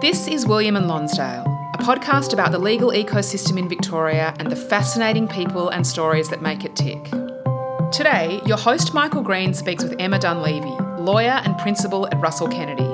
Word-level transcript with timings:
This 0.00 0.26
is 0.26 0.46
William 0.46 0.76
and 0.76 0.88
Lonsdale, 0.88 1.44
a 1.74 1.82
podcast 1.82 2.32
about 2.32 2.52
the 2.52 2.58
legal 2.58 2.90
ecosystem 2.90 3.58
in 3.58 3.68
Victoria 3.68 4.34
and 4.38 4.50
the 4.50 4.56
fascinating 4.56 5.28
people 5.28 5.68
and 5.68 5.86
stories 5.86 6.30
that 6.30 6.40
make 6.40 6.64
it 6.64 6.74
tick. 6.74 7.04
Today, 7.92 8.40
your 8.46 8.56
host 8.56 8.94
Michael 8.94 9.20
Green 9.20 9.52
speaks 9.52 9.84
with 9.84 10.00
Emma 10.00 10.18
Dunleavy, 10.18 10.74
lawyer 11.02 11.42
and 11.44 11.58
principal 11.58 12.06
at 12.06 12.18
Russell 12.18 12.48
Kennedy. 12.48 12.88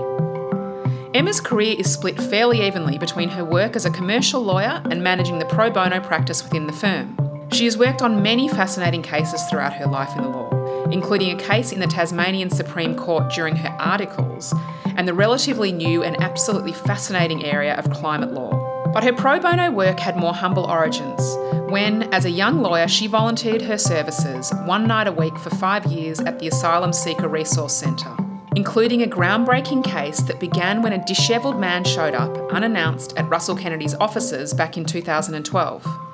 Emma's 1.16 1.40
career 1.40 1.76
is 1.78 1.92
split 1.92 2.20
fairly 2.20 2.66
evenly 2.66 2.98
between 2.98 3.28
her 3.28 3.44
work 3.44 3.76
as 3.76 3.86
a 3.86 3.90
commercial 3.92 4.42
lawyer 4.42 4.82
and 4.90 5.04
managing 5.04 5.38
the 5.38 5.46
pro 5.46 5.70
bono 5.70 6.00
practice 6.00 6.42
within 6.42 6.66
the 6.66 6.72
firm. 6.72 7.16
She 7.52 7.66
has 7.66 7.78
worked 7.78 8.02
on 8.02 8.20
many 8.20 8.48
fascinating 8.48 9.02
cases 9.02 9.44
throughout 9.44 9.74
her 9.74 9.86
life 9.86 10.16
in 10.16 10.24
the 10.24 10.28
law, 10.28 10.84
including 10.90 11.30
a 11.30 11.40
case 11.40 11.70
in 11.70 11.78
the 11.78 11.86
Tasmanian 11.86 12.50
Supreme 12.50 12.96
Court 12.96 13.32
during 13.32 13.54
her 13.54 13.76
articles 13.78 14.52
and 14.96 15.06
the 15.06 15.14
relatively 15.14 15.72
new 15.72 16.02
and 16.02 16.20
absolutely 16.22 16.72
fascinating 16.72 17.44
area 17.44 17.74
of 17.76 17.90
climate 17.90 18.32
law. 18.32 18.90
But 18.92 19.04
her 19.04 19.12
pro 19.12 19.38
bono 19.38 19.70
work 19.70 20.00
had 20.00 20.16
more 20.16 20.34
humble 20.34 20.64
origins 20.64 21.20
when, 21.68 22.04
as 22.14 22.24
a 22.24 22.30
young 22.30 22.62
lawyer, 22.62 22.86
she 22.86 23.08
volunteered 23.08 23.62
her 23.62 23.76
services 23.76 24.52
one 24.66 24.86
night 24.86 25.08
a 25.08 25.12
week 25.12 25.36
for 25.36 25.50
five 25.50 25.84
years 25.86 26.20
at 26.20 26.38
the 26.38 26.46
Asylum 26.46 26.92
Seeker 26.92 27.28
Resource 27.28 27.74
Centre, 27.74 28.16
including 28.54 29.02
a 29.02 29.06
groundbreaking 29.06 29.82
case 29.82 30.22
that 30.22 30.38
began 30.38 30.80
when 30.80 30.92
a 30.92 31.04
dishevelled 31.04 31.58
man 31.58 31.82
showed 31.82 32.14
up 32.14 32.52
unannounced 32.52 33.16
at 33.16 33.28
Russell 33.28 33.56
Kennedy's 33.56 33.94
offices 33.94 34.54
back 34.54 34.76
in 34.76 34.84
2012. 34.84 36.05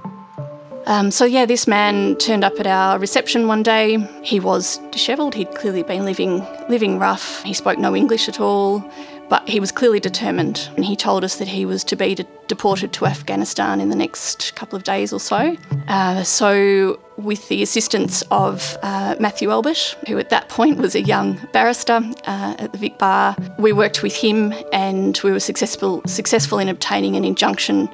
Um, 0.86 1.10
so 1.10 1.24
yeah, 1.24 1.46
this 1.46 1.66
man 1.66 2.16
turned 2.16 2.44
up 2.44 2.58
at 2.58 2.66
our 2.66 2.98
reception 2.98 3.46
one 3.46 3.62
day. 3.62 3.98
He 4.22 4.40
was 4.40 4.78
dishevelled. 4.90 5.34
He'd 5.34 5.54
clearly 5.54 5.82
been 5.82 6.04
living 6.04 6.46
living 6.68 6.98
rough. 6.98 7.42
He 7.42 7.54
spoke 7.54 7.78
no 7.78 7.94
English 7.94 8.28
at 8.28 8.40
all, 8.40 8.84
but 9.28 9.48
he 9.48 9.60
was 9.60 9.72
clearly 9.72 10.00
determined. 10.00 10.68
And 10.76 10.84
he 10.84 10.96
told 10.96 11.24
us 11.24 11.36
that 11.36 11.48
he 11.48 11.64
was 11.64 11.84
to 11.84 11.96
be 11.96 12.14
de- 12.14 12.26
deported 12.48 12.92
to 12.94 13.06
Afghanistan 13.06 13.80
in 13.80 13.88
the 13.88 13.96
next 13.96 14.54
couple 14.56 14.76
of 14.76 14.84
days 14.84 15.12
or 15.12 15.20
so. 15.20 15.56
Uh, 15.88 16.22
so 16.22 17.00
with 17.16 17.48
the 17.48 17.62
assistance 17.62 18.22
of 18.30 18.76
uh, 18.82 19.16
Matthew 19.20 19.50
Albert, 19.50 19.96
who 20.08 20.18
at 20.18 20.30
that 20.30 20.48
point 20.48 20.78
was 20.78 20.94
a 20.94 21.00
young 21.00 21.40
barrister 21.52 22.00
uh, 22.26 22.56
at 22.58 22.72
the 22.72 22.78
Vic 22.78 22.98
Bar, 22.98 23.36
we 23.58 23.72
worked 23.72 24.02
with 24.02 24.14
him 24.14 24.52
and 24.72 25.18
we 25.24 25.30
were 25.30 25.40
successful 25.40 26.02
successful 26.06 26.58
in 26.58 26.68
obtaining 26.68 27.16
an 27.16 27.24
injunction 27.24 27.88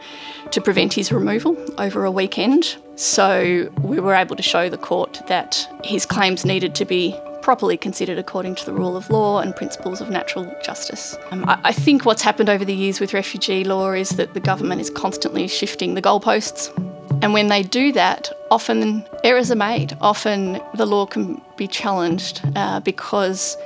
to 0.50 0.60
prevent 0.60 0.94
his 0.94 1.12
removal 1.12 1.56
over 1.78 2.04
a 2.04 2.10
weekend. 2.10 2.76
So 2.98 3.70
we 3.80 4.00
were 4.00 4.14
able 4.14 4.34
to 4.34 4.42
show 4.42 4.68
the 4.68 4.76
court 4.76 5.22
that 5.28 5.68
his 5.84 6.04
claims 6.04 6.44
needed 6.44 6.74
to 6.74 6.84
be 6.84 7.16
properly 7.42 7.76
considered 7.76 8.18
according 8.18 8.56
to 8.56 8.66
the 8.66 8.72
rule 8.72 8.96
of 8.96 9.08
law 9.08 9.38
and 9.38 9.54
principles 9.54 10.00
of 10.00 10.10
natural 10.10 10.52
justice. 10.64 11.16
Um, 11.30 11.44
I, 11.48 11.60
I 11.62 11.72
think 11.72 12.04
what's 12.04 12.22
happened 12.22 12.50
over 12.50 12.64
the 12.64 12.74
years 12.74 12.98
with 12.98 13.14
refugee 13.14 13.62
law 13.62 13.92
is 13.92 14.10
that 14.10 14.34
the 14.34 14.40
government 14.40 14.80
is 14.80 14.90
constantly 14.90 15.46
shifting 15.46 15.94
the 15.94 16.02
goalposts. 16.02 16.76
And 17.22 17.32
when 17.32 17.46
they 17.46 17.62
do 17.62 17.92
that, 17.92 18.32
often 18.50 19.06
errors 19.22 19.52
are 19.52 19.56
made. 19.56 19.96
Often 20.00 20.60
the 20.74 20.84
law 20.84 21.06
can 21.06 21.40
be 21.56 21.68
challenged 21.68 22.42
uh, 22.56 22.80
because 22.80 23.56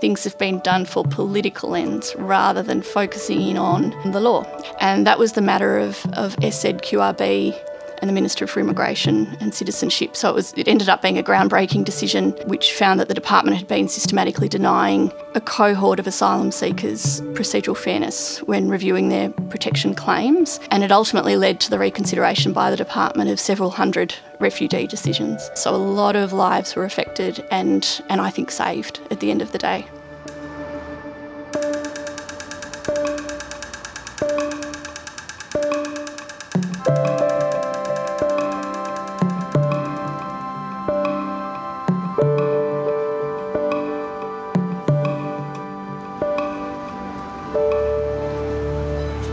things 0.00 0.22
have 0.24 0.36
been 0.36 0.58
done 0.58 0.84
for 0.84 1.02
political 1.04 1.74
ends 1.74 2.14
rather 2.18 2.62
than 2.62 2.82
focusing 2.82 3.40
in 3.40 3.56
on 3.56 3.90
the 4.12 4.20
law. 4.20 4.42
And 4.80 5.06
that 5.06 5.18
was 5.18 5.32
the 5.32 5.40
matter 5.40 5.78
of, 5.78 6.04
of 6.12 6.36
SZQRB 6.36 7.58
and 8.02 8.08
the 8.08 8.12
Minister 8.12 8.46
for 8.46 8.60
Immigration 8.60 9.34
and 9.40 9.54
Citizenship. 9.54 10.16
So 10.16 10.28
it 10.28 10.34
was 10.34 10.52
it 10.56 10.68
ended 10.68 10.88
up 10.88 11.00
being 11.00 11.16
a 11.16 11.22
groundbreaking 11.22 11.84
decision 11.84 12.32
which 12.46 12.74
found 12.74 13.00
that 13.00 13.08
the 13.08 13.14
department 13.14 13.56
had 13.56 13.68
been 13.68 13.88
systematically 13.88 14.48
denying 14.48 15.12
a 15.34 15.40
cohort 15.40 15.98
of 15.98 16.06
asylum 16.06 16.50
seekers 16.50 17.20
procedural 17.32 17.76
fairness 17.76 18.42
when 18.42 18.68
reviewing 18.68 19.08
their 19.08 19.30
protection 19.30 19.94
claims 19.94 20.60
and 20.70 20.82
it 20.82 20.92
ultimately 20.92 21.36
led 21.36 21.60
to 21.60 21.70
the 21.70 21.78
reconsideration 21.78 22.52
by 22.52 22.70
the 22.70 22.76
department 22.76 23.30
of 23.30 23.40
several 23.40 23.70
hundred 23.70 24.14
refugee 24.40 24.86
decisions. 24.86 25.50
So 25.54 25.74
a 25.74 25.76
lot 25.76 26.16
of 26.16 26.32
lives 26.32 26.74
were 26.74 26.84
affected 26.84 27.46
and 27.50 28.02
and 28.10 28.20
I 28.20 28.30
think 28.30 28.50
saved 28.50 29.00
at 29.10 29.20
the 29.20 29.30
end 29.30 29.40
of 29.40 29.52
the 29.52 29.58
day. 29.58 29.86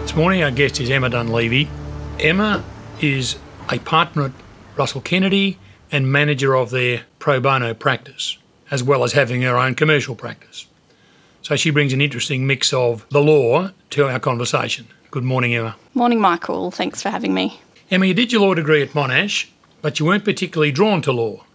This 0.09 0.17
morning, 0.17 0.41
our 0.41 0.49
guest 0.49 0.81
is 0.81 0.89
Emma 0.89 1.07
Dunleavy. 1.07 1.69
Emma 2.19 2.63
is 2.99 3.37
a 3.71 3.77
partner 3.77 4.25
at 4.25 4.31
Russell 4.75 5.01
Kennedy 5.01 5.59
and 5.91 6.11
manager 6.11 6.55
of 6.55 6.71
their 6.71 7.03
pro 7.19 7.39
bono 7.39 7.75
practice, 7.75 8.39
as 8.71 8.81
well 8.81 9.03
as 9.03 9.13
having 9.13 9.43
her 9.43 9.55
own 9.55 9.75
commercial 9.75 10.15
practice. 10.15 10.65
So 11.43 11.55
she 11.55 11.69
brings 11.69 11.93
an 11.93 12.01
interesting 12.01 12.47
mix 12.47 12.73
of 12.73 13.07
the 13.09 13.21
law 13.21 13.69
to 13.91 14.07
our 14.07 14.19
conversation. 14.19 14.87
Good 15.11 15.23
morning, 15.23 15.53
Emma. 15.53 15.75
Morning, 15.93 16.19
Michael. 16.19 16.71
Thanks 16.71 17.03
for 17.03 17.11
having 17.11 17.35
me. 17.35 17.61
Emma, 17.91 18.07
you 18.07 18.15
did 18.15 18.31
your 18.31 18.41
law 18.41 18.55
degree 18.55 18.81
at 18.81 18.93
Monash, 18.93 19.49
but 19.83 19.99
you 19.99 20.07
weren't 20.07 20.25
particularly 20.25 20.71
drawn 20.71 21.03
to 21.03 21.11
law. 21.11 21.45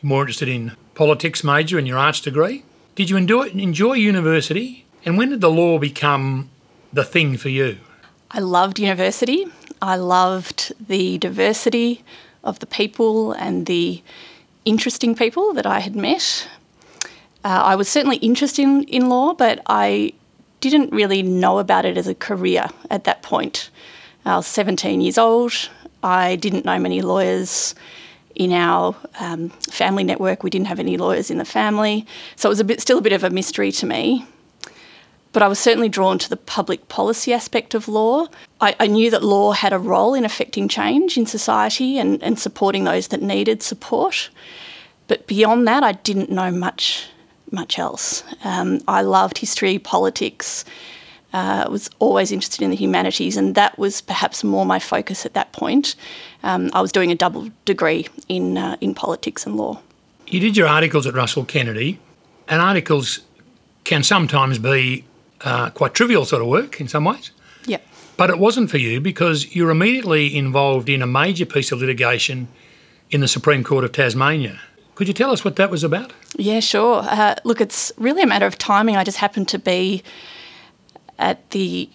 You're 0.00 0.08
more 0.08 0.22
interested 0.22 0.48
in 0.48 0.76
politics 0.94 1.42
major 1.42 1.76
and 1.76 1.88
your 1.88 1.98
arts 1.98 2.20
degree. 2.20 2.62
Did 2.94 3.10
you 3.10 3.16
enjoy, 3.16 3.48
enjoy 3.48 3.94
university? 3.94 4.86
And 5.04 5.18
when 5.18 5.30
did 5.30 5.40
the 5.40 5.50
law 5.50 5.80
become 5.80 6.49
the 6.92 7.04
thing 7.04 7.36
for 7.36 7.48
you? 7.48 7.78
I 8.30 8.40
loved 8.40 8.78
university. 8.78 9.46
I 9.82 9.96
loved 9.96 10.72
the 10.88 11.18
diversity 11.18 12.04
of 12.44 12.58
the 12.58 12.66
people 12.66 13.32
and 13.32 13.66
the 13.66 14.02
interesting 14.64 15.14
people 15.14 15.52
that 15.54 15.66
I 15.66 15.80
had 15.80 15.96
met. 15.96 16.48
Uh, 17.44 17.48
I 17.48 17.76
was 17.76 17.88
certainly 17.88 18.18
interested 18.18 18.62
in, 18.62 18.84
in 18.84 19.08
law, 19.08 19.34
but 19.34 19.60
I 19.66 20.12
didn't 20.60 20.92
really 20.92 21.22
know 21.22 21.58
about 21.58 21.84
it 21.84 21.96
as 21.96 22.06
a 22.06 22.14
career 22.14 22.66
at 22.90 23.04
that 23.04 23.22
point. 23.22 23.70
I 24.24 24.36
was 24.36 24.46
17 24.46 25.00
years 25.00 25.16
old. 25.16 25.70
I 26.02 26.36
didn't 26.36 26.64
know 26.64 26.78
many 26.78 27.00
lawyers 27.00 27.74
in 28.34 28.52
our 28.52 28.94
um, 29.18 29.48
family 29.50 30.04
network. 30.04 30.42
We 30.42 30.50
didn't 30.50 30.66
have 30.66 30.78
any 30.78 30.96
lawyers 30.96 31.30
in 31.30 31.38
the 31.38 31.44
family, 31.44 32.06
so 32.36 32.48
it 32.48 32.52
was 32.52 32.60
a 32.60 32.64
bit, 32.64 32.80
still 32.80 32.98
a 32.98 33.02
bit 33.02 33.12
of 33.12 33.24
a 33.24 33.30
mystery 33.30 33.72
to 33.72 33.86
me. 33.86 34.26
But 35.32 35.42
I 35.42 35.48
was 35.48 35.58
certainly 35.58 35.88
drawn 35.88 36.18
to 36.18 36.28
the 36.28 36.36
public 36.36 36.88
policy 36.88 37.32
aspect 37.32 37.74
of 37.74 37.86
law. 37.86 38.26
I, 38.60 38.74
I 38.80 38.86
knew 38.88 39.10
that 39.10 39.22
law 39.22 39.52
had 39.52 39.72
a 39.72 39.78
role 39.78 40.14
in 40.14 40.24
affecting 40.24 40.66
change 40.68 41.16
in 41.16 41.24
society 41.26 41.98
and, 41.98 42.20
and 42.22 42.38
supporting 42.38 42.84
those 42.84 43.08
that 43.08 43.22
needed 43.22 43.62
support. 43.62 44.30
But 45.06 45.26
beyond 45.26 45.68
that, 45.68 45.82
I 45.82 45.92
didn't 45.92 46.30
know 46.30 46.50
much 46.50 47.06
much 47.52 47.78
else. 47.78 48.22
Um, 48.44 48.80
I 48.86 49.02
loved 49.02 49.38
history, 49.38 49.78
politics. 49.78 50.64
Uh, 51.32 51.64
was 51.70 51.88
always 52.00 52.32
interested 52.32 52.60
in 52.60 52.70
the 52.70 52.76
humanities, 52.76 53.36
and 53.36 53.54
that 53.54 53.78
was 53.78 54.00
perhaps 54.00 54.42
more 54.42 54.66
my 54.66 54.80
focus 54.80 55.24
at 55.24 55.32
that 55.34 55.52
point. 55.52 55.94
Um, 56.42 56.70
I 56.72 56.80
was 56.80 56.90
doing 56.90 57.12
a 57.12 57.14
double 57.14 57.50
degree 57.64 58.08
in 58.28 58.58
uh, 58.58 58.76
in 58.80 58.94
politics 58.94 59.46
and 59.46 59.56
law. 59.56 59.80
You 60.26 60.40
did 60.40 60.56
your 60.56 60.66
articles 60.66 61.06
at 61.06 61.14
Russell 61.14 61.44
Kennedy, 61.44 62.00
and 62.48 62.60
articles 62.60 63.20
can 63.84 64.02
sometimes 64.02 64.58
be 64.58 65.04
uh, 65.44 65.70
quite 65.70 65.94
trivial 65.94 66.24
sort 66.24 66.42
of 66.42 66.48
work 66.48 66.80
in 66.80 66.88
some 66.88 67.04
ways. 67.04 67.30
Yeah. 67.66 67.78
But 68.16 68.30
it 68.30 68.38
wasn't 68.38 68.70
for 68.70 68.78
you 68.78 69.00
because 69.00 69.54
you're 69.54 69.70
immediately 69.70 70.36
involved 70.36 70.88
in 70.88 71.02
a 71.02 71.06
major 71.06 71.46
piece 71.46 71.72
of 71.72 71.80
litigation 71.80 72.48
in 73.10 73.20
the 73.20 73.28
Supreme 73.28 73.64
Court 73.64 73.84
of 73.84 73.92
Tasmania. 73.92 74.60
Could 74.94 75.08
you 75.08 75.14
tell 75.14 75.30
us 75.30 75.44
what 75.44 75.56
that 75.56 75.70
was 75.70 75.82
about? 75.82 76.12
Yeah, 76.36 76.60
sure. 76.60 77.02
Uh, 77.02 77.34
look, 77.44 77.60
it's 77.60 77.90
really 77.96 78.22
a 78.22 78.26
matter 78.26 78.46
of 78.46 78.58
timing. 78.58 78.96
I 78.96 79.04
just 79.04 79.16
happened 79.16 79.48
to 79.48 79.58
be 79.58 80.02
at 81.18 81.50
the 81.50 81.88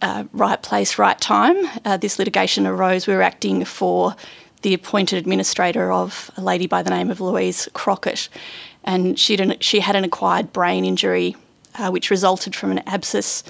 uh, 0.00 0.24
right 0.32 0.62
place, 0.62 0.98
right 0.98 1.20
time. 1.20 1.56
Uh, 1.84 1.96
this 1.96 2.18
litigation 2.18 2.66
arose. 2.66 3.06
We 3.06 3.14
were 3.14 3.22
acting 3.22 3.64
for 3.64 4.16
the 4.62 4.74
appointed 4.74 5.18
administrator 5.18 5.92
of 5.92 6.30
a 6.36 6.42
lady 6.42 6.66
by 6.66 6.82
the 6.82 6.90
name 6.90 7.10
of 7.10 7.20
Louise 7.20 7.68
Crockett, 7.74 8.28
and 8.84 9.18
she 9.18 9.36
she 9.60 9.80
had 9.80 9.96
an 9.96 10.04
acquired 10.04 10.52
brain 10.52 10.84
injury, 10.84 11.36
uh, 11.78 11.90
which 11.90 12.10
resulted 12.10 12.54
from 12.54 12.70
an 12.70 12.80
abscess 12.86 13.42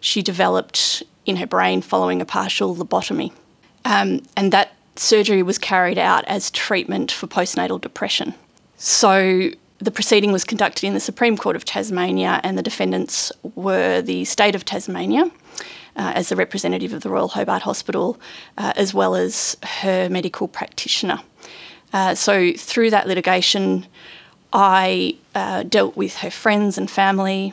she 0.00 0.22
developed 0.22 1.02
in 1.26 1.36
her 1.36 1.46
brain 1.46 1.82
following 1.82 2.20
a 2.20 2.24
partial 2.24 2.74
lobotomy, 2.74 3.32
um, 3.84 4.22
and 4.36 4.52
that 4.52 4.72
surgery 4.96 5.42
was 5.42 5.58
carried 5.58 5.98
out 5.98 6.24
as 6.26 6.50
treatment 6.50 7.10
for 7.10 7.26
postnatal 7.26 7.80
depression. 7.80 8.34
So 8.76 9.50
the 9.78 9.90
proceeding 9.90 10.32
was 10.32 10.44
conducted 10.44 10.86
in 10.86 10.94
the 10.94 11.00
Supreme 11.00 11.36
Court 11.36 11.56
of 11.56 11.64
Tasmania, 11.64 12.40
and 12.42 12.58
the 12.58 12.62
defendants 12.62 13.32
were 13.54 14.02
the 14.02 14.24
state 14.24 14.54
of 14.54 14.64
Tasmania. 14.64 15.30
Uh, 15.94 16.10
as 16.14 16.30
the 16.30 16.36
representative 16.36 16.94
of 16.94 17.02
the 17.02 17.10
Royal 17.10 17.28
Hobart 17.28 17.60
Hospital, 17.64 18.18
uh, 18.56 18.72
as 18.76 18.94
well 18.94 19.14
as 19.14 19.58
her 19.62 20.08
medical 20.08 20.48
practitioner. 20.48 21.20
Uh, 21.92 22.14
so, 22.14 22.54
through 22.54 22.88
that 22.88 23.06
litigation, 23.06 23.84
I 24.54 25.16
uh, 25.34 25.64
dealt 25.64 25.94
with 25.94 26.16
her 26.16 26.30
friends 26.30 26.78
and 26.78 26.90
family, 26.90 27.52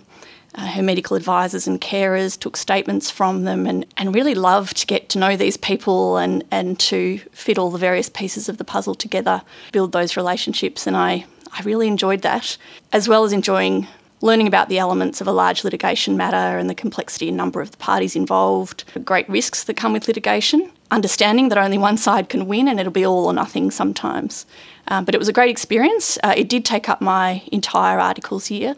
uh, 0.56 0.68
her 0.68 0.82
medical 0.82 1.16
advisors 1.16 1.68
and 1.68 1.80
carers, 1.80 2.40
took 2.40 2.58
statements 2.58 3.10
from 3.10 3.44
them, 3.44 3.68
and, 3.68 3.86
and 3.98 4.16
really 4.16 4.36
loved 4.36 4.78
to 4.78 4.88
get 4.88 5.10
to 5.10 5.20
know 5.20 5.36
these 5.36 5.58
people 5.58 6.18
and, 6.18 6.44
and 6.52 6.80
to 6.80 7.20
fit 7.32 7.58
all 7.58 7.72
the 7.72 7.78
various 7.78 8.10
pieces 8.10 8.50
of 8.50 8.58
the 8.58 8.64
puzzle 8.64 8.96
together, 8.96 9.42
build 9.72 9.92
those 9.92 10.18
relationships. 10.18 10.88
And 10.88 10.98
I, 10.98 11.26
I 11.52 11.62
really 11.64 11.88
enjoyed 11.88 12.22
that, 12.24 12.58
as 12.92 13.08
well 13.08 13.24
as 13.24 13.34
enjoying 13.34 13.88
learning 14.22 14.48
about 14.48 14.70
the 14.70 14.78
elements 14.78 15.22
of 15.22 15.28
a 15.28 15.32
large 15.32 15.64
litigation 15.64 16.18
matter 16.18 16.58
and 16.58 16.70
the 16.70 16.76
complexity 16.76 17.30
and 17.30 17.38
number 17.38 17.62
of 17.62 17.72
the 17.72 17.78
parties 17.78 18.16
involved, 18.16 18.84
the 18.94 19.00
great 19.00 19.30
risks 19.30 19.64
that 19.64 19.78
come 19.78 19.94
with 19.94 20.08
litigation, 20.08 20.70
understanding 20.92 21.50
that 21.50 21.58
only 21.58 21.78
one 21.78 21.98
side 21.98 22.28
can 22.28 22.46
win 22.48 22.68
and 22.68 22.80
it'll 22.80 22.92
be 22.92 23.06
all 23.06 23.26
or 23.26 23.34
nothing 23.34 23.72
sometimes. 23.72 24.46
Um, 24.90 25.06
but 25.06 25.16
it 25.16 25.20
was 25.20 25.28
a 25.28 25.34
great 25.34 25.50
experience. 25.50 26.18
Uh, 26.24 26.34
it 26.36 26.50
did 26.50 26.66
take 26.66 26.90
up 26.90 27.00
my 27.00 27.44
entire 27.52 28.00
articles 28.00 28.52
year. 28.52 28.76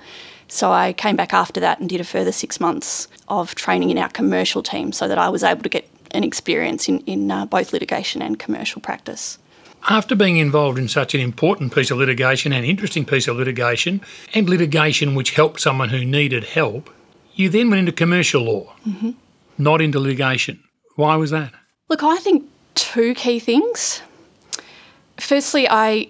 So 0.52 0.70
I 0.74 0.92
came 0.92 1.16
back 1.16 1.34
after 1.34 1.62
that 1.62 1.80
and 1.80 1.88
did 1.88 2.02
a 2.02 2.04
further 2.04 2.34
six 2.34 2.60
months 2.60 3.08
of 3.30 3.56
training 3.56 3.90
in 3.90 3.98
our 3.98 4.10
commercial 4.10 4.62
team 4.62 4.92
so 4.92 5.08
that 5.08 5.18
I 5.18 5.30
was 5.30 5.46
able 5.46 5.64
to 5.64 5.70
get 5.70 5.90
an 6.12 6.26
experience 6.26 6.90
in, 6.90 7.00
in 7.06 7.32
uh, 7.32 7.46
both 7.46 7.72
litigation 7.72 8.22
and 8.22 8.38
commercial 8.38 8.82
practice. 8.82 9.38
After 9.90 10.14
being 10.14 10.36
involved 10.38 10.78
in 10.78 10.90
such 10.90 11.16
an 11.16 11.22
important 11.22 11.74
piece 11.74 11.90
of 11.90 12.00
litigation 12.00 12.52
and 12.52 12.66
interesting 12.66 13.06
piece 13.06 13.30
of 13.30 13.38
litigation, 13.38 14.02
and 14.34 14.50
litigation 14.50 15.16
which 15.16 15.32
helped 15.32 15.62
someone 15.62 15.88
who 15.88 16.04
needed 16.04 16.44
help, 16.44 16.90
you 17.34 17.48
then 17.48 17.70
went 17.70 17.80
into 17.80 17.94
commercial 17.94 18.44
law, 18.44 18.74
mm-hmm. 18.86 19.12
not 19.58 19.82
into 19.82 20.02
litigation. 20.02 20.62
Why 20.98 21.16
was 21.16 21.32
that? 21.32 21.54
Look, 21.88 22.04
I 22.04 22.18
think 22.18 22.44
two 22.76 23.14
key 23.14 23.40
things. 23.40 24.02
Firstly, 25.18 25.66
I 25.70 26.10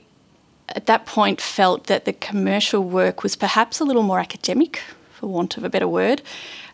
at 0.75 0.85
that 0.85 1.05
point 1.05 1.41
felt 1.41 1.87
that 1.87 2.05
the 2.05 2.13
commercial 2.13 2.83
work 2.83 3.23
was 3.23 3.35
perhaps 3.35 3.79
a 3.79 3.83
little 3.83 4.03
more 4.03 4.19
academic, 4.19 4.81
for 5.13 5.27
want 5.27 5.57
of 5.57 5.63
a 5.63 5.69
better 5.69 5.87
word. 5.87 6.21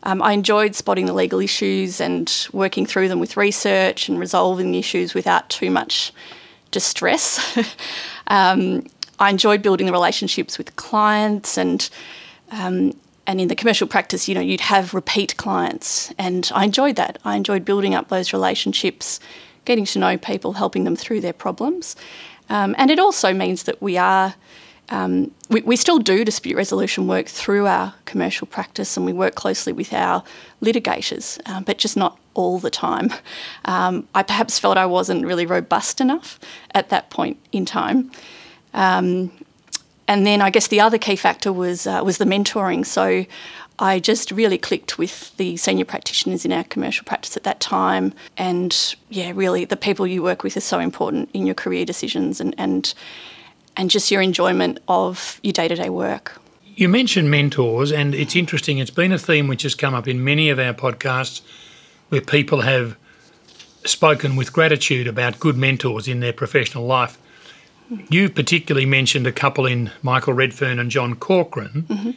Um, 0.04 0.22
I 0.22 0.32
enjoyed 0.32 0.76
spotting 0.76 1.06
the 1.06 1.14
legal 1.14 1.40
issues 1.40 2.00
and 2.00 2.48
working 2.54 2.86
through 2.86 3.10
them 3.10 3.20
with 3.20 3.36
research 3.36 4.08
and 4.08 4.20
resolving 4.20 4.72
the 4.72 4.80
issues 4.80 5.14
without 5.14 5.50
too 5.50 5.70
much 5.70 6.14
distress. 6.72 7.58
um, 8.28 8.86
I 9.20 9.30
enjoyed 9.30 9.62
building 9.62 9.88
the 9.88 9.92
relationships 9.92 10.58
with 10.58 10.76
clients 10.76 11.58
and 11.58 11.90
um, 12.52 12.94
and 13.26 13.42
in 13.42 13.50
the 13.50 13.56
commercial 13.56 13.88
practice, 13.88 14.30
you 14.30 14.36
know, 14.36 14.42
you'd 14.42 14.62
have 14.62 14.94
repeat 14.94 15.36
clients, 15.36 16.14
and 16.18 16.50
I 16.56 16.64
enjoyed 16.64 16.96
that. 16.96 17.20
I 17.26 17.36
enjoyed 17.36 17.66
building 17.66 17.94
up 17.94 18.08
those 18.08 18.32
relationships, 18.32 19.20
getting 19.66 19.84
to 19.84 20.00
know 20.00 20.18
people, 20.18 20.54
helping 20.54 20.86
them 20.86 20.96
through 20.96 21.20
their 21.20 21.34
problems, 21.34 21.98
um, 22.50 22.76
and 22.78 22.92
it 22.92 23.00
also 23.00 23.34
means 23.34 23.64
that 23.64 23.82
we 23.82 23.98
are, 23.98 24.36
um, 24.90 25.32
we, 25.50 25.62
we, 25.62 25.76
still 25.76 26.00
do 26.00 26.24
dispute 26.24 26.56
resolution 26.56 27.08
work 27.08 27.28
through 27.28 27.68
our 27.68 27.94
commercial 28.06 28.48
practice 28.48 28.96
and 28.96 29.06
we 29.06 29.14
work 29.14 29.36
closely 29.36 29.74
with 29.74 29.94
our 29.94 30.24
litigators, 30.62 31.40
um, 31.50 31.64
but 31.64 31.78
just 31.78 31.98
not 31.98 32.18
all 32.34 32.60
the 32.60 32.70
time. 32.70 33.12
Um, 33.66 34.08
I 34.16 34.24
perhaps 34.24 34.58
felt 34.60 34.78
I 34.78 34.86
wasn't 34.86 35.26
really 35.26 35.46
robust 35.46 36.00
enough 36.00 36.40
at 36.74 36.88
that 36.88 37.10
point 37.10 37.38
in 37.52 37.66
time. 37.66 38.12
Um, 38.74 39.30
and 40.08 40.26
then 40.26 40.42
I 40.42 40.50
guess 40.52 40.68
the 40.68 40.80
other 40.80 40.98
key 40.98 41.18
factor 41.18 41.52
was 41.52 41.86
uh, 41.86 42.02
was 42.04 42.18
the 42.18 42.24
mentoring. 42.24 42.86
So 42.86 43.26
I 43.80 44.00
just 44.00 44.32
really 44.32 44.58
clicked 44.58 44.98
with 44.98 45.36
the 45.38 45.56
senior 45.58 45.86
practitioners 45.86 46.46
in 46.46 46.52
our 46.52 46.64
commercial 46.64 47.06
practice 47.06 47.38
at 47.38 47.44
that 47.44 47.60
time. 47.60 48.14
And 48.36 48.96
yeah, 49.10 49.32
really, 49.36 49.66
the 49.66 49.78
people 49.78 50.08
you 50.08 50.24
work 50.24 50.44
with 50.44 50.58
are 50.58 50.62
so 50.62 50.80
important 50.80 51.30
in 51.34 51.46
your 51.46 51.54
career 51.54 51.86
decisions 51.86 52.42
and, 52.42 52.56
and, 52.58 52.94
and 53.76 53.90
just 53.92 54.10
your 54.10 54.22
enjoyment 54.22 54.80
of 54.88 55.40
your 55.44 55.54
day 55.54 55.68
to 55.68 55.76
day 55.76 55.90
work. 55.90 56.40
You 56.76 56.90
mentioned 56.90 57.30
mentors, 57.30 57.92
and 57.92 58.16
it's 58.16 58.36
interesting. 58.36 58.78
It's 58.80 58.92
been 58.92 59.12
a 59.12 59.18
theme 59.18 59.48
which 59.48 59.64
has 59.64 59.76
come 59.76 59.94
up 59.94 60.08
in 60.08 60.24
many 60.24 60.50
of 60.50 60.60
our 60.60 60.74
podcasts 60.74 61.42
where 62.10 62.22
people 62.22 62.62
have 62.62 62.98
spoken 63.84 64.36
with 64.36 64.54
gratitude 64.54 65.08
about 65.08 65.40
good 65.40 65.58
mentors 65.58 66.08
in 66.08 66.20
their 66.20 66.34
professional 66.34 66.86
life. 66.86 67.18
You 68.10 68.30
particularly 68.30 68.86
mentioned 68.86 69.26
a 69.28 69.32
couple 69.32 69.66
in 69.66 69.92
Michael 70.02 70.34
Redfern 70.34 70.78
and 70.78 70.92
John 70.92 71.16
Corcoran. 71.16 71.86
Mm-hmm 71.88 72.12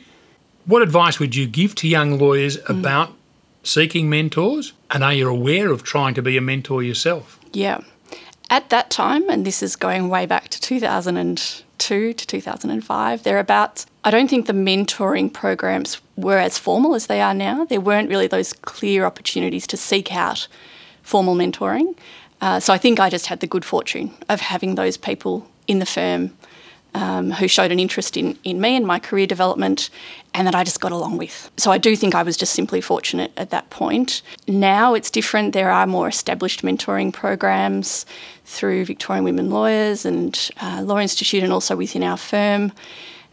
what 0.70 0.82
advice 0.82 1.18
would 1.18 1.34
you 1.34 1.46
give 1.46 1.74
to 1.76 1.88
young 1.88 2.18
lawyers 2.18 2.56
mm. 2.56 2.78
about 2.78 3.12
seeking 3.62 4.08
mentors? 4.08 4.72
And 4.90 5.02
are 5.02 5.12
you 5.12 5.28
aware 5.28 5.70
of 5.70 5.82
trying 5.82 6.14
to 6.14 6.22
be 6.22 6.36
a 6.36 6.40
mentor 6.40 6.82
yourself? 6.82 7.38
Yeah. 7.52 7.80
At 8.48 8.70
that 8.70 8.90
time, 8.90 9.28
and 9.28 9.44
this 9.44 9.62
is 9.62 9.76
going 9.76 10.08
way 10.08 10.26
back 10.26 10.48
to 10.48 10.60
2002 10.60 12.12
to 12.12 12.26
2005, 12.26 13.22
thereabouts, 13.22 13.86
I 14.04 14.10
don't 14.10 14.28
think 14.28 14.46
the 14.46 14.52
mentoring 14.52 15.32
programs 15.32 16.00
were 16.16 16.38
as 16.38 16.58
formal 16.58 16.94
as 16.94 17.06
they 17.06 17.20
are 17.20 17.34
now. 17.34 17.64
There 17.64 17.80
weren't 17.80 18.08
really 18.08 18.26
those 18.26 18.52
clear 18.52 19.04
opportunities 19.04 19.66
to 19.68 19.76
seek 19.76 20.14
out 20.14 20.48
formal 21.02 21.34
mentoring. 21.34 21.96
Uh, 22.40 22.58
so 22.58 22.72
I 22.72 22.78
think 22.78 22.98
I 22.98 23.10
just 23.10 23.26
had 23.26 23.40
the 23.40 23.46
good 23.46 23.64
fortune 23.64 24.12
of 24.28 24.40
having 24.40 24.74
those 24.76 24.96
people 24.96 25.46
in 25.66 25.78
the 25.78 25.86
firm 25.86 26.36
um, 26.94 27.30
who 27.30 27.48
showed 27.48 27.72
an 27.72 27.78
interest 27.78 28.16
in, 28.16 28.38
in 28.44 28.60
me 28.60 28.76
and 28.76 28.86
my 28.86 28.98
career 28.98 29.26
development 29.26 29.90
and 30.34 30.46
that 30.46 30.54
I 30.54 30.64
just 30.64 30.80
got 30.80 30.92
along 30.92 31.18
with. 31.18 31.50
So 31.56 31.70
I 31.70 31.78
do 31.78 31.96
think 31.96 32.14
I 32.14 32.22
was 32.22 32.36
just 32.36 32.52
simply 32.52 32.80
fortunate 32.80 33.32
at 33.36 33.50
that 33.50 33.70
point. 33.70 34.22
Now 34.46 34.94
it's 34.94 35.10
different. 35.10 35.52
There 35.52 35.70
are 35.70 35.86
more 35.86 36.08
established 36.08 36.62
mentoring 36.62 37.12
programs 37.12 38.06
through 38.44 38.84
Victorian 38.84 39.24
Women 39.24 39.50
Lawyers 39.50 40.04
and 40.04 40.50
uh, 40.60 40.82
Law 40.82 40.98
Institute 40.98 41.42
and 41.42 41.52
also 41.52 41.76
within 41.76 42.02
our 42.02 42.16
firm. 42.16 42.72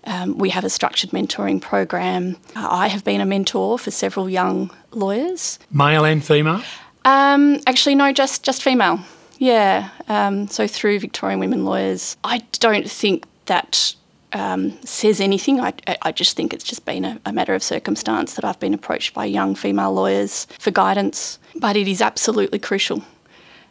Um, 0.06 0.38
we 0.38 0.50
have 0.52 0.64
a 0.64 0.70
structured 0.70 1.10
mentoring 1.10 1.62
program. 1.62 2.38
I 2.56 2.88
have 2.88 3.04
been 3.04 3.20
a 3.20 3.26
mentor 3.26 3.78
for 3.78 3.92
several 3.92 4.30
young 4.30 4.72
lawyers. 4.92 5.60
Male 5.72 6.06
and 6.06 6.24
female? 6.24 6.64
Um, 7.04 7.60
actually, 7.68 7.96
no, 7.96 8.14
just 8.14 8.44
just 8.44 8.64
female. 8.64 9.00
Yeah. 9.38 9.90
Um, 10.08 10.48
so 10.48 10.66
through 10.66 11.00
Victorian 11.00 11.40
Women 11.40 11.66
Lawyers, 11.66 12.18
I 12.24 12.40
don't 12.60 12.90
think 12.90 13.26
that 13.48 13.96
um, 14.34 14.78
says 14.84 15.20
anything. 15.20 15.60
I, 15.60 15.74
I, 16.02 16.12
just 16.12 16.36
think 16.36 16.54
it's 16.54 16.64
just 16.64 16.86
been 16.86 17.06
a, 17.06 17.20
a, 17.26 17.32
matter 17.32 17.56
of 17.56 17.64
circumstance 17.64 18.34
that 18.34 18.44
I've 18.44 18.60
been 18.60 18.74
approached 18.74 19.14
by 19.14 19.26
young 19.26 19.56
female 19.56 19.94
lawyers 19.94 20.48
for 20.60 20.70
guidance. 20.70 21.40
But 21.56 21.78
it 21.78 21.88
is 21.88 22.02
absolutely 22.02 22.60
crucial 22.60 23.04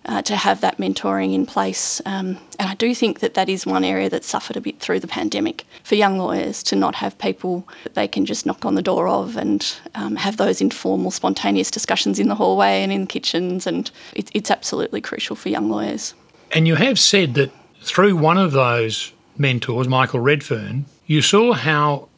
uh, 0.06 0.22
to 0.22 0.36
have 0.36 0.60
that 0.60 0.78
mentoring 0.78 1.34
in 1.34 1.46
place. 1.46 2.00
Um, 2.06 2.38
and 2.58 2.70
I 2.70 2.74
do 2.74 2.94
think 2.94 3.20
that 3.20 3.34
that 3.34 3.48
is 3.48 3.66
one 3.66 3.84
area 3.84 4.08
that 4.08 4.24
suffered 4.24 4.56
a 4.56 4.60
bit 4.60 4.80
through 4.80 5.00
the 5.00 5.06
pandemic 5.06 5.64
for 5.84 5.94
young 5.94 6.18
lawyers 6.18 6.62
to 6.64 6.76
not 6.76 6.96
have 6.96 7.18
people 7.18 7.68
that 7.82 7.94
they 7.94 8.08
can 8.08 8.24
just 8.24 8.46
knock 8.46 8.64
on 8.64 8.76
the 8.76 8.82
door 8.82 9.08
of 9.08 9.36
and 9.36 9.76
um, 9.94 10.16
have 10.16 10.36
those 10.36 10.60
informal, 10.60 11.10
spontaneous 11.10 11.70
discussions 11.70 12.18
in 12.18 12.28
the 12.28 12.36
hallway 12.36 12.82
and 12.82 12.92
in 12.92 13.02
the 13.02 13.06
kitchens. 13.06 13.66
And 13.66 13.90
it, 14.14 14.30
it's 14.32 14.50
absolutely 14.50 15.00
crucial 15.00 15.36
for 15.36 15.48
young 15.48 15.68
lawyers. 15.68 16.14
And 16.52 16.66
you 16.66 16.76
have 16.76 16.98
said 16.98 17.34
that 17.34 17.52
through 17.82 18.16
one 18.16 18.38
of 18.38 18.52
those 18.52 19.12
mentors, 19.38 19.88
Michael 19.88 20.20
Redfern, 20.20 20.86
you 21.06 21.22
saw 21.22 21.52
how 21.52 22.08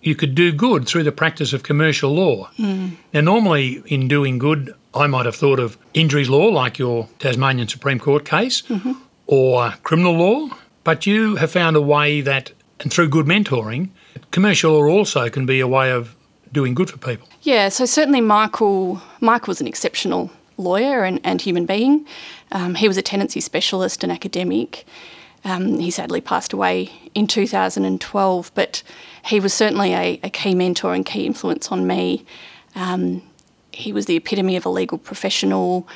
you 0.00 0.14
could 0.14 0.34
do 0.34 0.52
good 0.52 0.86
through 0.86 1.04
the 1.04 1.12
practice 1.12 1.52
of 1.52 1.62
commercial 1.62 2.12
law. 2.12 2.50
Mm. 2.58 2.96
Now, 3.12 3.20
normally 3.20 3.82
in 3.86 4.08
doing 4.08 4.38
good, 4.38 4.74
I 4.94 5.06
might 5.06 5.26
have 5.26 5.36
thought 5.36 5.60
of 5.60 5.78
injuries 5.94 6.28
law, 6.28 6.46
like 6.46 6.78
your 6.78 7.08
Tasmanian 7.18 7.68
Supreme 7.68 7.98
Court 7.98 8.24
case, 8.24 8.62
mm-hmm. 8.62 8.92
or 9.26 9.70
criminal 9.82 10.14
law, 10.14 10.48
but 10.84 11.06
you 11.06 11.36
have 11.36 11.50
found 11.52 11.76
a 11.76 11.80
way 11.80 12.20
that, 12.20 12.52
and 12.80 12.92
through 12.92 13.08
good 13.08 13.26
mentoring, 13.26 13.90
commercial 14.32 14.72
law 14.72 14.84
also 14.88 15.30
can 15.30 15.46
be 15.46 15.60
a 15.60 15.68
way 15.68 15.92
of 15.92 16.16
doing 16.52 16.74
good 16.74 16.90
for 16.90 16.98
people. 16.98 17.28
Yeah, 17.42 17.68
so 17.68 17.86
certainly 17.86 18.20
Michael, 18.20 19.00
Michael 19.20 19.52
was 19.52 19.60
an 19.60 19.66
exceptional 19.66 20.30
lawyer 20.58 21.04
and, 21.04 21.20
and 21.24 21.40
human 21.40 21.64
being. 21.64 22.06
Um, 22.50 22.74
he 22.74 22.88
was 22.88 22.96
a 22.96 23.02
tenancy 23.02 23.40
specialist 23.40 24.02
and 24.02 24.12
academic. 24.12 24.84
Um, 25.44 25.78
he 25.78 25.90
sadly 25.90 26.20
passed 26.20 26.52
away 26.52 26.92
in 27.14 27.26
2012, 27.26 28.52
but 28.54 28.82
he 29.24 29.40
was 29.40 29.52
certainly 29.52 29.92
a, 29.94 30.20
a 30.22 30.30
key 30.30 30.54
mentor 30.54 30.94
and 30.94 31.04
key 31.04 31.26
influence 31.26 31.72
on 31.72 31.86
me. 31.86 32.24
Um, 32.74 33.22
he 33.72 33.92
was 33.92 34.06
the 34.06 34.16
epitome 34.16 34.56
of 34.56 34.66
a 34.66 34.68
legal 34.68 34.98
professional, 34.98 35.88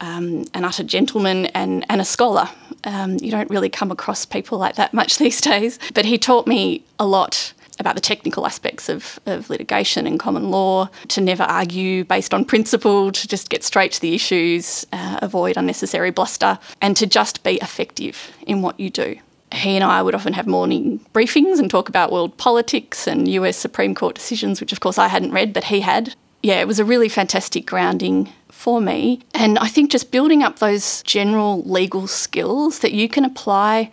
um, 0.00 0.44
an 0.54 0.64
utter 0.64 0.82
gentleman, 0.82 1.46
and, 1.46 1.86
and 1.88 2.00
a 2.00 2.04
scholar. 2.04 2.48
Um, 2.84 3.18
you 3.20 3.30
don't 3.30 3.50
really 3.50 3.68
come 3.68 3.90
across 3.90 4.24
people 4.24 4.58
like 4.58 4.74
that 4.76 4.92
much 4.92 5.18
these 5.24 5.40
days. 5.40 5.78
But 5.94 6.04
he 6.04 6.18
taught 6.18 6.46
me 6.46 6.84
a 6.98 7.06
lot 7.06 7.52
about 7.78 7.94
the 7.94 8.00
technical 8.00 8.46
aspects 8.46 8.88
of, 8.88 9.18
of 9.26 9.50
litigation 9.50 10.06
and 10.06 10.18
common 10.18 10.50
law, 10.50 10.88
to 11.08 11.20
never 11.20 11.42
argue 11.44 12.04
based 12.04 12.34
on 12.34 12.44
principle, 12.44 13.12
to 13.12 13.28
just 13.28 13.48
get 13.48 13.64
straight 13.64 13.92
to 13.92 14.00
the 14.00 14.14
issues, 14.14 14.86
uh, 14.92 15.18
avoid 15.22 15.56
unnecessary 15.56 16.10
bluster, 16.10 16.58
and 16.80 16.96
to 16.96 17.06
just 17.06 17.42
be 17.42 17.54
effective 17.56 18.32
in 18.46 18.62
what 18.62 18.78
you 18.78 18.90
do. 18.90 19.16
He 19.52 19.76
and 19.76 19.84
I 19.84 20.02
would 20.02 20.14
often 20.14 20.32
have 20.32 20.46
morning 20.46 21.04
briefings 21.12 21.58
and 21.58 21.70
talk 21.70 21.88
about 21.88 22.10
world 22.10 22.36
politics 22.38 23.06
and 23.06 23.28
US 23.28 23.56
Supreme 23.56 23.94
Court 23.94 24.14
decisions, 24.14 24.60
which 24.60 24.72
of 24.72 24.80
course 24.80 24.98
I 24.98 25.08
hadn't 25.08 25.32
read, 25.32 25.52
but 25.52 25.64
he 25.64 25.80
had. 25.80 26.14
Yeah, 26.42 26.60
it 26.60 26.66
was 26.66 26.80
a 26.80 26.84
really 26.84 27.08
fantastic 27.08 27.66
grounding 27.66 28.32
for 28.48 28.80
me. 28.80 29.20
And 29.34 29.58
I 29.58 29.68
think 29.68 29.90
just 29.90 30.10
building 30.10 30.42
up 30.42 30.58
those 30.58 31.02
general 31.02 31.62
legal 31.64 32.06
skills 32.06 32.78
that 32.80 32.92
you 32.92 33.08
can 33.08 33.24
apply 33.24 33.90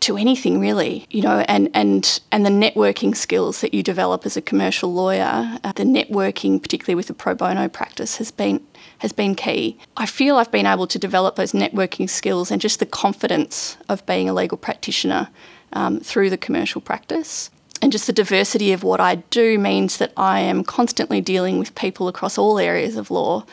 to 0.00 0.16
anything 0.16 0.60
really, 0.60 1.06
you 1.10 1.22
know, 1.22 1.40
and, 1.48 1.70
and, 1.74 2.20
and 2.30 2.46
the 2.46 2.50
networking 2.50 3.16
skills 3.16 3.60
that 3.60 3.74
you 3.74 3.82
develop 3.82 4.24
as 4.24 4.36
a 4.36 4.42
commercial 4.42 4.92
lawyer, 4.92 5.58
uh, 5.64 5.72
the 5.72 5.84
networking, 5.84 6.60
particularly 6.62 6.94
with 6.94 7.08
the 7.08 7.14
pro 7.14 7.34
bono 7.34 7.68
practice, 7.68 8.16
has 8.16 8.30
been 8.30 8.64
has 8.98 9.12
been 9.12 9.34
key. 9.34 9.78
I 9.96 10.06
feel 10.06 10.36
I've 10.36 10.50
been 10.50 10.66
able 10.66 10.88
to 10.88 10.98
develop 10.98 11.36
those 11.36 11.52
networking 11.52 12.10
skills 12.10 12.50
and 12.50 12.60
just 12.60 12.80
the 12.80 12.86
confidence 12.86 13.76
of 13.88 14.04
being 14.06 14.28
a 14.28 14.34
legal 14.34 14.58
practitioner 14.58 15.28
um, 15.72 16.00
through 16.00 16.30
the 16.30 16.36
commercial 16.36 16.80
practice. 16.80 17.50
And 17.80 17.92
just 17.92 18.08
the 18.08 18.12
diversity 18.12 18.72
of 18.72 18.82
what 18.82 19.00
I 19.00 19.16
do 19.16 19.56
means 19.58 19.98
that 19.98 20.12
I 20.16 20.40
am 20.40 20.64
constantly 20.64 21.20
dealing 21.20 21.60
with 21.60 21.74
people 21.76 22.08
across 22.08 22.36
all 22.36 22.58
areas 22.58 22.96
of 22.96 23.10
law, 23.10 23.44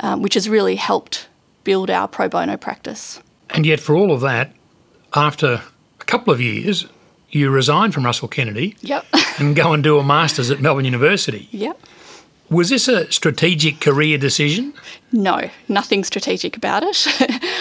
um, 0.00 0.22
which 0.22 0.34
has 0.34 0.48
really 0.48 0.76
helped 0.76 1.28
build 1.64 1.90
our 1.90 2.08
pro 2.08 2.28
bono 2.28 2.56
practice. 2.56 3.20
And 3.50 3.66
yet, 3.66 3.80
for 3.80 3.94
all 3.94 4.10
of 4.10 4.22
that, 4.22 4.52
after 5.14 5.62
couple 6.04 6.32
of 6.32 6.40
years, 6.40 6.86
you 7.30 7.50
resign 7.50 7.92
from 7.92 8.04
Russell 8.04 8.28
Kennedy 8.28 8.76
yep. 8.80 9.04
and 9.38 9.56
go 9.56 9.72
and 9.72 9.82
do 9.82 9.98
a 9.98 10.04
master's 10.04 10.50
at 10.50 10.60
Melbourne 10.60 10.84
University. 10.84 11.48
Yep. 11.50 11.80
Was 12.50 12.68
this 12.68 12.88
a 12.88 13.10
strategic 13.10 13.80
career 13.80 14.18
decision? 14.18 14.74
No, 15.12 15.50
nothing 15.68 16.04
strategic 16.04 16.56
about 16.56 16.82
it. 16.84 17.06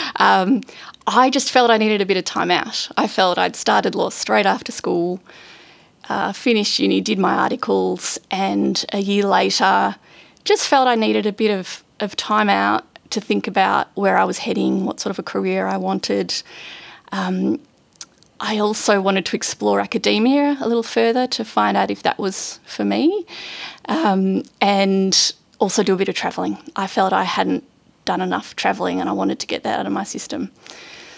um, 0.18 0.62
I 1.08 1.30
just 1.30 1.52
felt 1.52 1.72
I 1.72 1.78
needed 1.78 2.02
a 2.02 2.06
bit 2.06 2.18
of 2.18 2.26
time 2.26 2.52
out. 2.52 2.90
I 2.98 3.08
felt 3.08 3.38
I'd 3.38 3.56
started 3.56 3.96
law 3.96 4.10
straight 4.10 4.46
after 4.46 4.72
school, 4.72 5.20
uh, 6.10 6.34
finished 6.34 6.80
uni, 6.80 7.02
did 7.02 7.18
my 7.18 7.34
articles, 7.34 8.20
and 8.30 8.86
a 8.92 9.00
year 9.00 9.26
later 9.26 9.96
just 10.44 10.68
felt 10.68 10.88
I 10.88 10.96
needed 10.96 11.26
a 11.26 11.32
bit 11.32 11.52
of, 11.52 11.84
of 12.00 12.16
time 12.16 12.50
out 12.50 12.86
to 13.12 13.22
think 13.22 13.48
about 13.48 13.88
where 13.96 14.18
I 14.18 14.26
was 14.26 14.40
heading, 14.40 14.86
what 14.86 15.00
sort 15.00 15.12
of 15.12 15.20
a 15.20 15.24
career 15.24 15.68
I 15.68 15.78
wanted. 15.78 16.44
Um, 17.12 17.60
I 18.46 18.60
also 18.60 19.00
wanted 19.00 19.26
to 19.28 19.38
explore 19.38 19.80
academia 19.80 20.58
a 20.60 20.68
little 20.68 20.84
further 20.84 21.28
to 21.28 21.46
find 21.46 21.78
out 21.78 21.90
if 21.90 22.04
that 22.04 22.20
was 22.20 22.60
for 22.66 22.84
me 22.84 23.26
um, 23.86 24.44
and 24.60 25.34
also 25.60 25.82
do 25.82 25.94
a 25.94 25.96
bit 25.96 26.10
of 26.10 26.16
travelling. 26.16 26.58
I 26.76 26.88
felt 26.88 27.14
I 27.14 27.24
hadn't 27.24 27.64
done 28.04 28.20
enough 28.20 28.54
travelling 28.58 29.00
and 29.00 29.08
I 29.08 29.14
wanted 29.14 29.40
to 29.40 29.48
get 29.48 29.64
that 29.64 29.80
out 29.80 29.86
of 29.86 29.94
my 29.94 30.04
system. 30.04 30.52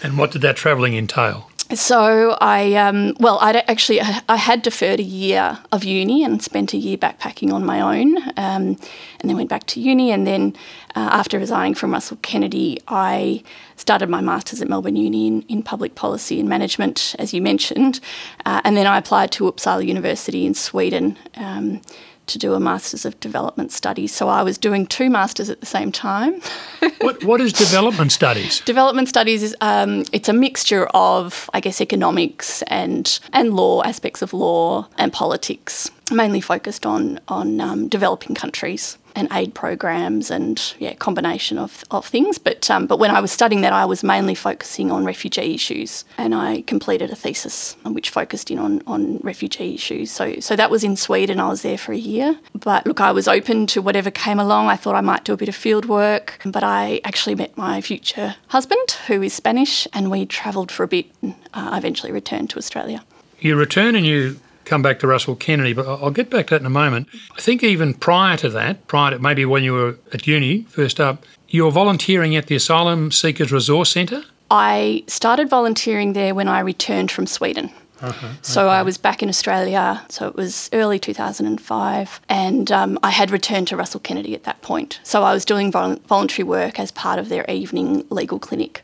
And 0.04 0.16
what 0.16 0.30
did 0.30 0.42
that 0.42 0.54
travelling 0.54 0.94
entail? 0.94 1.50
So 1.74 2.36
I, 2.40 2.74
um, 2.74 3.14
well, 3.18 3.38
I 3.40 3.64
actually 3.66 4.00
I 4.00 4.36
had 4.36 4.62
deferred 4.62 5.00
a 5.00 5.02
year 5.02 5.58
of 5.72 5.82
uni 5.82 6.22
and 6.22 6.40
spent 6.40 6.72
a 6.72 6.76
year 6.76 6.96
backpacking 6.96 7.52
on 7.52 7.66
my 7.66 7.80
own, 7.80 8.18
um, 8.36 8.78
and 9.18 9.24
then 9.24 9.36
went 9.36 9.50
back 9.50 9.66
to 9.68 9.80
uni. 9.80 10.12
And 10.12 10.26
then 10.26 10.54
uh, 10.94 11.00
after 11.12 11.40
resigning 11.40 11.74
from 11.74 11.92
Russell 11.92 12.18
Kennedy, 12.22 12.78
I 12.86 13.42
started 13.74 14.08
my 14.08 14.20
masters 14.20 14.62
at 14.62 14.68
Melbourne 14.68 14.94
Uni 14.94 15.26
in, 15.26 15.42
in 15.42 15.62
public 15.64 15.96
policy 15.96 16.38
and 16.38 16.48
management, 16.48 17.16
as 17.18 17.34
you 17.34 17.42
mentioned, 17.42 17.98
uh, 18.44 18.60
and 18.62 18.76
then 18.76 18.86
I 18.86 18.96
applied 18.96 19.32
to 19.32 19.50
Uppsala 19.50 19.84
University 19.84 20.46
in 20.46 20.54
Sweden. 20.54 21.18
Um, 21.36 21.80
to 22.26 22.38
do 22.38 22.54
a 22.54 22.60
Masters 22.60 23.04
of 23.04 23.18
Development 23.20 23.72
Studies. 23.72 24.14
So 24.14 24.28
I 24.28 24.42
was 24.42 24.58
doing 24.58 24.86
two 24.86 25.10
Masters 25.10 25.50
at 25.50 25.60
the 25.60 25.66
same 25.66 25.92
time. 25.92 26.40
what, 27.00 27.22
what 27.24 27.40
is 27.40 27.52
Development 27.52 28.12
Studies? 28.12 28.60
development 28.60 29.08
Studies 29.08 29.42
is 29.42 29.56
um, 29.60 30.04
it's 30.12 30.28
a 30.28 30.32
mixture 30.32 30.86
of, 30.88 31.48
I 31.54 31.60
guess, 31.60 31.80
economics 31.80 32.62
and, 32.62 33.18
and 33.32 33.54
law, 33.54 33.82
aspects 33.82 34.22
of 34.22 34.32
law 34.32 34.88
and 34.98 35.12
politics, 35.12 35.90
mainly 36.10 36.40
focused 36.40 36.86
on, 36.86 37.20
on 37.28 37.60
um, 37.60 37.88
developing 37.88 38.34
countries 38.34 38.98
and 39.16 39.28
aid 39.32 39.54
programs 39.54 40.30
and 40.30 40.74
yeah, 40.78 40.94
combination 40.94 41.58
of, 41.58 41.82
of 41.90 42.06
things. 42.06 42.38
But 42.38 42.70
um, 42.70 42.86
but 42.86 42.98
when 42.98 43.10
I 43.10 43.20
was 43.20 43.32
studying 43.32 43.62
that, 43.62 43.72
I 43.72 43.86
was 43.86 44.04
mainly 44.04 44.34
focusing 44.34 44.92
on 44.92 45.04
refugee 45.04 45.54
issues, 45.54 46.04
and 46.18 46.34
I 46.34 46.62
completed 46.62 47.10
a 47.10 47.16
thesis 47.16 47.76
which 47.84 48.10
focused 48.10 48.50
in 48.50 48.58
on, 48.58 48.82
on 48.86 49.18
refugee 49.22 49.74
issues. 49.74 50.10
So 50.10 50.38
so 50.40 50.54
that 50.54 50.70
was 50.70 50.84
in 50.84 50.96
Sweden. 50.96 51.40
I 51.40 51.48
was 51.48 51.62
there 51.62 51.78
for 51.78 51.92
a 51.92 51.96
year. 51.96 52.38
But 52.54 52.86
look, 52.86 53.00
I 53.00 53.10
was 53.10 53.26
open 53.26 53.66
to 53.68 53.80
whatever 53.80 54.10
came 54.10 54.38
along. 54.38 54.68
I 54.68 54.76
thought 54.76 54.94
I 54.94 55.00
might 55.00 55.24
do 55.24 55.32
a 55.32 55.36
bit 55.36 55.48
of 55.48 55.56
field 55.56 55.86
work, 55.86 56.38
but 56.44 56.62
I 56.62 57.00
actually 57.02 57.34
met 57.34 57.56
my 57.56 57.80
future 57.80 58.36
husband, 58.48 58.90
who 59.06 59.22
is 59.22 59.32
Spanish, 59.32 59.88
and 59.94 60.10
we 60.10 60.26
travelled 60.26 60.70
for 60.70 60.82
a 60.82 60.88
bit. 60.88 61.06
And 61.22 61.34
uh, 61.54 61.70
I 61.72 61.78
eventually 61.78 62.12
returned 62.12 62.50
to 62.50 62.58
Australia. 62.58 63.02
You 63.38 63.56
return 63.56 63.94
and 63.94 64.04
you 64.04 64.40
come 64.66 64.82
back 64.82 64.98
to 64.98 65.06
Russell 65.06 65.36
Kennedy, 65.36 65.72
but 65.72 65.86
I'll 65.88 66.10
get 66.10 66.28
back 66.28 66.48
to 66.48 66.54
that 66.54 66.60
in 66.60 66.66
a 66.66 66.70
moment. 66.70 67.08
I 67.36 67.40
think 67.40 67.62
even 67.62 67.94
prior 67.94 68.36
to 68.38 68.50
that, 68.50 68.86
prior 68.86 69.12
to 69.12 69.18
maybe 69.18 69.46
when 69.46 69.64
you 69.64 69.72
were 69.72 69.98
at 70.12 70.26
uni 70.26 70.62
first 70.64 71.00
up, 71.00 71.24
you 71.48 71.64
were 71.64 71.70
volunteering 71.70 72.36
at 72.36 72.48
the 72.48 72.56
Asylum 72.56 73.10
Seekers 73.10 73.52
Resource 73.52 73.90
Centre? 73.92 74.24
I 74.50 75.04
started 75.06 75.48
volunteering 75.48 76.12
there 76.12 76.34
when 76.34 76.48
I 76.48 76.60
returned 76.60 77.10
from 77.10 77.26
Sweden. 77.26 77.70
Uh-huh, 78.02 78.28
so 78.42 78.66
okay. 78.66 78.76
I 78.76 78.82
was 78.82 78.98
back 78.98 79.22
in 79.22 79.30
Australia, 79.30 80.04
so 80.10 80.28
it 80.28 80.36
was 80.36 80.68
early 80.74 80.98
2005, 80.98 82.20
and 82.28 82.70
um, 82.70 82.98
I 83.02 83.08
had 83.08 83.30
returned 83.30 83.68
to 83.68 83.76
Russell 83.76 84.00
Kennedy 84.00 84.34
at 84.34 84.44
that 84.44 84.60
point. 84.60 85.00
So 85.02 85.22
I 85.22 85.32
was 85.32 85.46
doing 85.46 85.72
vol- 85.72 85.96
voluntary 86.06 86.44
work 86.44 86.78
as 86.78 86.90
part 86.90 87.18
of 87.18 87.30
their 87.30 87.46
evening 87.48 88.04
legal 88.10 88.38
clinic. 88.38 88.82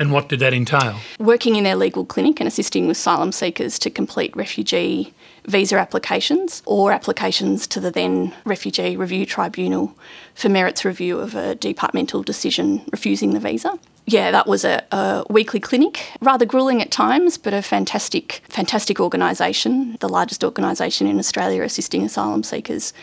And 0.00 0.10
what 0.10 0.30
did 0.30 0.40
that 0.40 0.54
entail? 0.54 0.98
Working 1.18 1.56
in 1.56 1.64
their 1.64 1.76
legal 1.76 2.06
clinic 2.06 2.40
and 2.40 2.48
assisting 2.48 2.88
with 2.88 2.96
asylum 2.96 3.32
seekers 3.32 3.78
to 3.80 3.90
complete 3.90 4.34
refugee 4.34 5.12
visa 5.46 5.76
applications 5.76 6.62
or 6.64 6.90
applications 6.90 7.66
to 7.66 7.80
the 7.80 7.90
then 7.90 8.34
Refugee 8.46 8.96
Review 8.96 9.26
Tribunal 9.26 9.94
for 10.34 10.48
merits 10.48 10.86
review 10.86 11.18
of 11.18 11.34
a 11.34 11.54
departmental 11.54 12.22
decision 12.22 12.82
refusing 12.90 13.34
the 13.34 13.40
visa. 13.40 13.78
Yeah, 14.06 14.30
that 14.30 14.46
was 14.46 14.64
a, 14.64 14.82
a 14.90 15.24
weekly 15.28 15.60
clinic, 15.60 16.10
rather 16.22 16.46
grueling 16.46 16.80
at 16.80 16.90
times, 16.90 17.36
but 17.36 17.52
a 17.52 17.60
fantastic, 17.60 18.42
fantastic 18.48 19.00
organisation, 19.00 19.98
the 20.00 20.08
largest 20.08 20.42
organisation 20.42 21.06
in 21.06 21.18
Australia 21.18 21.62
assisting 21.62 22.02
asylum 22.04 22.42
seekers 22.42 22.94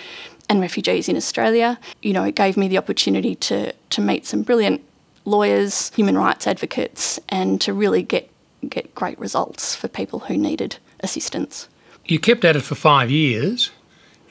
and 0.49 0.61
refugees 0.61 1.07
in 1.07 1.15
Australia. 1.15 1.79
You 2.01 2.13
know, 2.13 2.23
it 2.23 2.33
gave 2.33 2.57
me 2.57 2.67
the 2.67 2.79
opportunity 2.79 3.35
to, 3.35 3.71
to 3.71 4.01
meet 4.01 4.25
some 4.25 4.41
brilliant 4.41 4.81
lawyers, 5.27 5.91
human 5.93 6.17
rights 6.17 6.47
advocates, 6.47 7.19
and 7.29 7.59
to 7.61 7.73
really 7.73 8.01
get, 8.01 8.29
get 8.67 8.95
great 8.95 9.19
results 9.19 9.75
for 9.75 9.87
people 9.87 10.19
who 10.19 10.37
needed 10.37 10.77
assistance. 11.01 11.67
You 12.05 12.19
kept 12.19 12.45
at 12.45 12.55
it 12.55 12.61
for 12.61 12.75
five 12.75 13.11
years 13.11 13.71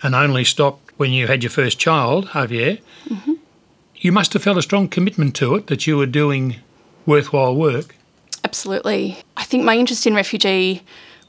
and 0.03 0.15
only 0.15 0.45
stopped 0.45 0.93
when 0.97 1.13
you 1.13 1.27
had 1.27 1.43
your 1.43 1.51
first 1.51 1.79
child, 1.79 2.29
Javier. 2.29 2.81
Mm-hmm. 3.09 3.35
You 3.97 4.13
must 4.13 4.33
have 4.33 4.43
felt 4.43 4.57
a 4.57 4.63
strong 4.63 4.89
commitment 4.89 5.37
to 5.37 5.55
it 5.55 5.67
that 5.67 5.87
you 5.87 5.97
were 5.97 6.07
doing 6.07 6.57
worthwhile 7.05 7.55
work. 7.55 7.95
Absolutely. 8.45 9.19
I 9.37 9.45
think 9.45 9.65
my 9.65 9.77
interest 9.77 10.07
in 10.07 10.15
refugee 10.15 10.83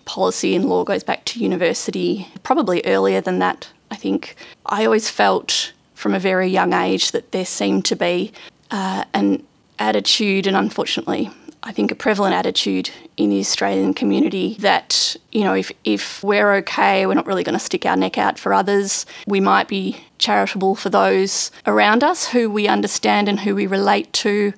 policy 0.05 0.55
and 0.55 0.65
law 0.65 0.83
goes 0.86 1.03
back 1.03 1.25
to 1.25 1.39
university, 1.39 2.27
probably 2.43 2.81
earlier 2.86 3.19
than 3.19 3.39
that. 3.39 3.69
I 3.91 3.95
think 3.95 4.36
I 4.65 4.86
always 4.86 5.09
felt 5.09 5.74
from 5.95 6.13
a 6.13 6.19
very 6.19 6.47
young 6.47 6.74
age 6.74 7.12
that 7.12 7.31
there 7.31 7.45
seemed 7.45 7.83
to 7.86 7.95
be 7.95 8.31
uh, 8.71 9.03
an 9.13 9.43
attitude, 9.79 10.48
and 10.48 10.57
unfortunately, 10.57 11.29
I 11.63 11.72
think 11.72 11.91
a 11.91 11.96
prevalent 11.96 12.34
attitude 12.34 12.91
in 13.17 13.29
the 13.29 13.39
Australian 13.39 13.93
community 13.93 14.55
that, 14.60 15.15
you 15.31 15.43
know, 15.43 15.53
if, 15.53 15.72
if 15.84 16.24
we're 16.24 16.53
okay, 16.55 17.05
we're 17.05 17.15
not 17.15 17.25
really 17.25 17.43
going 17.43 17.57
to 17.57 17.63
stick 17.63 17.86
our 17.86 17.98
neck 17.98 18.17
out 18.17 18.39
for 18.39 18.53
others. 18.53 19.05
We 19.25 19.39
might 19.39 19.67
be 19.67 19.98
charitable 20.17 20.75
for 20.75 20.89
those 20.89 21.51
around 21.65 22.03
us 22.03 22.29
who 22.29 22.50
we 22.50 22.67
understand 22.67 23.27
and 23.27 23.41
who 23.41 23.55
we 23.55 23.67
relate 23.67 24.13
to. 24.13 24.53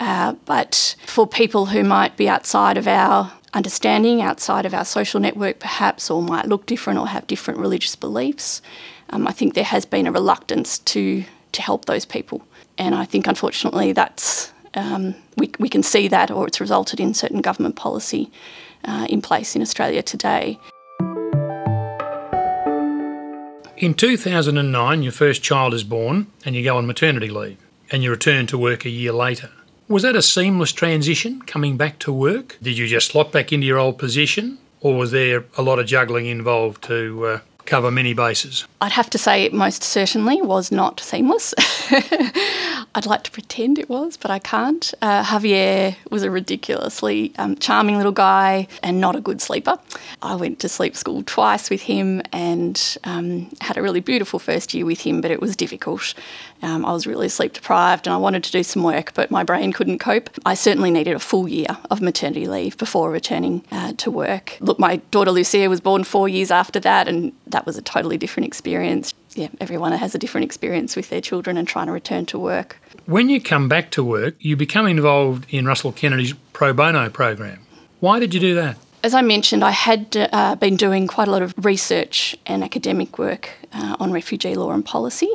Uh, 0.00 0.34
but 0.44 0.96
for 1.06 1.26
people 1.26 1.66
who 1.66 1.84
might 1.84 2.16
be 2.16 2.28
outside 2.28 2.76
of 2.76 2.88
our 2.88 3.32
understanding, 3.54 4.20
outside 4.20 4.66
of 4.66 4.74
our 4.74 4.84
social 4.84 5.20
network 5.20 5.58
perhaps, 5.58 6.10
or 6.10 6.20
might 6.20 6.46
look 6.46 6.66
different 6.66 6.98
or 6.98 7.06
have 7.08 7.26
different 7.26 7.60
religious 7.60 7.94
beliefs, 7.94 8.60
um, 9.10 9.26
I 9.28 9.32
think 9.32 9.54
there 9.54 9.64
has 9.64 9.84
been 9.84 10.06
a 10.06 10.12
reluctance 10.12 10.78
to, 10.80 11.24
to 11.52 11.62
help 11.62 11.84
those 11.84 12.04
people. 12.04 12.46
And 12.78 12.94
I 12.94 13.04
think, 13.04 13.26
unfortunately, 13.26 13.92
that's 13.92 14.51
um, 14.74 15.14
we, 15.36 15.50
we 15.58 15.68
can 15.68 15.82
see 15.82 16.08
that, 16.08 16.30
or 16.30 16.46
it's 16.46 16.60
resulted 16.60 17.00
in 17.00 17.14
certain 17.14 17.40
government 17.40 17.76
policy 17.76 18.30
uh, 18.84 19.06
in 19.08 19.22
place 19.22 19.54
in 19.56 19.62
Australia 19.62 20.02
today. 20.02 20.58
In 23.76 23.94
2009, 23.94 25.02
your 25.02 25.12
first 25.12 25.42
child 25.42 25.74
is 25.74 25.82
born 25.82 26.28
and 26.44 26.54
you 26.54 26.62
go 26.62 26.76
on 26.76 26.86
maternity 26.86 27.28
leave 27.28 27.58
and 27.90 28.02
you 28.02 28.10
return 28.10 28.46
to 28.46 28.56
work 28.56 28.84
a 28.84 28.90
year 28.90 29.12
later. 29.12 29.50
Was 29.88 30.04
that 30.04 30.14
a 30.14 30.22
seamless 30.22 30.72
transition 30.72 31.42
coming 31.42 31.76
back 31.76 31.98
to 32.00 32.12
work? 32.12 32.58
Did 32.62 32.78
you 32.78 32.86
just 32.86 33.10
slot 33.10 33.32
back 33.32 33.52
into 33.52 33.66
your 33.66 33.78
old 33.78 33.98
position 33.98 34.58
or 34.80 34.96
was 34.96 35.10
there 35.10 35.44
a 35.56 35.62
lot 35.62 35.78
of 35.78 35.86
juggling 35.86 36.26
involved 36.26 36.84
to 36.84 37.26
uh, 37.26 37.40
cover 37.66 37.90
many 37.90 38.14
bases? 38.14 38.66
I'd 38.80 38.92
have 38.92 39.10
to 39.10 39.18
say 39.18 39.44
it 39.44 39.52
most 39.52 39.82
certainly 39.82 40.42
was 40.42 40.72
not 40.72 41.00
seamless. 41.00 41.54
I'd 42.94 43.06
like 43.06 43.22
to 43.24 43.30
pretend 43.30 43.78
it 43.78 43.88
was, 43.88 44.16
but 44.16 44.30
I 44.30 44.38
can't. 44.38 44.92
Uh, 45.00 45.22
Javier 45.24 45.96
was 46.10 46.22
a 46.22 46.30
ridiculously 46.30 47.32
um, 47.38 47.56
charming 47.56 47.96
little 47.96 48.12
guy 48.12 48.68
and 48.82 49.00
not 49.00 49.16
a 49.16 49.20
good 49.20 49.40
sleeper. 49.40 49.78
I 50.20 50.34
went 50.34 50.58
to 50.60 50.68
sleep 50.68 50.96
school 50.96 51.22
twice 51.24 51.70
with 51.70 51.82
him 51.82 52.22
and 52.32 52.98
um, 53.04 53.50
had 53.60 53.78
a 53.78 53.82
really 53.82 54.00
beautiful 54.00 54.38
first 54.38 54.74
year 54.74 54.84
with 54.84 55.00
him, 55.00 55.20
but 55.20 55.30
it 55.30 55.40
was 55.40 55.56
difficult. 55.56 56.14
Um, 56.62 56.84
I 56.84 56.92
was 56.92 57.06
really 57.06 57.28
sleep 57.28 57.54
deprived 57.54 58.06
and 58.06 58.14
I 58.14 58.18
wanted 58.18 58.44
to 58.44 58.52
do 58.52 58.62
some 58.62 58.82
work, 58.82 59.14
but 59.14 59.30
my 59.30 59.42
brain 59.42 59.72
couldn't 59.72 59.98
cope. 59.98 60.30
I 60.46 60.54
certainly 60.54 60.90
needed 60.90 61.14
a 61.14 61.18
full 61.18 61.48
year 61.48 61.78
of 61.90 62.00
maternity 62.00 62.46
leave 62.46 62.78
before 62.78 63.10
returning 63.10 63.64
uh, 63.72 63.94
to 63.94 64.10
work. 64.10 64.56
Look, 64.60 64.78
my 64.78 64.96
daughter 65.10 65.32
Lucia 65.32 65.68
was 65.68 65.80
born 65.80 66.04
four 66.04 66.28
years 66.28 66.50
after 66.50 66.78
that, 66.80 67.08
and 67.08 67.32
that 67.52 67.64
was 67.64 67.78
a 67.78 67.82
totally 67.82 68.18
different 68.18 68.46
experience. 68.46 69.14
Yeah, 69.34 69.48
everyone 69.60 69.92
has 69.92 70.14
a 70.14 70.18
different 70.18 70.44
experience 70.44 70.96
with 70.96 71.08
their 71.08 71.20
children 71.20 71.56
and 71.56 71.66
trying 71.66 71.86
to 71.86 71.92
return 71.92 72.26
to 72.26 72.38
work. 72.38 72.76
When 73.06 73.28
you 73.28 73.40
come 73.40 73.68
back 73.68 73.90
to 73.92 74.04
work, 74.04 74.34
you 74.40 74.56
become 74.56 74.86
involved 74.86 75.46
in 75.50 75.64
Russell 75.64 75.92
Kennedy's 75.92 76.34
pro 76.52 76.72
bono 76.72 77.08
program. 77.08 77.60
Why 78.00 78.18
did 78.18 78.34
you 78.34 78.40
do 78.40 78.54
that? 78.56 78.76
As 79.04 79.14
I 79.14 79.22
mentioned, 79.22 79.64
I 79.64 79.70
had 79.70 80.16
uh, 80.32 80.54
been 80.56 80.76
doing 80.76 81.06
quite 81.06 81.28
a 81.28 81.30
lot 81.30 81.42
of 81.42 81.54
research 81.64 82.36
and 82.46 82.62
academic 82.62 83.18
work 83.18 83.50
uh, 83.72 83.96
on 83.98 84.12
refugee 84.12 84.54
law 84.54 84.70
and 84.72 84.84
policy. 84.84 85.30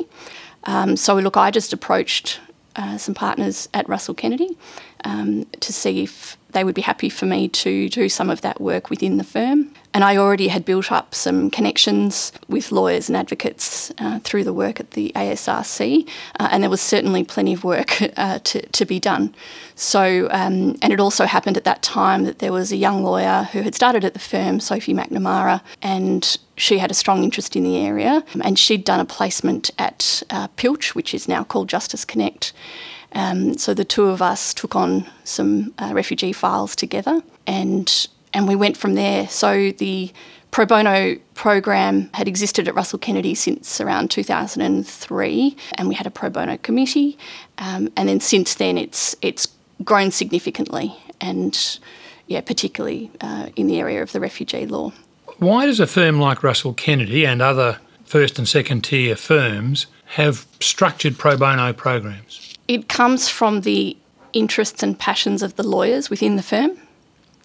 Um, 0.64 0.96
so, 0.96 1.14
look, 1.16 1.36
I 1.36 1.50
just 1.50 1.72
approached 1.72 2.40
uh, 2.76 2.96
some 2.96 3.14
partners 3.14 3.68
at 3.74 3.88
Russell 3.88 4.14
Kennedy 4.14 4.56
um, 5.04 5.46
to 5.60 5.72
see 5.72 6.02
if 6.02 6.36
they 6.52 6.64
would 6.64 6.74
be 6.74 6.82
happy 6.82 7.08
for 7.08 7.26
me 7.26 7.48
to 7.48 7.88
do 7.88 8.08
some 8.08 8.30
of 8.30 8.40
that 8.40 8.60
work 8.60 8.90
within 8.90 9.18
the 9.18 9.24
firm. 9.24 9.70
And 9.94 10.04
I 10.04 10.16
already 10.16 10.48
had 10.48 10.64
built 10.64 10.92
up 10.92 11.14
some 11.14 11.50
connections 11.50 12.32
with 12.46 12.70
lawyers 12.70 13.08
and 13.08 13.16
advocates 13.16 13.92
uh, 13.98 14.20
through 14.20 14.44
the 14.44 14.52
work 14.52 14.80
at 14.80 14.92
the 14.92 15.12
ASRC, 15.16 16.08
uh, 16.38 16.48
and 16.50 16.62
there 16.62 16.70
was 16.70 16.80
certainly 16.80 17.24
plenty 17.24 17.54
of 17.54 17.64
work 17.64 18.00
uh, 18.16 18.38
to, 18.40 18.66
to 18.66 18.84
be 18.84 19.00
done. 19.00 19.34
So, 19.74 20.28
um, 20.30 20.76
and 20.82 20.92
it 20.92 21.00
also 21.00 21.24
happened 21.26 21.56
at 21.56 21.64
that 21.64 21.82
time 21.82 22.24
that 22.24 22.38
there 22.38 22.52
was 22.52 22.70
a 22.70 22.76
young 22.76 23.02
lawyer 23.02 23.48
who 23.52 23.62
had 23.62 23.74
started 23.74 24.04
at 24.04 24.12
the 24.12 24.20
firm, 24.20 24.60
Sophie 24.60 24.94
McNamara, 24.94 25.62
and 25.82 26.38
she 26.56 26.78
had 26.78 26.90
a 26.90 26.94
strong 26.94 27.24
interest 27.24 27.56
in 27.56 27.64
the 27.64 27.78
area, 27.78 28.24
and 28.42 28.58
she'd 28.58 28.84
done 28.84 29.00
a 29.00 29.04
placement 29.04 29.70
at 29.78 30.22
uh, 30.30 30.48
Pilch, 30.56 30.94
which 30.94 31.14
is 31.14 31.28
now 31.28 31.44
called 31.44 31.68
Justice 31.68 32.04
Connect. 32.04 32.52
Um, 33.18 33.58
so 33.58 33.74
the 33.74 33.84
two 33.84 34.06
of 34.06 34.22
us 34.22 34.54
took 34.54 34.76
on 34.76 35.04
some 35.24 35.74
uh, 35.76 35.90
refugee 35.92 36.32
files 36.32 36.76
together, 36.76 37.20
and 37.48 38.08
and 38.32 38.46
we 38.46 38.54
went 38.54 38.76
from 38.76 38.94
there. 38.94 39.28
So 39.28 39.72
the 39.72 40.12
pro 40.52 40.64
bono 40.64 41.16
program 41.34 42.10
had 42.14 42.28
existed 42.28 42.68
at 42.68 42.76
Russell 42.76 43.00
Kennedy 43.00 43.34
since 43.34 43.80
around 43.80 44.12
2003, 44.12 45.56
and 45.74 45.88
we 45.88 45.96
had 45.96 46.06
a 46.06 46.10
pro 46.12 46.30
bono 46.30 46.58
committee. 46.58 47.18
Um, 47.58 47.92
and 47.96 48.08
then 48.08 48.20
since 48.20 48.54
then, 48.54 48.78
it's 48.78 49.16
it's 49.20 49.48
grown 49.82 50.12
significantly, 50.12 50.94
and 51.20 51.80
yeah, 52.28 52.40
particularly 52.40 53.10
uh, 53.20 53.48
in 53.56 53.66
the 53.66 53.80
area 53.80 54.00
of 54.00 54.12
the 54.12 54.20
refugee 54.20 54.64
law. 54.64 54.92
Why 55.38 55.66
does 55.66 55.80
a 55.80 55.88
firm 55.88 56.20
like 56.20 56.44
Russell 56.44 56.72
Kennedy 56.72 57.26
and 57.26 57.42
other 57.42 57.78
first 58.04 58.38
and 58.38 58.46
second 58.46 58.82
tier 58.84 59.16
firms 59.16 59.86
have 60.14 60.46
structured 60.60 61.18
pro 61.18 61.36
bono 61.36 61.72
programs? 61.72 62.47
It 62.68 62.88
comes 62.88 63.28
from 63.28 63.62
the 63.62 63.96
interests 64.34 64.82
and 64.82 64.98
passions 64.98 65.42
of 65.42 65.56
the 65.56 65.66
lawyers 65.66 66.10
within 66.10 66.36
the 66.36 66.42
firm, 66.42 66.78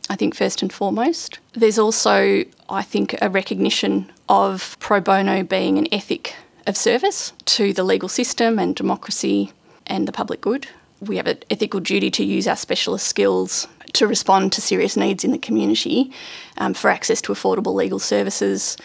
I 0.09 0.17
think, 0.17 0.35
first 0.35 0.61
and 0.61 0.71
foremost. 0.71 1.39
There's 1.53 1.79
also, 1.79 2.43
I 2.69 2.81
think, 2.81 3.15
a 3.21 3.29
recognition 3.29 4.11
of 4.27 4.77
pro 4.79 4.99
bono 4.99 5.41
being 5.43 5.77
an 5.77 5.87
ethic 5.93 6.35
of 6.67 6.75
service 6.75 7.31
to 7.45 7.71
the 7.71 7.83
legal 7.85 8.09
system 8.09 8.59
and 8.59 8.75
democracy 8.75 9.51
and 9.87 10.07
the 10.07 10.11
public 10.11 10.41
good. 10.41 10.67
We 10.99 11.17
have 11.17 11.27
an 11.27 11.39
ethical 11.49 11.79
duty 11.79 12.11
to 12.11 12.23
use 12.25 12.47
our 12.47 12.55
specialist 12.55 13.07
skills 13.07 13.67
to 13.93 14.07
respond 14.07 14.51
to 14.53 14.61
serious 14.61 14.97
needs 14.97 15.23
in 15.23 15.31
the 15.31 15.37
community 15.37 16.11
um, 16.57 16.73
for 16.73 16.89
access 16.89 17.21
to 17.21 17.33
affordable 17.33 17.73
legal 17.73 17.99
services 17.99 18.77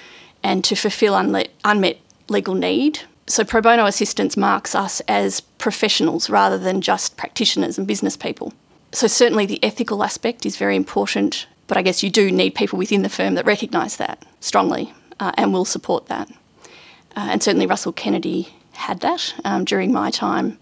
and 0.42 0.62
to 0.64 0.76
fulfil 0.76 1.14
unmet 1.64 1.99
legal 2.28 2.54
need 2.54 3.00
so, 3.28 3.44
pro 3.44 3.61
bono 3.61 3.87
assistance 3.87 4.37
marks 4.37 4.75
us 4.75 5.00
as 5.08 5.40
professionals 5.40 6.30
rather 6.30 6.58
than 6.58 6.80
just 6.80 7.16
practitioners 7.16 7.78
and 7.78 7.87
business 7.87 8.16
people. 8.16 8.52
So, 8.92 9.06
certainly 9.06 9.47
the 9.47 9.62
ethical 9.62 10.02
aspect 10.02 10.47
is 10.47 10.56
very 10.56 10.76
important, 10.76 11.47
but 11.66 11.76
I 11.76 11.82
guess 11.82 12.02
you 12.02 12.11
do 12.11 12.30
need 12.30 12.54
people 12.54 12.78
within 12.78 13.02
the 13.02 13.08
firm 13.08 13.35
that 13.35 13.47
recognise 13.47 13.97
that 13.99 14.25
strongly 14.40 14.92
uh, 15.20 15.32
and 15.37 15.52
will 15.52 15.64
support 15.64 16.06
that. 16.06 16.28
Uh, 17.16 17.28
and 17.30 17.42
certainly 17.42 17.66
Russell 17.66 17.92
Kennedy 17.92 18.49
had 18.73 19.00
that 19.00 19.35
um, 19.44 19.64
during 19.64 19.92
my 19.92 20.10
time 20.10 20.58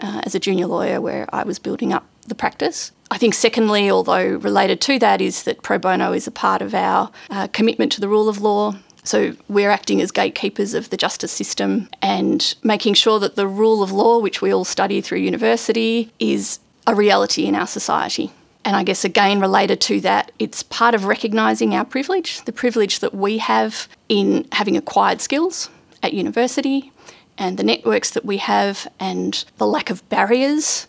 uh, 0.00 0.20
as 0.24 0.34
a 0.34 0.40
junior 0.40 0.66
lawyer 0.66 1.00
where 1.00 1.26
I 1.32 1.44
was 1.44 1.58
building 1.58 1.92
up 1.92 2.06
the 2.26 2.34
practice. 2.34 2.92
I 3.10 3.18
think, 3.18 3.34
secondly, 3.34 3.90
although 3.90 4.36
related 4.36 4.80
to 4.82 4.98
that, 5.00 5.20
is 5.20 5.42
that 5.44 5.62
pro 5.62 5.78
bono 5.78 6.12
is 6.12 6.26
a 6.26 6.30
part 6.30 6.62
of 6.62 6.74
our 6.74 7.10
uh, 7.28 7.48
commitment 7.48 7.90
to 7.92 8.00
the 8.00 8.08
rule 8.08 8.28
of 8.28 8.40
law 8.40 8.76
so 9.04 9.34
we're 9.48 9.70
acting 9.70 10.00
as 10.00 10.10
gatekeepers 10.10 10.74
of 10.74 10.90
the 10.90 10.96
justice 10.96 11.32
system 11.32 11.88
and 12.02 12.54
making 12.62 12.94
sure 12.94 13.18
that 13.18 13.36
the 13.36 13.46
rule 13.46 13.82
of 13.82 13.92
law, 13.92 14.18
which 14.18 14.42
we 14.42 14.52
all 14.52 14.64
study 14.64 15.00
through 15.00 15.18
university, 15.18 16.12
is 16.18 16.58
a 16.86 16.94
reality 16.94 17.46
in 17.46 17.54
our 17.54 17.66
society. 17.66 18.30
And 18.64 18.76
I 18.76 18.82
guess 18.82 19.04
again, 19.04 19.40
related 19.40 19.80
to 19.82 20.00
that, 20.02 20.32
it's 20.38 20.62
part 20.62 20.94
of 20.94 21.06
recognising 21.06 21.74
our 21.74 21.84
privilege, 21.84 22.42
the 22.44 22.52
privilege 22.52 22.98
that 22.98 23.14
we 23.14 23.38
have 23.38 23.88
in 24.08 24.46
having 24.52 24.76
acquired 24.76 25.20
skills 25.20 25.70
at 26.02 26.12
university 26.12 26.92
and 27.38 27.56
the 27.56 27.62
networks 27.62 28.10
that 28.10 28.24
we 28.24 28.36
have 28.36 28.86
and 28.98 29.44
the 29.56 29.66
lack 29.66 29.88
of 29.88 30.06
barriers 30.10 30.86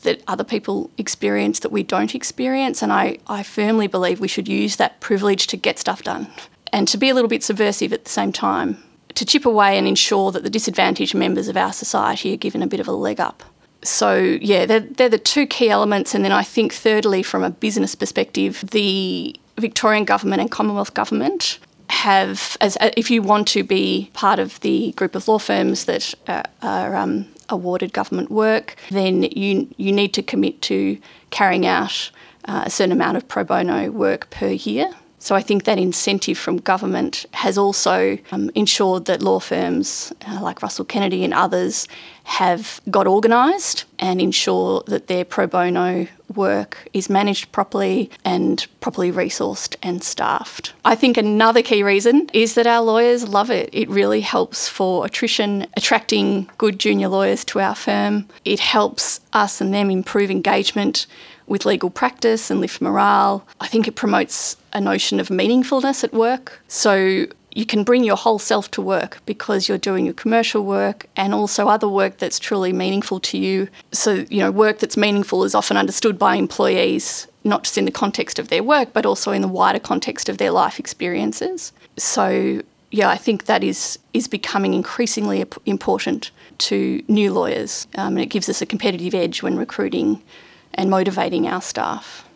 that 0.00 0.22
other 0.26 0.44
people 0.44 0.90
experience 0.98 1.60
that 1.60 1.72
we 1.72 1.82
don't 1.82 2.14
experience. 2.14 2.82
And 2.82 2.92
I, 2.92 3.18
I 3.28 3.42
firmly 3.44 3.86
believe 3.86 4.18
we 4.18 4.28
should 4.28 4.48
use 4.48 4.76
that 4.76 5.00
privilege 5.00 5.46
to 5.46 5.56
get 5.56 5.78
stuff 5.78 6.02
done 6.02 6.26
and 6.74 6.88
to 6.88 6.98
be 6.98 7.08
a 7.08 7.14
little 7.14 7.28
bit 7.28 7.44
subversive 7.44 7.92
at 7.92 8.04
the 8.04 8.10
same 8.10 8.32
time, 8.32 8.82
to 9.14 9.24
chip 9.24 9.46
away 9.46 9.78
and 9.78 9.86
ensure 9.86 10.32
that 10.32 10.42
the 10.42 10.50
disadvantaged 10.50 11.14
members 11.14 11.46
of 11.46 11.56
our 11.56 11.72
society 11.72 12.34
are 12.34 12.36
given 12.36 12.62
a 12.62 12.66
bit 12.66 12.80
of 12.80 12.88
a 12.88 12.92
leg 12.92 13.20
up. 13.20 13.44
So, 13.82 14.16
yeah, 14.16 14.66
they're, 14.66 14.80
they're 14.80 15.08
the 15.08 15.18
two 15.18 15.46
key 15.46 15.70
elements. 15.70 16.16
And 16.16 16.24
then 16.24 16.32
I 16.32 16.42
think, 16.42 16.74
thirdly, 16.74 17.22
from 17.22 17.44
a 17.44 17.50
business 17.50 17.94
perspective, 17.94 18.64
the 18.72 19.36
Victorian 19.56 20.04
government 20.04 20.40
and 20.40 20.50
Commonwealth 20.50 20.94
government 20.94 21.60
have, 21.90 22.56
as 22.60 22.76
if 22.96 23.08
you 23.08 23.22
want 23.22 23.46
to 23.48 23.62
be 23.62 24.10
part 24.12 24.40
of 24.40 24.58
the 24.60 24.92
group 24.92 25.14
of 25.14 25.28
law 25.28 25.38
firms 25.38 25.84
that 25.84 26.12
are, 26.26 26.44
are 26.60 26.96
um, 26.96 27.26
awarded 27.50 27.92
government 27.92 28.32
work, 28.32 28.74
then 28.90 29.22
you 29.22 29.68
you 29.76 29.92
need 29.92 30.12
to 30.14 30.22
commit 30.22 30.60
to 30.62 30.98
carrying 31.30 31.66
out 31.66 32.10
uh, 32.46 32.62
a 32.66 32.70
certain 32.70 32.90
amount 32.90 33.16
of 33.16 33.28
pro 33.28 33.44
bono 33.44 33.92
work 33.92 34.28
per 34.30 34.48
year. 34.48 34.90
So 35.24 35.34
I 35.34 35.40
think 35.40 35.64
that 35.64 35.78
incentive 35.78 36.36
from 36.36 36.58
government 36.58 37.24
has 37.32 37.56
also 37.56 38.18
um, 38.30 38.50
ensured 38.54 39.06
that 39.06 39.22
law 39.22 39.40
firms 39.40 40.12
uh, 40.28 40.38
like 40.42 40.60
Russell 40.60 40.84
Kennedy 40.84 41.24
and 41.24 41.32
others 41.32 41.88
have 42.24 42.78
got 42.90 43.06
organised 43.06 43.86
and 43.98 44.20
ensure 44.20 44.82
that 44.86 45.06
their 45.06 45.24
pro 45.24 45.46
bono 45.46 46.06
work 46.34 46.86
is 46.92 47.08
managed 47.08 47.52
properly 47.52 48.10
and 48.22 48.66
properly 48.82 49.10
resourced 49.10 49.76
and 49.82 50.02
staffed. 50.02 50.74
I 50.84 50.94
think 50.94 51.16
another 51.16 51.62
key 51.62 51.82
reason 51.82 52.28
is 52.34 52.52
that 52.54 52.66
our 52.66 52.82
lawyers 52.82 53.26
love 53.26 53.50
it. 53.50 53.70
It 53.72 53.88
really 53.88 54.20
helps 54.20 54.68
for 54.68 55.06
attrition, 55.06 55.66
attracting 55.74 56.50
good 56.58 56.78
junior 56.78 57.08
lawyers 57.08 57.46
to 57.46 57.60
our 57.60 57.74
firm. 57.74 58.28
It 58.44 58.60
helps 58.60 59.20
us 59.32 59.62
and 59.62 59.72
them 59.72 59.90
improve 59.90 60.30
engagement 60.30 61.06
with 61.46 61.66
legal 61.66 61.90
practice 61.90 62.50
and 62.50 62.60
lift 62.60 62.80
morale. 62.80 63.46
I 63.60 63.66
think 63.66 63.86
it 63.86 63.96
promotes 63.96 64.56
a 64.72 64.80
notion 64.80 65.20
of 65.20 65.28
meaningfulness 65.28 66.04
at 66.04 66.12
work. 66.12 66.60
So 66.68 67.26
you 67.54 67.64
can 67.64 67.84
bring 67.84 68.04
your 68.04 68.16
whole 68.16 68.38
self 68.38 68.70
to 68.72 68.82
work 68.82 69.20
because 69.26 69.68
you're 69.68 69.78
doing 69.78 70.04
your 70.04 70.14
commercial 70.14 70.64
work 70.64 71.06
and 71.16 71.32
also 71.32 71.68
other 71.68 71.88
work 71.88 72.18
that's 72.18 72.38
truly 72.38 72.72
meaningful 72.72 73.20
to 73.20 73.38
you. 73.38 73.68
So, 73.92 74.26
you 74.28 74.40
know, 74.40 74.50
work 74.50 74.80
that's 74.80 74.96
meaningful 74.96 75.44
is 75.44 75.54
often 75.54 75.76
understood 75.76 76.18
by 76.18 76.34
employees, 76.34 77.28
not 77.44 77.64
just 77.64 77.78
in 77.78 77.84
the 77.84 77.92
context 77.92 78.38
of 78.38 78.48
their 78.48 78.62
work, 78.62 78.92
but 78.92 79.06
also 79.06 79.30
in 79.30 79.40
the 79.40 79.48
wider 79.48 79.78
context 79.78 80.28
of 80.28 80.38
their 80.38 80.50
life 80.50 80.80
experiences. 80.80 81.72
So, 81.96 82.62
yeah, 82.90 83.08
I 83.08 83.16
think 83.16 83.46
that 83.46 83.64
is 83.64 83.98
is 84.12 84.28
becoming 84.28 84.74
increasingly 84.74 85.44
important 85.66 86.30
to 86.58 87.02
new 87.08 87.32
lawyers, 87.32 87.88
um, 87.96 88.16
and 88.16 88.20
it 88.20 88.26
gives 88.26 88.48
us 88.48 88.62
a 88.62 88.66
competitive 88.66 89.14
edge 89.14 89.42
when 89.42 89.56
recruiting 89.56 90.22
and 90.74 90.90
motivating 90.90 91.46
our 91.46 91.62
staff. 91.62 92.28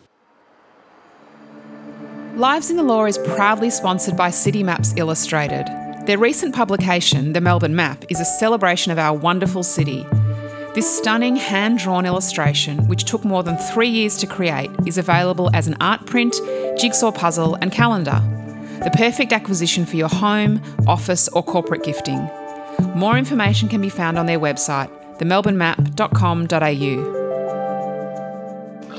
Lives 2.35 2.69
in 2.69 2.77
the 2.77 2.83
Law 2.83 3.05
is 3.05 3.17
proudly 3.17 3.69
sponsored 3.69 4.15
by 4.15 4.29
City 4.29 4.63
Maps 4.63 4.93
Illustrated. 4.95 5.65
Their 6.05 6.17
recent 6.17 6.55
publication, 6.55 7.33
The 7.33 7.41
Melbourne 7.41 7.75
Map, 7.75 8.05
is 8.09 8.19
a 8.19 8.25
celebration 8.25 8.91
of 8.91 8.97
our 8.97 9.15
wonderful 9.15 9.61
city. 9.61 10.05
This 10.73 10.97
stunning 10.97 11.35
hand 11.35 11.79
drawn 11.79 12.05
illustration, 12.05 12.87
which 12.87 13.03
took 13.03 13.25
more 13.25 13.43
than 13.43 13.57
three 13.57 13.89
years 13.89 14.15
to 14.17 14.27
create, 14.27 14.71
is 14.85 14.97
available 14.97 15.49
as 15.53 15.67
an 15.67 15.75
art 15.81 16.05
print, 16.05 16.35
jigsaw 16.77 17.11
puzzle, 17.11 17.55
and 17.55 17.71
calendar. 17.71 18.21
The 18.83 18.91
perfect 18.93 19.33
acquisition 19.33 19.85
for 19.85 19.97
your 19.97 20.07
home, 20.07 20.61
office, 20.87 21.27
or 21.27 21.43
corporate 21.43 21.83
gifting. 21.83 22.29
More 22.95 23.17
information 23.17 23.67
can 23.67 23.81
be 23.81 23.89
found 23.89 24.17
on 24.17 24.25
their 24.25 24.39
website 24.39 24.89
themelbournemap.com.au. 25.19 27.18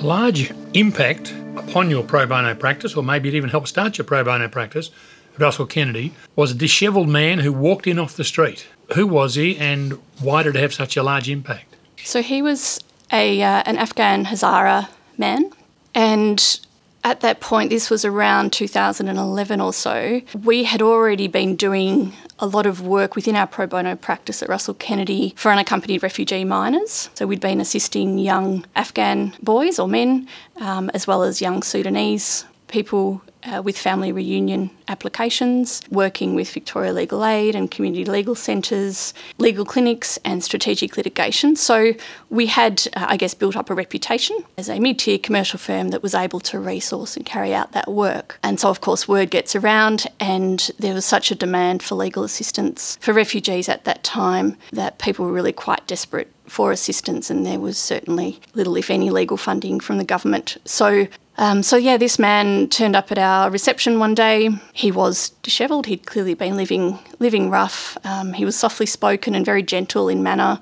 A 0.00 0.06
large 0.06 0.50
impact 0.72 1.34
upon 1.56 1.90
your 1.90 2.02
pro 2.02 2.24
bono 2.26 2.54
practice, 2.54 2.96
or 2.96 3.02
maybe 3.02 3.28
it 3.28 3.34
even 3.34 3.50
helped 3.50 3.68
start 3.68 3.98
your 3.98 4.06
pro 4.06 4.24
bono 4.24 4.48
practice, 4.48 4.90
Russell 5.36 5.66
Kennedy, 5.66 6.14
was 6.34 6.52
a 6.52 6.54
dishevelled 6.54 7.10
man 7.10 7.40
who 7.40 7.52
walked 7.52 7.86
in 7.86 7.98
off 7.98 8.16
the 8.16 8.24
street. 8.24 8.66
Who 8.94 9.06
was 9.06 9.34
he 9.34 9.58
and 9.58 9.98
why 10.18 10.42
did 10.42 10.56
it 10.56 10.60
have 10.60 10.72
such 10.72 10.96
a 10.96 11.02
large 11.02 11.28
impact? 11.28 11.76
So 12.02 12.22
he 12.22 12.40
was 12.40 12.80
a 13.12 13.42
uh, 13.42 13.62
an 13.66 13.76
Afghan 13.76 14.24
Hazara 14.24 14.88
man, 15.18 15.50
and 15.94 16.60
at 17.04 17.20
that 17.20 17.40
point, 17.40 17.68
this 17.68 17.90
was 17.90 18.02
around 18.02 18.54
2011 18.54 19.60
or 19.60 19.72
so, 19.72 20.22
we 20.42 20.64
had 20.64 20.80
already 20.80 21.28
been 21.28 21.56
doing 21.56 22.14
a 22.40 22.46
lot 22.46 22.66
of 22.66 22.80
work 22.80 23.14
within 23.14 23.36
our 23.36 23.46
pro 23.46 23.66
bono 23.66 23.94
practice 23.94 24.42
at 24.42 24.48
Russell 24.48 24.74
Kennedy 24.74 25.34
for 25.36 25.52
unaccompanied 25.52 26.02
refugee 26.02 26.44
minors. 26.44 27.10
So 27.14 27.26
we'd 27.26 27.40
been 27.40 27.60
assisting 27.60 28.18
young 28.18 28.64
Afghan 28.74 29.34
boys 29.42 29.78
or 29.78 29.86
men, 29.86 30.26
um, 30.56 30.90
as 30.94 31.06
well 31.06 31.22
as 31.22 31.40
young 31.40 31.62
Sudanese 31.62 32.44
people 32.68 33.22
uh, 33.44 33.62
with 33.62 33.78
family 33.78 34.12
reunion 34.12 34.70
applications, 34.88 35.82
working 35.90 36.34
with 36.34 36.50
Victoria 36.50 36.92
Legal 36.92 37.24
Aid 37.24 37.54
and 37.54 37.70
community 37.70 38.04
legal 38.04 38.34
centres, 38.34 39.14
legal 39.38 39.64
clinics, 39.64 40.18
and 40.24 40.42
strategic 40.42 40.96
litigation. 40.96 41.56
So 41.56 41.94
we 42.28 42.46
had, 42.46 42.86
uh, 42.94 43.06
I 43.08 43.16
guess, 43.16 43.34
built 43.34 43.56
up 43.56 43.70
a 43.70 43.74
reputation 43.74 44.36
as 44.58 44.68
a 44.68 44.78
mid 44.78 44.98
tier 44.98 45.18
commercial 45.18 45.58
firm 45.58 45.88
that 45.88 46.02
was 46.02 46.14
able 46.14 46.40
to 46.40 46.58
resource 46.58 47.16
and 47.16 47.24
carry 47.24 47.54
out 47.54 47.72
that 47.72 47.90
work. 47.90 48.38
And 48.42 48.58
so, 48.60 48.68
of 48.68 48.80
course, 48.80 49.08
word 49.08 49.30
gets 49.30 49.54
around, 49.54 50.06
and 50.18 50.70
there 50.78 50.94
was 50.94 51.04
such 51.04 51.30
a 51.30 51.34
demand 51.34 51.82
for 51.82 51.94
legal 51.94 52.24
assistance 52.24 52.98
for 53.00 53.12
refugees 53.12 53.68
at 53.68 53.84
that 53.84 54.02
time 54.04 54.56
that 54.72 54.98
people 54.98 55.24
were 55.24 55.32
really 55.32 55.52
quite 55.52 55.86
desperate 55.86 56.30
for 56.46 56.72
assistance, 56.72 57.30
and 57.30 57.46
there 57.46 57.60
was 57.60 57.78
certainly 57.78 58.40
little, 58.54 58.74
if 58.76 58.90
any, 58.90 59.08
legal 59.08 59.36
funding 59.36 59.78
from 59.78 59.98
the 59.98 60.04
government. 60.04 60.56
So 60.64 61.06
um, 61.40 61.62
so 61.62 61.78
yeah, 61.78 61.96
this 61.96 62.18
man 62.18 62.68
turned 62.68 62.94
up 62.94 63.10
at 63.10 63.18
our 63.18 63.50
reception 63.50 63.98
one 63.98 64.14
day. 64.14 64.50
He 64.74 64.92
was 64.92 65.30
dishevelled. 65.42 65.86
He'd 65.86 66.04
clearly 66.04 66.34
been 66.34 66.54
living 66.54 66.98
living 67.18 67.48
rough. 67.48 67.96
Um, 68.04 68.34
he 68.34 68.44
was 68.44 68.54
softly 68.56 68.84
spoken 68.84 69.34
and 69.34 69.44
very 69.44 69.62
gentle 69.62 70.10
in 70.10 70.22
manner. 70.22 70.60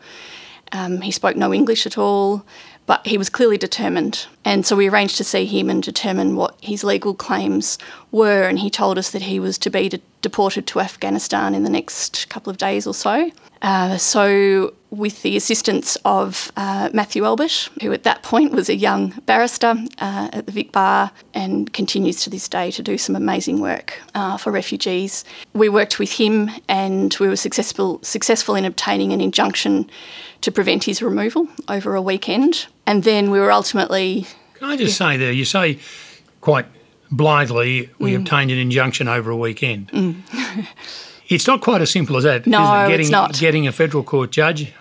Um, 0.70 1.00
he 1.00 1.10
spoke 1.10 1.36
no 1.36 1.52
English 1.52 1.84
at 1.84 1.98
all, 1.98 2.46
but 2.86 3.04
he 3.08 3.18
was 3.18 3.28
clearly 3.28 3.58
determined. 3.58 4.28
And 4.48 4.64
so 4.64 4.76
we 4.76 4.88
arranged 4.88 5.18
to 5.18 5.24
see 5.24 5.44
him 5.44 5.68
and 5.68 5.82
determine 5.82 6.34
what 6.34 6.56
his 6.62 6.82
legal 6.82 7.12
claims 7.12 7.76
were. 8.10 8.48
And 8.48 8.58
he 8.58 8.70
told 8.70 8.96
us 8.96 9.10
that 9.10 9.20
he 9.20 9.38
was 9.38 9.58
to 9.58 9.68
be 9.68 9.90
de- 9.90 10.00
deported 10.22 10.66
to 10.68 10.80
Afghanistan 10.80 11.54
in 11.54 11.64
the 11.64 11.70
next 11.70 12.30
couple 12.30 12.50
of 12.50 12.56
days 12.56 12.86
or 12.86 12.94
so. 12.94 13.30
Uh, 13.60 13.98
so, 13.98 14.72
with 14.90 15.20
the 15.20 15.36
assistance 15.36 15.98
of 16.04 16.50
uh, 16.56 16.88
Matthew 16.94 17.24
Albert, 17.26 17.68
who 17.82 17.92
at 17.92 18.04
that 18.04 18.22
point 18.22 18.52
was 18.52 18.70
a 18.70 18.74
young 18.74 19.10
barrister 19.26 19.74
uh, 19.98 20.30
at 20.32 20.46
the 20.46 20.52
Vic 20.52 20.72
Bar 20.72 21.10
and 21.34 21.70
continues 21.74 22.22
to 22.22 22.30
this 22.30 22.48
day 22.48 22.70
to 22.70 22.82
do 22.82 22.96
some 22.96 23.16
amazing 23.16 23.60
work 23.60 24.00
uh, 24.14 24.38
for 24.38 24.50
refugees, 24.50 25.24
we 25.52 25.68
worked 25.68 25.98
with 25.98 26.12
him 26.12 26.50
and 26.68 27.14
we 27.20 27.28
were 27.28 27.36
successful 27.36 27.98
successful 28.02 28.54
in 28.54 28.64
obtaining 28.64 29.12
an 29.12 29.20
injunction 29.20 29.90
to 30.40 30.50
prevent 30.50 30.84
his 30.84 31.02
removal 31.02 31.48
over 31.68 31.94
a 31.94 32.00
weekend. 32.00 32.66
And 32.86 33.04
then 33.04 33.30
we 33.30 33.40
were 33.40 33.52
ultimately. 33.52 34.26
Can 34.58 34.70
I 34.70 34.76
just 34.76 34.98
yeah. 35.00 35.10
say 35.10 35.16
there, 35.16 35.32
you 35.32 35.44
say 35.44 35.78
quite 36.40 36.66
blithely, 37.10 37.90
we 37.98 38.12
mm. 38.12 38.16
obtained 38.20 38.50
an 38.50 38.58
injunction 38.58 39.08
over 39.08 39.30
a 39.30 39.36
weekend. 39.36 39.88
Mm. 39.92 40.66
It's 41.28 41.46
not 41.46 41.60
quite 41.60 41.82
as 41.82 41.90
simple 41.90 42.16
as 42.16 42.24
that. 42.24 42.46
No, 42.46 42.84
it? 42.84 42.88
Getting, 42.88 43.00
it's 43.00 43.10
not. 43.10 43.38
Getting 43.38 43.66
a 43.66 43.72
federal 43.72 44.02
court 44.02 44.30
judge 44.30 44.72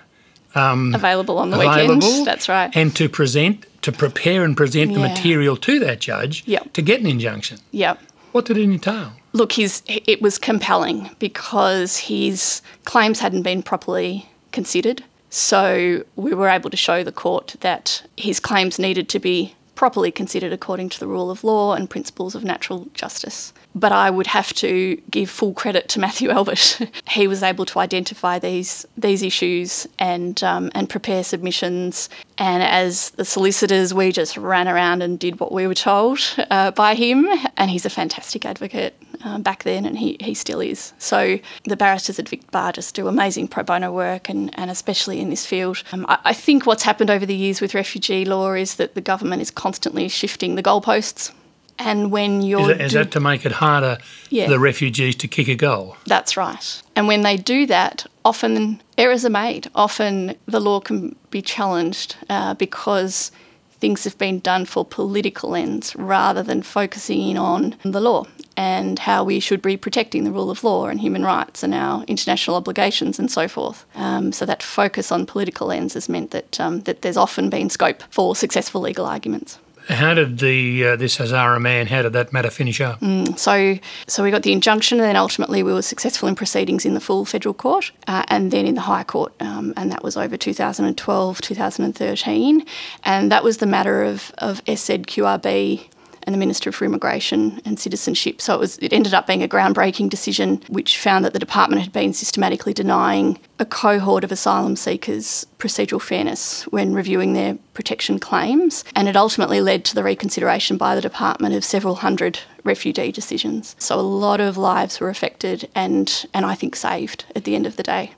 um, 0.56 0.96
available 0.96 1.38
on 1.38 1.50
the 1.50 1.60
available, 1.60 1.96
weekend. 1.96 2.28
That's 2.28 2.50
right. 2.50 2.76
And 2.76 2.96
to 2.96 3.10
present, 3.10 3.66
to 3.82 3.92
prepare 3.92 4.44
and 4.44 4.56
present 4.56 4.92
yeah. 4.92 4.98
the 4.98 5.08
material 5.10 5.58
to 5.58 5.80
that 5.80 6.00
judge 6.00 6.44
yep. 6.48 6.72
to 6.74 6.82
get 6.82 7.02
an 7.02 7.08
injunction. 7.08 7.60
Yep. 7.72 8.00
What 8.32 8.46
did 8.46 8.58
it 8.58 8.64
entail? 8.64 9.14
Look, 9.34 9.54
his 9.54 9.84
it 9.88 10.22
was 10.22 10.38
compelling 10.38 11.10
because 11.20 11.98
his 11.98 12.62
claims 12.86 13.20
hadn't 13.20 13.44
been 13.44 13.62
properly 13.62 14.30
considered. 14.52 15.04
So 15.30 16.06
we 16.16 16.34
were 16.34 16.48
able 16.48 16.70
to 16.70 16.78
show 16.78 17.04
the 17.04 17.12
court 17.12 17.58
that 17.60 18.08
his 18.16 18.40
claims 18.40 18.80
needed 18.80 19.10
to 19.10 19.20
be 19.20 19.54
properly 19.78 20.12
considered 20.12 20.52
according 20.52 20.90
to 20.90 21.00
the 21.00 21.08
rule 21.08 21.30
of 21.30 21.44
law 21.44 21.74
and 21.74 21.90
principles 21.90 22.34
of 22.36 22.44
natural 22.44 22.88
justice. 22.96 23.54
But 23.76 23.92
I 23.92 24.10
would 24.10 24.28
have 24.28 24.52
to 24.56 25.00
give 25.10 25.30
full 25.30 25.54
credit 25.54 25.88
to 25.90 26.00
Matthew 26.00 26.30
Albert. 26.38 26.82
he 27.08 27.28
was 27.28 27.44
able 27.44 27.66
to 27.66 27.80
identify 27.80 28.40
these 28.40 28.86
these 28.98 29.22
issues 29.24 29.88
and 30.00 30.44
um, 30.44 30.72
and 30.74 30.90
prepare 30.90 31.24
submissions. 31.24 32.10
And 32.40 32.62
as 32.64 33.12
the 33.12 33.26
solicitors, 33.26 33.94
we 33.94 34.12
just 34.12 34.36
ran 34.36 34.68
around 34.68 35.04
and 35.04 35.18
did 35.18 35.40
what 35.40 35.52
we 35.52 35.68
were 35.68 35.76
told 35.76 36.20
uh, 36.50 36.72
by 36.72 36.96
him. 36.96 37.30
And 37.56 37.70
he's 37.70 37.86
a 37.86 37.90
fantastic 37.90 38.46
advocate 38.46 38.96
uh, 39.24 39.40
back 39.40 39.64
then, 39.64 39.86
and 39.86 39.98
he, 39.98 40.18
he 40.20 40.34
still 40.34 40.60
is. 40.60 40.94
So 40.98 41.40
the 41.66 41.76
barristers 41.76 42.20
at 42.20 42.30
Vic 42.30 42.50
Bar 42.52 42.72
just 42.74 42.96
do 42.96 43.08
amazing 43.08 43.48
pro 43.48 43.64
bono 43.64 43.92
work, 43.92 44.30
and, 44.30 44.58
and 44.58 44.70
especially 44.70 45.20
in 45.20 45.30
this 45.30 45.46
field. 45.46 45.84
Um, 45.92 46.06
I, 46.08 46.20
I 46.26 46.34
think 46.34 46.66
what's 46.66 46.84
happened 46.84 47.10
over 47.10 47.26
the 47.26 47.36
years 47.36 47.62
with 47.62 47.74
refugee 47.74 48.26
law 48.26 48.54
is 48.54 48.76
that 48.76 48.96
the 48.96 49.02
government 49.02 49.42
is 49.42 49.52
constantly 49.52 50.08
shifting 50.08 50.56
the 50.56 50.64
goalposts. 50.64 51.32
And 51.80 52.12
when 52.12 52.42
you're. 52.42 52.62
Is, 52.62 52.68
that, 52.68 52.82
is 52.82 52.92
do- 52.94 52.98
that 53.00 53.12
to 53.12 53.20
make 53.20 53.46
it 53.46 53.52
harder 53.52 54.00
yeah. 54.30 54.46
for 54.46 54.52
the 54.52 54.60
refugees 54.60 55.16
to 55.18 55.28
kick 55.28 55.48
a 55.48 55.56
goal? 55.56 55.96
That's 56.06 56.36
right. 56.36 56.82
And 56.96 57.08
when 57.08 57.22
they 57.22 57.38
do 57.38 57.68
that, 57.68 58.08
often 58.26 58.82
errors 58.98 59.24
are 59.26 59.30
made. 59.30 59.70
Often 59.76 60.36
the 60.48 60.60
law 60.60 60.80
can 60.80 61.16
be 61.30 61.42
challenged 61.42 62.16
uh, 62.30 62.56
because 62.56 63.32
things 63.80 64.04
have 64.04 64.18
been 64.18 64.40
done 64.40 64.66
for 64.66 64.84
political 64.84 65.56
ends 65.56 65.96
rather 65.96 66.42
than 66.42 66.64
focusing 66.64 67.22
in 67.22 67.38
on 67.38 67.76
the 67.84 68.02
law 68.02 68.26
and 68.58 68.98
how 69.00 69.24
we 69.24 69.40
should 69.40 69.62
be 69.62 69.78
protecting 69.78 70.24
the 70.24 70.32
rule 70.32 70.50
of 70.50 70.64
law 70.64 70.88
and 70.88 71.00
human 71.00 71.24
rights 71.24 71.64
and 71.64 71.74
our 71.74 72.04
international 72.06 72.58
obligations 72.58 73.20
and 73.20 73.32
so 73.32 73.48
forth. 73.48 73.86
Um, 73.96 74.32
so 74.32 74.46
that 74.46 74.64
focus 74.64 75.12
on 75.12 75.28
political 75.28 75.72
ends 75.72 75.94
has 75.94 76.10
meant 76.10 76.32
that 76.32 76.60
um, 76.60 76.82
that 76.82 77.04
there's 77.04 77.18
often 77.18 77.50
been 77.50 77.70
scope 77.70 78.04
for 78.10 78.36
successful 78.36 78.82
legal 78.82 79.06
arguments. 79.06 79.60
How 79.90 80.14
did 80.14 80.40
the 80.40 80.86
uh, 80.86 80.96
this 80.98 81.18
Hazara 81.18 81.62
man? 81.62 81.88
How 81.88 82.02
did 82.02 82.12
that 82.12 82.34
matter 82.34 82.50
finish 82.50 82.82
up? 82.82 83.00
Mm, 83.00 83.40
so, 83.40 83.80
so 84.06 84.22
we 84.22 84.32
got 84.32 84.44
the 84.44 84.52
injunction, 84.52 85.00
and 85.00 85.08
then 85.08 85.16
ultimately 85.16 85.64
we 85.64 85.72
were 85.72 85.82
successful 85.82 86.28
in 86.28 86.36
proceedings 86.36 86.86
in 86.86 86.94
the 86.94 87.00
full 87.00 87.24
federal 87.24 87.54
court, 87.54 87.94
uh, 88.06 88.24
and 88.28 88.52
then 88.52 88.66
in 88.66 88.76
the 88.76 88.82
High 88.82 89.06
Court, 89.06 89.32
um, 89.40 89.74
and 89.78 89.90
that 89.92 90.04
was 90.04 90.18
over 90.18 90.36
2012, 90.36 91.42
2013, 91.42 92.66
and 93.04 93.32
that 93.32 93.46
was 93.46 93.58
the 93.58 93.66
matter 93.66 94.04
of 94.04 94.34
of 94.40 94.64
SZQRB 94.66 95.88
and 96.28 96.34
the 96.34 96.38
Minister 96.38 96.74
for 96.74 96.84
Immigration 96.84 97.62
and 97.64 97.80
Citizenship. 97.80 98.42
So 98.42 98.54
it 98.54 98.60
was 98.60 98.78
it 98.80 98.92
ended 98.92 99.14
up 99.14 99.26
being 99.26 99.42
a 99.42 99.48
groundbreaking 99.48 100.10
decision 100.10 100.62
which 100.68 101.00
found 101.00 101.24
that 101.24 101.32
the 101.32 101.40
department 101.40 101.82
had 101.82 101.94
been 101.94 102.14
systematically 102.14 102.74
denying 102.74 103.40
a 103.60 103.66
cohort 103.66 104.26
of 104.26 104.32
asylum 104.32 104.76
seekers 104.76 105.48
procedural 105.58 106.02
fairness 106.02 106.64
when 106.64 106.94
reviewing 106.94 107.34
their 107.34 107.58
protection 107.74 108.20
claims 108.20 108.84
and 108.94 109.08
it 109.08 109.16
ultimately 109.16 109.62
led 109.62 109.86
to 109.86 109.96
the 109.96 110.04
reconsideration 110.04 110.78
by 110.78 110.94
the 110.94 111.02
department 111.02 111.56
of 111.56 111.64
several 111.64 111.96
hundred 111.96 112.40
refugee 112.66 113.12
decisions. 113.12 113.76
So 113.80 113.98
a 113.98 114.02
lot 114.02 114.42
of 114.42 114.58
lives 114.58 115.00
were 115.00 115.10
affected 115.10 115.70
and 115.74 116.26
and 116.34 116.46
I 116.46 116.56
think 116.56 116.76
saved 116.76 117.24
at 117.36 117.46
the 117.46 117.56
end 117.56 117.66
of 117.66 117.78
the 117.78 117.84
day. 117.84 118.12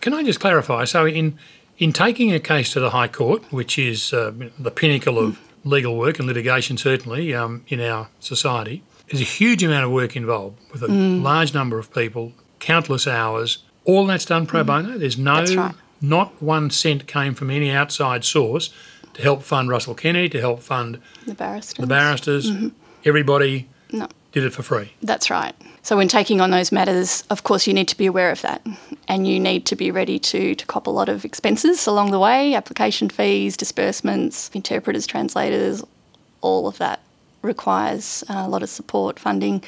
Can 0.00 0.12
I 0.12 0.24
just 0.24 0.40
clarify 0.40 0.84
so 0.84 1.06
in 1.06 1.38
in 1.78 1.92
taking 1.92 2.32
a 2.34 2.40
case 2.40 2.72
to 2.72 2.80
the 2.80 2.90
High 2.90 3.06
Court, 3.06 3.44
which 3.52 3.78
is 3.78 4.12
uh, 4.12 4.32
the 4.58 4.72
pinnacle 4.72 5.16
of 5.16 5.38
legal 5.68 5.96
work 5.96 6.18
and 6.18 6.26
litigation, 6.26 6.76
certainly 6.76 7.34
um, 7.34 7.64
in 7.68 7.80
our 7.80 8.08
society. 8.20 8.82
There's 9.08 9.20
a 9.20 9.24
huge 9.24 9.62
amount 9.62 9.84
of 9.84 9.90
work 9.90 10.16
involved 10.16 10.58
with 10.72 10.82
a 10.82 10.88
mm. 10.88 11.22
large 11.22 11.54
number 11.54 11.78
of 11.78 11.92
people, 11.92 12.32
countless 12.58 13.06
hours. 13.06 13.58
All 13.84 14.06
that's 14.06 14.24
done 14.24 14.46
pro 14.46 14.62
mm. 14.62 14.66
bono. 14.66 14.98
There's 14.98 15.18
no, 15.18 15.44
right. 15.44 15.74
not 16.00 16.42
one 16.42 16.70
cent 16.70 17.06
came 17.06 17.34
from 17.34 17.50
any 17.50 17.70
outside 17.70 18.24
source 18.24 18.72
to 19.14 19.22
help 19.22 19.42
fund 19.42 19.68
Russell 19.68 19.94
Kennedy, 19.94 20.28
to 20.30 20.40
help 20.40 20.60
fund 20.60 21.00
the 21.26 21.34
barristers. 21.34 21.82
The 21.82 21.86
barristers. 21.86 22.50
Mm-hmm. 22.50 22.68
Everybody 23.04 23.68
no. 23.90 24.08
did 24.32 24.44
it 24.44 24.52
for 24.52 24.62
free. 24.62 24.92
That's 25.02 25.30
right. 25.30 25.54
So 25.82 25.96
when 25.96 26.08
taking 26.08 26.40
on 26.40 26.50
those 26.50 26.72
matters, 26.72 27.24
of 27.30 27.44
course, 27.44 27.66
you 27.66 27.74
need 27.74 27.88
to 27.88 27.96
be 27.96 28.06
aware 28.06 28.30
of 28.30 28.42
that, 28.42 28.66
and 29.06 29.26
you 29.26 29.40
need 29.40 29.64
to 29.66 29.76
be 29.76 29.90
ready 29.90 30.18
to 30.18 30.54
to 30.54 30.66
cop 30.66 30.86
a 30.86 30.90
lot 30.90 31.08
of 31.08 31.24
expenses 31.24 31.86
along 31.86 32.10
the 32.10 32.18
way: 32.18 32.54
application 32.54 33.08
fees, 33.08 33.56
disbursements, 33.56 34.50
interpreters, 34.54 35.06
translators, 35.06 35.82
all 36.40 36.66
of 36.66 36.78
that 36.78 37.00
requires 37.42 38.24
uh, 38.28 38.42
a 38.46 38.48
lot 38.48 38.62
of 38.62 38.68
support, 38.68 39.18
funding, 39.18 39.62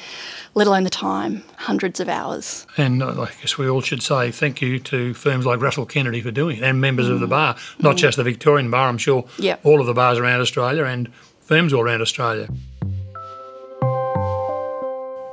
let 0.55 0.67
alone 0.67 0.83
the 0.83 0.89
time, 0.89 1.43
hundreds 1.57 1.99
of 1.99 2.09
hours. 2.09 2.67
And 2.77 3.01
uh, 3.01 3.21
I 3.21 3.29
guess 3.41 3.57
we 3.57 3.69
all 3.69 3.81
should 3.81 4.03
say 4.03 4.31
thank 4.31 4.61
you 4.61 4.79
to 4.79 5.13
firms 5.13 5.45
like 5.45 5.61
Russell 5.61 5.85
Kennedy 5.85 6.21
for 6.21 6.31
doing 6.31 6.57
it 6.57 6.63
and 6.63 6.81
members 6.81 7.07
mm. 7.07 7.13
of 7.13 7.19
the 7.19 7.27
mm. 7.27 7.31
bar, 7.31 7.55
not 7.79 7.95
mm. 7.95 7.99
just 7.99 8.17
the 8.17 8.23
Victorian 8.23 8.69
bar, 8.69 8.89
I'm 8.89 8.97
sure 8.97 9.25
yep. 9.39 9.61
all 9.63 9.79
of 9.79 9.87
the 9.87 9.93
bars 9.93 10.17
around 10.17 10.41
Australia 10.41 10.83
and 10.83 11.11
firms 11.39 11.71
all 11.73 11.81
around 11.81 12.01
Australia. 12.01 12.49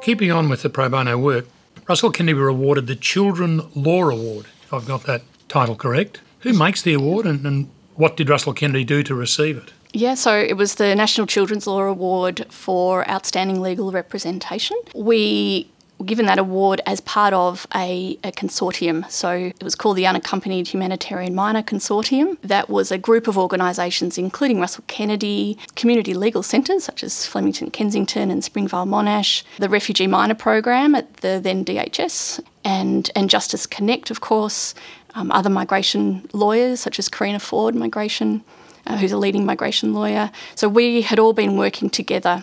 Keeping 0.08 0.32
on 0.32 0.48
with 0.48 0.62
the 0.62 0.70
pro 0.70 0.88
bono 0.88 1.18
work, 1.18 1.44
Russell 1.86 2.10
Kennedy 2.10 2.40
awarded 2.40 2.86
the 2.86 2.96
Children 2.96 3.60
Law 3.74 4.08
Award, 4.08 4.46
if 4.62 4.72
I've 4.72 4.86
got 4.86 5.02
that 5.02 5.20
title 5.48 5.76
correct, 5.76 6.22
Who 6.38 6.54
makes 6.54 6.80
the 6.80 6.94
award 6.94 7.26
and, 7.26 7.44
and 7.44 7.68
what 7.94 8.16
did 8.16 8.30
Russell 8.30 8.54
Kennedy 8.54 8.84
do 8.84 9.02
to 9.02 9.14
receive 9.14 9.58
it? 9.58 9.74
Yeah, 9.92 10.14
so 10.14 10.34
it 10.34 10.56
was 10.56 10.76
the 10.76 10.94
National 10.94 11.26
Children's 11.26 11.66
Law 11.66 11.82
Award 11.82 12.46
for 12.48 13.06
Outstanding 13.06 13.60
Legal 13.60 13.92
Representation. 13.92 14.78
We 14.94 15.70
given 16.04 16.26
that 16.26 16.38
award 16.38 16.80
as 16.86 17.00
part 17.00 17.34
of 17.34 17.66
a, 17.74 18.18
a, 18.22 18.30
consortium. 18.32 19.08
So 19.10 19.30
it 19.32 19.62
was 19.62 19.74
called 19.74 19.96
the 19.96 20.06
Unaccompanied 20.06 20.68
Humanitarian 20.68 21.34
Minor 21.34 21.62
Consortium. 21.62 22.38
That 22.42 22.70
was 22.70 22.92
a 22.92 22.98
group 22.98 23.26
of 23.26 23.36
organisations, 23.36 24.16
including 24.16 24.60
Russell 24.60 24.84
Kennedy, 24.86 25.58
community 25.74 26.14
legal 26.14 26.42
centres 26.42 26.84
such 26.84 27.02
as 27.02 27.26
Flemington 27.26 27.70
Kensington 27.70 28.30
and 28.30 28.44
Springvale 28.44 28.86
Monash, 28.86 29.42
the 29.58 29.68
Refugee 29.68 30.06
Minor 30.06 30.34
Program 30.34 30.94
at 30.94 31.18
the 31.18 31.40
then 31.42 31.64
DHS, 31.64 32.40
and, 32.64 33.10
and 33.16 33.28
Justice 33.28 33.66
Connect, 33.66 34.10
of 34.10 34.20
course, 34.20 34.74
um, 35.14 35.32
other 35.32 35.50
migration 35.50 36.28
lawyers 36.32 36.80
such 36.80 36.98
as 36.98 37.08
Carina 37.08 37.40
Ford, 37.40 37.74
migration. 37.74 38.44
Uh, 38.86 38.96
who's 38.96 39.12
a 39.12 39.18
leading 39.18 39.44
migration 39.44 39.92
lawyer. 39.92 40.30
So 40.54 40.66
we 40.66 41.02
had 41.02 41.18
all 41.18 41.34
been 41.34 41.58
working 41.58 41.90
together 41.90 42.42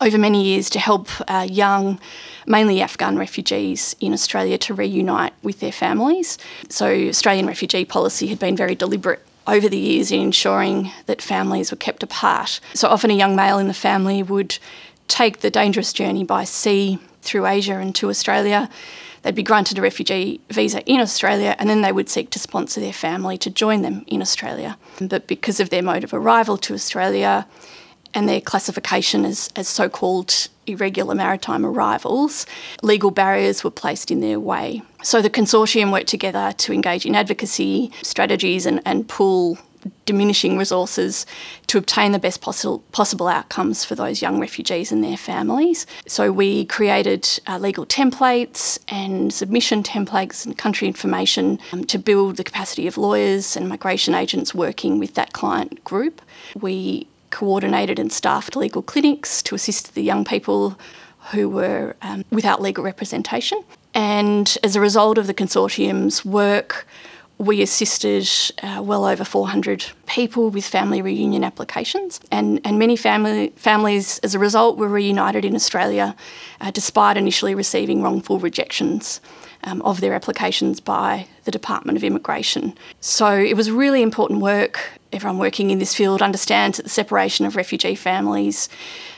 over 0.00 0.18
many 0.18 0.44
years 0.44 0.70
to 0.70 0.78
help 0.78 1.08
uh, 1.28 1.46
young, 1.48 1.98
mainly 2.46 2.80
Afghan 2.80 3.18
refugees 3.18 3.96
in 4.00 4.12
Australia 4.12 4.58
to 4.58 4.74
reunite 4.74 5.32
with 5.42 5.60
their 5.60 5.72
families. 5.72 6.38
So, 6.68 6.86
Australian 6.86 7.46
refugee 7.46 7.84
policy 7.84 8.28
had 8.28 8.38
been 8.38 8.56
very 8.56 8.74
deliberate 8.74 9.24
over 9.46 9.68
the 9.68 9.78
years 9.78 10.12
in 10.12 10.20
ensuring 10.20 10.92
that 11.06 11.22
families 11.22 11.70
were 11.70 11.76
kept 11.76 12.02
apart. 12.02 12.60
So, 12.74 12.88
often 12.88 13.10
a 13.10 13.14
young 13.14 13.34
male 13.34 13.58
in 13.58 13.68
the 13.68 13.74
family 13.74 14.22
would 14.22 14.58
take 15.08 15.40
the 15.40 15.50
dangerous 15.50 15.92
journey 15.92 16.22
by 16.22 16.44
sea 16.44 16.98
through 17.22 17.46
Asia 17.46 17.78
and 17.78 17.94
to 17.96 18.08
Australia. 18.08 18.68
They'd 19.22 19.34
be 19.34 19.42
granted 19.42 19.78
a 19.78 19.82
refugee 19.82 20.40
visa 20.48 20.80
in 20.82 21.00
Australia 21.00 21.56
and 21.58 21.68
then 21.68 21.82
they 21.82 21.90
would 21.90 22.08
seek 22.08 22.30
to 22.30 22.38
sponsor 22.38 22.80
their 22.80 22.92
family 22.92 23.36
to 23.38 23.50
join 23.50 23.82
them 23.82 24.04
in 24.06 24.22
Australia. 24.22 24.78
But 25.00 25.26
because 25.26 25.58
of 25.58 25.70
their 25.70 25.82
mode 25.82 26.04
of 26.04 26.14
arrival 26.14 26.56
to 26.58 26.74
Australia, 26.74 27.46
and 28.14 28.28
their 28.28 28.40
classification 28.40 29.24
as, 29.24 29.50
as 29.56 29.68
so 29.68 29.88
called 29.88 30.48
irregular 30.66 31.14
maritime 31.14 31.64
arrivals, 31.64 32.46
legal 32.82 33.10
barriers 33.10 33.64
were 33.64 33.70
placed 33.70 34.10
in 34.10 34.20
their 34.20 34.38
way. 34.38 34.82
So 35.02 35.22
the 35.22 35.30
consortium 35.30 35.92
worked 35.92 36.08
together 36.08 36.52
to 36.58 36.72
engage 36.72 37.06
in 37.06 37.14
advocacy 37.14 37.90
strategies 38.02 38.66
and, 38.66 38.80
and 38.84 39.08
pool 39.08 39.58
diminishing 40.06 40.58
resources 40.58 41.26
to 41.68 41.78
obtain 41.78 42.12
the 42.12 42.18
best 42.18 42.40
possible, 42.40 42.80
possible 42.92 43.28
outcomes 43.28 43.84
for 43.84 43.94
those 43.94 44.20
young 44.20 44.40
refugees 44.40 44.90
and 44.90 45.04
their 45.04 45.16
families. 45.16 45.86
So 46.06 46.32
we 46.32 46.64
created 46.64 47.28
uh, 47.46 47.58
legal 47.58 47.86
templates 47.86 48.78
and 48.88 49.32
submission 49.32 49.82
templates 49.82 50.44
and 50.44 50.56
country 50.56 50.88
information 50.88 51.58
um, 51.72 51.84
to 51.84 51.98
build 51.98 52.36
the 52.36 52.44
capacity 52.44 52.86
of 52.86 52.98
lawyers 52.98 53.56
and 53.56 53.68
migration 53.68 54.14
agents 54.14 54.54
working 54.54 54.98
with 54.98 55.14
that 55.14 55.32
client 55.32 55.84
group. 55.84 56.20
We 56.60 57.06
coordinated 57.30 57.98
and 57.98 58.12
staffed 58.12 58.56
legal 58.56 58.82
clinics 58.82 59.42
to 59.44 59.54
assist 59.54 59.94
the 59.94 60.02
young 60.02 60.24
people 60.24 60.78
who 61.32 61.48
were 61.48 61.96
um, 62.02 62.24
without 62.30 62.62
legal 62.62 62.84
representation. 62.84 63.62
And 63.94 64.56
as 64.62 64.76
a 64.76 64.80
result 64.80 65.18
of 65.18 65.26
the 65.26 65.34
consortium's 65.34 66.24
work, 66.24 66.86
we 67.38 67.62
assisted 67.62 68.28
uh, 68.62 68.82
well 68.82 69.04
over 69.04 69.24
400 69.24 69.86
people 70.06 70.50
with 70.50 70.66
family 70.66 71.00
reunion 71.00 71.44
applications, 71.44 72.20
and, 72.32 72.60
and 72.64 72.78
many 72.78 72.96
family, 72.96 73.50
families, 73.56 74.18
as 74.20 74.34
a 74.34 74.38
result, 74.38 74.76
were 74.76 74.88
reunited 74.88 75.44
in 75.44 75.54
Australia 75.54 76.16
uh, 76.60 76.70
despite 76.72 77.16
initially 77.16 77.54
receiving 77.54 78.02
wrongful 78.02 78.40
rejections 78.40 79.20
um, 79.64 79.82
of 79.82 80.00
their 80.00 80.14
applications 80.14 80.80
by 80.80 81.26
the 81.44 81.50
Department 81.50 81.96
of 81.96 82.04
Immigration. 82.04 82.76
So 83.00 83.36
it 83.36 83.56
was 83.56 83.70
really 83.70 84.02
important 84.02 84.40
work. 84.40 84.80
Everyone 85.12 85.38
working 85.38 85.70
in 85.70 85.78
this 85.78 85.94
field 85.94 86.20
understands 86.20 86.76
that 86.76 86.82
the 86.82 86.90
separation 86.90 87.46
of 87.46 87.56
refugee 87.56 87.94
families, 87.94 88.68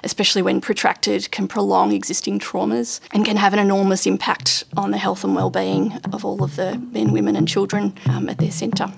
especially 0.05 0.43
when 0.43 0.61
protracted, 0.61 1.31
can 1.31 1.49
prolong 1.49 1.93
existing 1.93 2.39
traumas 2.39 3.01
and 3.13 3.25
can 3.25 3.37
have 3.37 3.53
an 3.53 3.59
enormous 3.59 4.07
impact 4.07 4.65
on 4.77 4.93
the 4.93 4.99
health 4.99 5.25
and 5.25 5.35
well-being 5.35 5.99
of 6.13 6.25
all 6.25 6.43
of 6.45 6.57
the 6.57 6.79
men, 6.93 7.13
women, 7.13 7.37
and 7.37 7.49
children 7.49 7.95
um, 8.07 8.29
at 8.29 8.39
their 8.39 8.53
centre. 8.53 8.93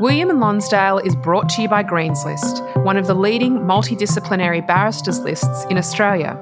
William 0.00 0.30
and 0.30 0.40
Lonsdale 0.40 0.96
is 1.00 1.14
brought 1.16 1.50
to 1.50 1.60
you 1.60 1.68
by 1.68 1.82
Greens 1.82 2.24
List, 2.24 2.64
one 2.76 2.96
of 2.96 3.06
the 3.06 3.12
leading 3.12 3.58
multidisciplinary 3.58 4.66
barristers 4.66 5.20
lists 5.20 5.66
in 5.68 5.76
Australia. 5.76 6.40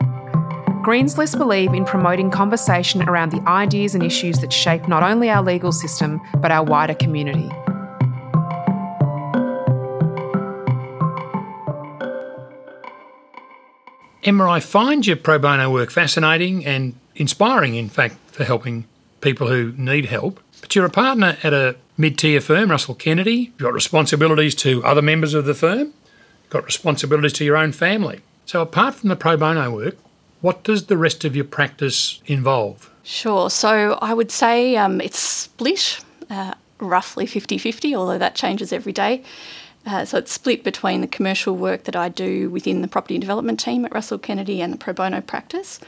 Greens 0.89 1.19
list 1.19 1.37
believe 1.37 1.75
in 1.75 1.85
promoting 1.85 2.31
conversation 2.31 3.03
around 3.03 3.31
the 3.31 3.47
ideas 3.47 3.95
and 3.95 4.03
issues 4.03 4.39
that 4.39 4.51
shape 4.51 4.89
not 4.89 5.03
only 5.03 5.29
our 5.29 5.43
legal 5.43 5.71
system, 5.71 6.19
but 6.39 6.51
our 6.51 6.65
wider 6.65 6.95
community. 6.95 7.47
Emma, 14.25 14.49
I 14.49 14.61
find 14.61 15.07
your 15.07 15.17
pro 15.17 15.39
bono 15.39 15.71
work 15.71 15.91
fascinating 15.91 16.65
and 16.65 16.95
inspiring, 17.15 17.75
in 17.75 17.91
fact, 17.91 18.17
for 18.29 18.45
helping 18.45 18.87
people 19.21 19.49
who 19.49 19.75
need 19.77 20.07
help. 20.07 20.41
But 20.63 20.75
you're 20.75 20.87
a 20.87 20.91
partner 20.91 21.37
at 21.43 21.53
a 21.53 21.77
mid 21.99 22.17
tier 22.17 22.41
firm, 22.41 22.71
Russell 22.71 22.95
Kennedy. 22.95 23.35
You've 23.35 23.59
got 23.59 23.75
responsibilities 23.75 24.55
to 24.55 24.83
other 24.85 25.03
members 25.03 25.35
of 25.35 25.45
the 25.45 25.53
firm, 25.53 25.93
you've 26.45 26.49
got 26.49 26.65
responsibilities 26.65 27.35
to 27.35 27.45
your 27.45 27.59
own 27.59 27.73
family. 27.73 28.23
So, 28.47 28.63
apart 28.63 28.95
from 28.95 29.11
the 29.11 29.17
pro 29.17 29.37
bono 29.37 29.71
work, 29.71 29.99
what 30.41 30.63
does 30.63 30.87
the 30.87 30.97
rest 30.97 31.25
of 31.25 31.35
your 31.35 31.45
practice 31.45 32.21
involve? 32.27 32.91
Sure. 33.03 33.51
So 33.51 33.99
I 34.03 34.15
would 34.15 34.31
say 34.31 34.77
um, 34.77 35.01
it's 35.01 35.19
split 35.19 36.01
uh, 36.31 36.55
roughly 36.79 37.27
50 37.27 37.59
50, 37.59 37.95
although 37.95 38.19
that 38.19 38.35
changes 38.35 38.73
every 38.73 38.93
day. 38.93 39.23
Uh, 39.87 40.05
so 40.05 40.19
it's 40.19 40.33
split 40.33 40.65
between 40.65 41.01
the 41.01 41.07
commercial 41.07 41.57
work 41.57 41.85
that 41.85 41.97
I 41.97 42.09
do 42.09 42.51
within 42.51 42.83
the 42.83 42.89
property 42.89 43.19
development 43.19 43.59
team 43.59 43.85
at 43.85 43.95
Russell 43.95 44.19
Kennedy 44.19 44.61
and 44.61 44.73
the 44.73 44.77
pro 44.77 44.93
bono 44.93 45.21
practice. 45.21 45.81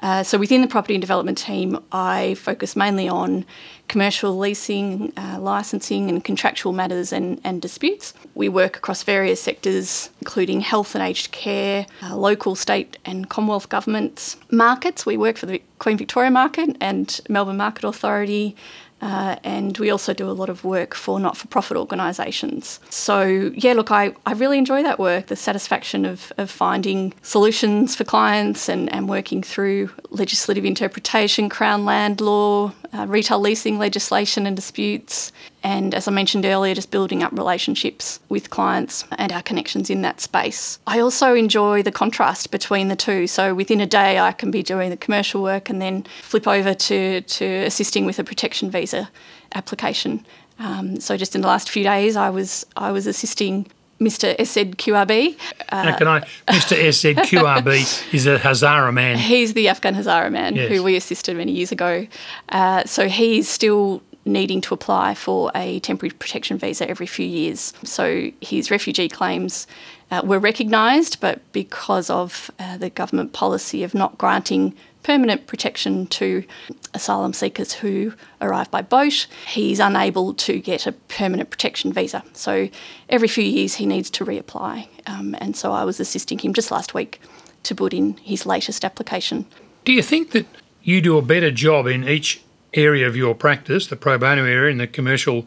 Uh, 0.00 0.22
so 0.22 0.38
within 0.38 0.62
the 0.62 0.68
property 0.68 0.94
and 0.94 1.00
development 1.00 1.38
team, 1.38 1.82
I 1.90 2.34
focus 2.34 2.76
mainly 2.76 3.08
on 3.08 3.44
commercial 3.88 4.36
leasing, 4.36 5.12
uh, 5.16 5.38
licensing, 5.40 6.08
and 6.08 6.22
contractual 6.22 6.72
matters 6.72 7.12
and, 7.12 7.40
and, 7.42 7.60
disputes. 7.60 8.14
We 8.34 8.48
work 8.48 8.76
across 8.76 9.02
various 9.02 9.40
sectors, 9.40 10.10
including 10.20 10.60
health 10.60 10.94
and 10.94 11.02
aged 11.02 11.32
care, 11.32 11.86
uh, 12.02 12.14
local, 12.14 12.54
state, 12.54 12.98
and 13.04 13.28
Commonwealth 13.28 13.68
governments. 13.68 14.36
Markets, 14.50 15.04
we 15.04 15.16
work 15.16 15.36
for 15.36 15.46
the 15.46 15.62
Queen 15.78 15.96
Victoria 15.96 16.30
Market 16.30 16.76
and 16.80 17.20
Melbourne 17.28 17.56
Market 17.56 17.84
Authority, 17.84 18.54
uh, 19.00 19.36
and 19.44 19.78
we 19.78 19.90
also 19.90 20.12
do 20.12 20.28
a 20.28 20.32
lot 20.32 20.48
of 20.48 20.64
work 20.64 20.94
for 20.94 21.20
not 21.20 21.36
for 21.36 21.46
profit 21.48 21.76
organisations. 21.76 22.80
So, 22.90 23.52
yeah, 23.54 23.72
look, 23.72 23.90
I, 23.90 24.14
I 24.26 24.32
really 24.32 24.58
enjoy 24.58 24.82
that 24.82 24.98
work 24.98 25.26
the 25.26 25.36
satisfaction 25.36 26.04
of, 26.04 26.32
of 26.36 26.50
finding 26.50 27.14
solutions 27.22 27.94
for 27.94 28.04
clients 28.04 28.68
and, 28.68 28.92
and 28.92 29.08
working 29.08 29.42
through 29.42 29.90
legislative 30.10 30.64
interpretation, 30.64 31.48
Crown 31.48 31.84
land 31.84 32.20
law, 32.20 32.72
uh, 32.92 33.06
retail 33.06 33.38
leasing 33.38 33.78
legislation 33.78 34.46
and 34.46 34.56
disputes. 34.56 35.32
And 35.68 35.94
as 35.94 36.08
I 36.08 36.12
mentioned 36.12 36.46
earlier, 36.46 36.74
just 36.74 36.90
building 36.90 37.22
up 37.22 37.30
relationships 37.32 38.20
with 38.30 38.48
clients 38.48 39.04
and 39.18 39.30
our 39.30 39.42
connections 39.42 39.90
in 39.90 40.00
that 40.00 40.18
space. 40.18 40.78
I 40.86 40.98
also 40.98 41.34
enjoy 41.34 41.82
the 41.82 41.92
contrast 41.92 42.50
between 42.50 42.88
the 42.88 42.96
two. 42.96 43.26
So 43.26 43.54
within 43.54 43.78
a 43.78 43.86
day, 43.86 44.18
I 44.18 44.32
can 44.32 44.50
be 44.50 44.62
doing 44.62 44.88
the 44.88 44.96
commercial 44.96 45.42
work 45.42 45.68
and 45.68 45.82
then 45.82 46.06
flip 46.22 46.48
over 46.48 46.72
to, 46.72 47.20
to 47.20 47.44
assisting 47.44 48.06
with 48.06 48.18
a 48.18 48.24
protection 48.24 48.70
visa 48.70 49.10
application. 49.54 50.24
Um, 50.58 51.00
so 51.00 51.18
just 51.18 51.34
in 51.34 51.42
the 51.42 51.48
last 51.48 51.68
few 51.68 51.84
days, 51.84 52.16
I 52.16 52.30
was 52.30 52.64
I 52.74 52.90
was 52.90 53.06
assisting 53.06 53.66
Mr. 54.00 54.34
SZQRB. 54.38 55.38
Uh, 55.68 55.82
now, 55.82 55.98
can 55.98 56.08
I, 56.08 56.20
Mr. 56.48 56.76
Essed 56.78 57.14
QRB 57.28 58.14
is 58.14 58.26
a 58.26 58.38
Hazara 58.38 58.94
man. 58.94 59.18
He's 59.18 59.52
the 59.54 59.68
Afghan 59.68 59.94
Hazara 59.94 60.30
man 60.32 60.56
yes. 60.56 60.70
who 60.70 60.82
we 60.82 60.96
assisted 60.96 61.36
many 61.36 61.52
years 61.52 61.72
ago. 61.72 62.06
Uh, 62.48 62.84
so 62.84 63.08
he's 63.08 63.48
still 63.48 64.02
needing 64.28 64.60
to 64.62 64.74
apply 64.74 65.14
for 65.14 65.50
a 65.54 65.80
temporary 65.80 66.12
protection 66.12 66.58
visa 66.58 66.88
every 66.88 67.06
few 67.06 67.26
years. 67.26 67.72
So 67.84 68.30
his 68.40 68.70
refugee 68.70 69.08
claims 69.08 69.66
uh, 70.10 70.22
were 70.24 70.38
recognised, 70.38 71.20
but 71.20 71.40
because 71.52 72.10
of 72.10 72.50
uh, 72.58 72.78
the 72.78 72.90
government 72.90 73.32
policy 73.32 73.82
of 73.82 73.94
not 73.94 74.18
granting 74.18 74.74
permanent 75.02 75.46
protection 75.46 76.06
to 76.06 76.44
asylum 76.92 77.32
seekers 77.32 77.72
who 77.72 78.12
arrive 78.40 78.70
by 78.70 78.82
boat. 78.82 79.26
He's 79.46 79.80
unable 79.80 80.34
to 80.34 80.58
get 80.58 80.86
a 80.86 80.92
permanent 80.92 81.50
protection 81.50 81.92
visa. 81.92 82.22
So 82.32 82.68
every 83.08 83.28
few 83.28 83.44
years 83.44 83.76
he 83.76 83.86
needs 83.86 84.10
to 84.10 84.24
reapply. 84.24 84.88
Um, 85.06 85.34
and 85.38 85.56
so 85.56 85.72
I 85.72 85.84
was 85.84 86.00
assisting 86.00 86.38
him 86.38 86.52
just 86.52 86.70
last 86.70 86.94
week 86.94 87.20
to 87.62 87.74
put 87.74 87.94
in 87.94 88.16
his 88.18 88.44
latest 88.44 88.84
application. 88.84 89.46
Do 89.84 89.92
you 89.92 90.02
think 90.02 90.32
that 90.32 90.46
you 90.82 91.00
do 91.00 91.16
a 91.16 91.22
better 91.22 91.50
job 91.50 91.86
in 91.86 92.06
each 92.08 92.42
area 92.74 93.06
of 93.06 93.16
your 93.16 93.34
practice, 93.34 93.86
the 93.86 93.96
pro 93.96 94.18
bono 94.18 94.44
area 94.44 94.70
and 94.70 94.80
the 94.80 94.86
commercial 94.86 95.46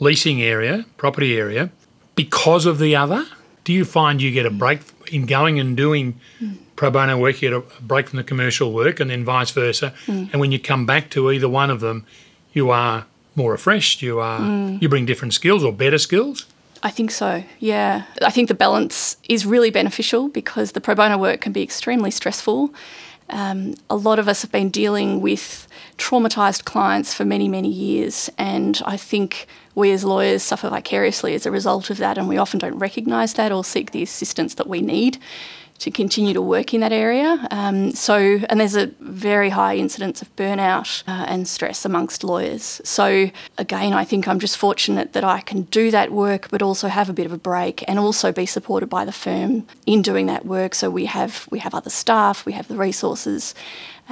leasing 0.00 0.42
area, 0.42 0.86
property 0.96 1.36
area, 1.36 1.70
because 2.14 2.66
of 2.66 2.78
the 2.78 2.96
other? 2.96 3.26
Do 3.64 3.72
you 3.72 3.84
find 3.84 4.20
you 4.20 4.32
get 4.32 4.46
a 4.46 4.50
break 4.50 4.80
in 5.12 5.26
going 5.26 5.60
and 5.60 5.76
doing 5.76 6.20
mm 6.40 6.58
pro 6.82 6.90
bono 6.90 7.16
work, 7.16 7.40
you 7.40 7.48
get 7.48 7.56
a 7.56 7.82
break 7.82 8.08
from 8.08 8.16
the 8.16 8.24
commercial 8.24 8.72
work, 8.72 8.98
and 8.98 9.08
then 9.08 9.24
vice 9.24 9.52
versa. 9.52 9.94
Mm. 10.06 10.32
And 10.32 10.40
when 10.40 10.50
you 10.50 10.58
come 10.58 10.84
back 10.84 11.10
to 11.10 11.30
either 11.30 11.48
one 11.48 11.70
of 11.70 11.78
them, 11.78 12.04
you 12.52 12.70
are 12.70 13.06
more 13.36 13.52
refreshed, 13.52 14.02
you 14.02 14.18
are 14.18 14.40
you 14.80 14.88
bring 14.88 15.06
different 15.06 15.32
skills 15.32 15.62
or 15.62 15.72
better 15.72 15.98
skills. 15.98 16.46
I 16.82 16.90
think 16.90 17.12
so, 17.12 17.44
yeah. 17.60 18.02
I 18.20 18.30
think 18.30 18.48
the 18.48 18.54
balance 18.54 19.16
is 19.28 19.46
really 19.46 19.70
beneficial 19.70 20.28
because 20.28 20.72
the 20.72 20.80
pro 20.80 20.96
bono 20.96 21.18
work 21.18 21.40
can 21.40 21.52
be 21.52 21.62
extremely 21.62 22.10
stressful. 22.10 22.74
Um, 23.30 23.74
a 23.88 23.94
lot 23.94 24.18
of 24.18 24.26
us 24.26 24.42
have 24.42 24.50
been 24.50 24.68
dealing 24.68 25.20
with 25.20 25.68
traumatised 26.02 26.64
clients 26.64 27.14
for 27.14 27.24
many, 27.24 27.48
many 27.48 27.68
years, 27.68 28.28
and 28.36 28.82
I 28.84 28.96
think 28.96 29.46
we 29.76 29.92
as 29.92 30.04
lawyers 30.04 30.42
suffer 30.42 30.68
vicariously 30.68 31.34
as 31.34 31.46
a 31.46 31.50
result 31.50 31.90
of 31.90 31.98
that, 31.98 32.18
and 32.18 32.28
we 32.28 32.38
often 32.38 32.58
don't 32.58 32.78
recognise 32.78 33.34
that 33.34 33.52
or 33.52 33.62
seek 33.62 33.92
the 33.92 34.02
assistance 34.02 34.54
that 34.54 34.66
we 34.66 34.82
need 34.82 35.18
to 35.78 35.90
continue 35.90 36.32
to 36.32 36.42
work 36.42 36.72
in 36.74 36.80
that 36.80 36.92
area. 36.92 37.46
Um, 37.50 37.92
so, 37.92 38.40
and 38.48 38.60
there's 38.60 38.76
a 38.76 38.86
very 39.00 39.50
high 39.50 39.76
incidence 39.76 40.22
of 40.22 40.34
burnout 40.36 41.02
uh, 41.08 41.24
and 41.26 41.48
stress 41.48 41.84
amongst 41.84 42.22
lawyers. 42.22 42.80
So, 42.84 43.30
again, 43.58 43.92
I 43.92 44.04
think 44.04 44.28
I'm 44.28 44.38
just 44.38 44.56
fortunate 44.56 45.12
that 45.12 45.24
I 45.24 45.40
can 45.40 45.62
do 45.62 45.90
that 45.90 46.12
work, 46.12 46.48
but 46.50 46.62
also 46.62 46.88
have 46.88 47.08
a 47.08 47.12
bit 47.12 47.26
of 47.26 47.32
a 47.32 47.38
break 47.38 47.84
and 47.88 47.98
also 47.98 48.30
be 48.32 48.46
supported 48.46 48.88
by 48.88 49.04
the 49.04 49.12
firm 49.12 49.66
in 49.86 50.02
doing 50.02 50.26
that 50.26 50.46
work. 50.46 50.74
So 50.74 50.88
we 50.88 51.06
have 51.06 51.48
we 51.50 51.58
have 51.58 51.74
other 51.74 51.90
staff, 51.90 52.46
we 52.46 52.52
have 52.52 52.68
the 52.68 52.76
resources. 52.76 53.54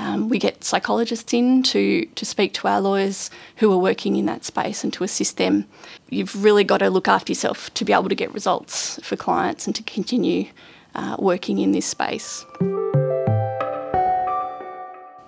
Um, 0.01 0.31
we 0.31 0.39
get 0.39 0.65
psychologists 0.65 1.35
in 1.35 1.63
to, 1.65 2.07
to 2.07 2.25
speak 2.25 2.55
to 2.55 2.69
our 2.69 2.81
lawyers 2.81 3.31
who 3.57 3.71
are 3.71 3.77
working 3.77 4.17
in 4.17 4.25
that 4.25 4.47
space 4.47 4.83
and 4.83 4.91
to 4.95 5.05
assist 5.05 5.37
them. 5.37 5.67
You've 6.09 6.43
really 6.43 6.65
got 6.65 6.79
to 6.79 6.89
look 6.89 7.07
after 7.07 7.31
yourself 7.33 7.73
to 7.75 7.85
be 7.85 7.93
able 7.93 8.09
to 8.09 8.15
get 8.15 8.33
results 8.33 8.99
for 9.03 9.17
clients 9.17 9.67
and 9.67 9.77
to 9.77 9.83
continue 9.83 10.47
uh, 10.95 11.17
working 11.19 11.59
in 11.59 11.73
this 11.73 11.85
space. 11.85 12.47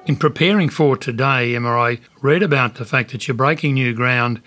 In 0.07 0.17
preparing 0.17 0.71
for 0.71 0.97
today, 0.97 1.55
Emma, 1.55 1.77
I 1.77 1.99
read 2.23 2.43
about 2.43 2.77
the 2.77 2.87
fact 2.87 3.13
that 3.13 3.29
you're 3.29 3.35
breaking 3.35 3.75
new 3.75 3.93
ground 3.93 4.41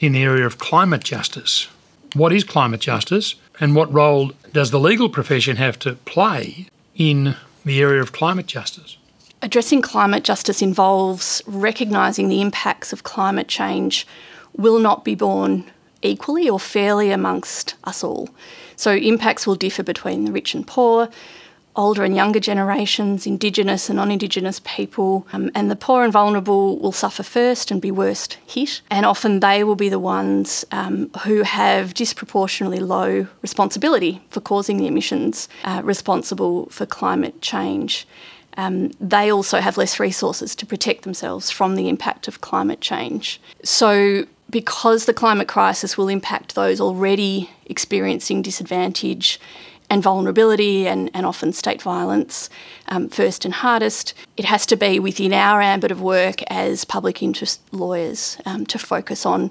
in 0.00 0.10
the 0.10 0.24
area 0.24 0.44
of 0.44 0.58
climate 0.58 1.04
justice. 1.04 1.68
What 2.14 2.32
is 2.32 2.42
climate 2.42 2.80
justice 2.80 3.36
and 3.60 3.76
what 3.76 3.92
role 3.92 4.32
does 4.52 4.72
the 4.72 4.80
legal 4.80 5.08
profession 5.08 5.56
have 5.56 5.78
to 5.80 5.94
play 5.94 6.66
in 6.96 7.36
the 7.64 7.80
area 7.80 8.02
of 8.02 8.10
climate 8.10 8.48
justice? 8.48 8.96
Addressing 9.40 9.82
climate 9.82 10.24
justice 10.24 10.60
involves 10.62 11.42
recognising 11.46 12.28
the 12.28 12.40
impacts 12.40 12.92
of 12.92 13.04
climate 13.04 13.48
change 13.48 14.06
will 14.56 14.78
not 14.78 15.04
be 15.04 15.14
borne 15.14 15.70
equally 16.02 16.48
or 16.48 16.58
fairly 16.58 17.10
amongst 17.10 17.74
us 17.84 18.02
all. 18.02 18.28
So 18.76 18.92
impacts 18.92 19.46
will 19.46 19.54
differ 19.54 19.82
between 19.82 20.24
the 20.24 20.32
rich 20.32 20.54
and 20.54 20.66
poor, 20.66 21.08
older 21.76 22.02
and 22.02 22.16
younger 22.16 22.40
generations, 22.40 23.26
Indigenous 23.26 23.88
and 23.88 23.96
non 23.96 24.10
Indigenous 24.10 24.60
people, 24.64 25.26
um, 25.32 25.50
and 25.54 25.70
the 25.70 25.76
poor 25.76 26.02
and 26.02 26.12
vulnerable 26.12 26.78
will 26.78 26.92
suffer 26.92 27.22
first 27.22 27.70
and 27.70 27.80
be 27.80 27.90
worst 27.90 28.38
hit. 28.46 28.80
And 28.90 29.06
often 29.06 29.40
they 29.40 29.62
will 29.62 29.76
be 29.76 29.88
the 29.88 29.98
ones 29.98 30.64
um, 30.72 31.10
who 31.24 31.42
have 31.42 31.94
disproportionately 31.94 32.80
low 32.80 33.28
responsibility 33.42 34.20
for 34.30 34.40
causing 34.40 34.76
the 34.76 34.88
emissions 34.88 35.48
uh, 35.64 35.80
responsible 35.84 36.66
for 36.70 36.84
climate 36.84 37.40
change. 37.40 38.06
Um, 38.58 38.90
they 39.00 39.30
also 39.32 39.60
have 39.60 39.78
less 39.78 40.00
resources 40.00 40.56
to 40.56 40.66
protect 40.66 41.02
themselves 41.04 41.48
from 41.50 41.76
the 41.76 41.88
impact 41.88 42.26
of 42.26 42.40
climate 42.40 42.80
change. 42.80 43.40
So, 43.62 44.26
because 44.50 45.04
the 45.04 45.14
climate 45.14 45.46
crisis 45.46 45.96
will 45.96 46.08
impact 46.08 46.54
those 46.54 46.80
already 46.80 47.50
experiencing 47.66 48.42
disadvantage 48.42 49.40
and 49.88 50.02
vulnerability 50.02 50.88
and, 50.88 51.08
and 51.14 51.24
often 51.24 51.52
state 51.52 51.80
violence 51.80 52.50
um, 52.88 53.08
first 53.08 53.44
and 53.44 53.54
hardest, 53.54 54.12
it 54.36 54.44
has 54.44 54.66
to 54.66 54.76
be 54.76 54.98
within 54.98 55.32
our 55.32 55.62
ambit 55.62 55.92
of 55.92 56.00
work 56.00 56.42
as 56.50 56.84
public 56.84 57.22
interest 57.22 57.60
lawyers 57.72 58.38
um, 58.44 58.66
to 58.66 58.78
focus 58.78 59.24
on 59.24 59.50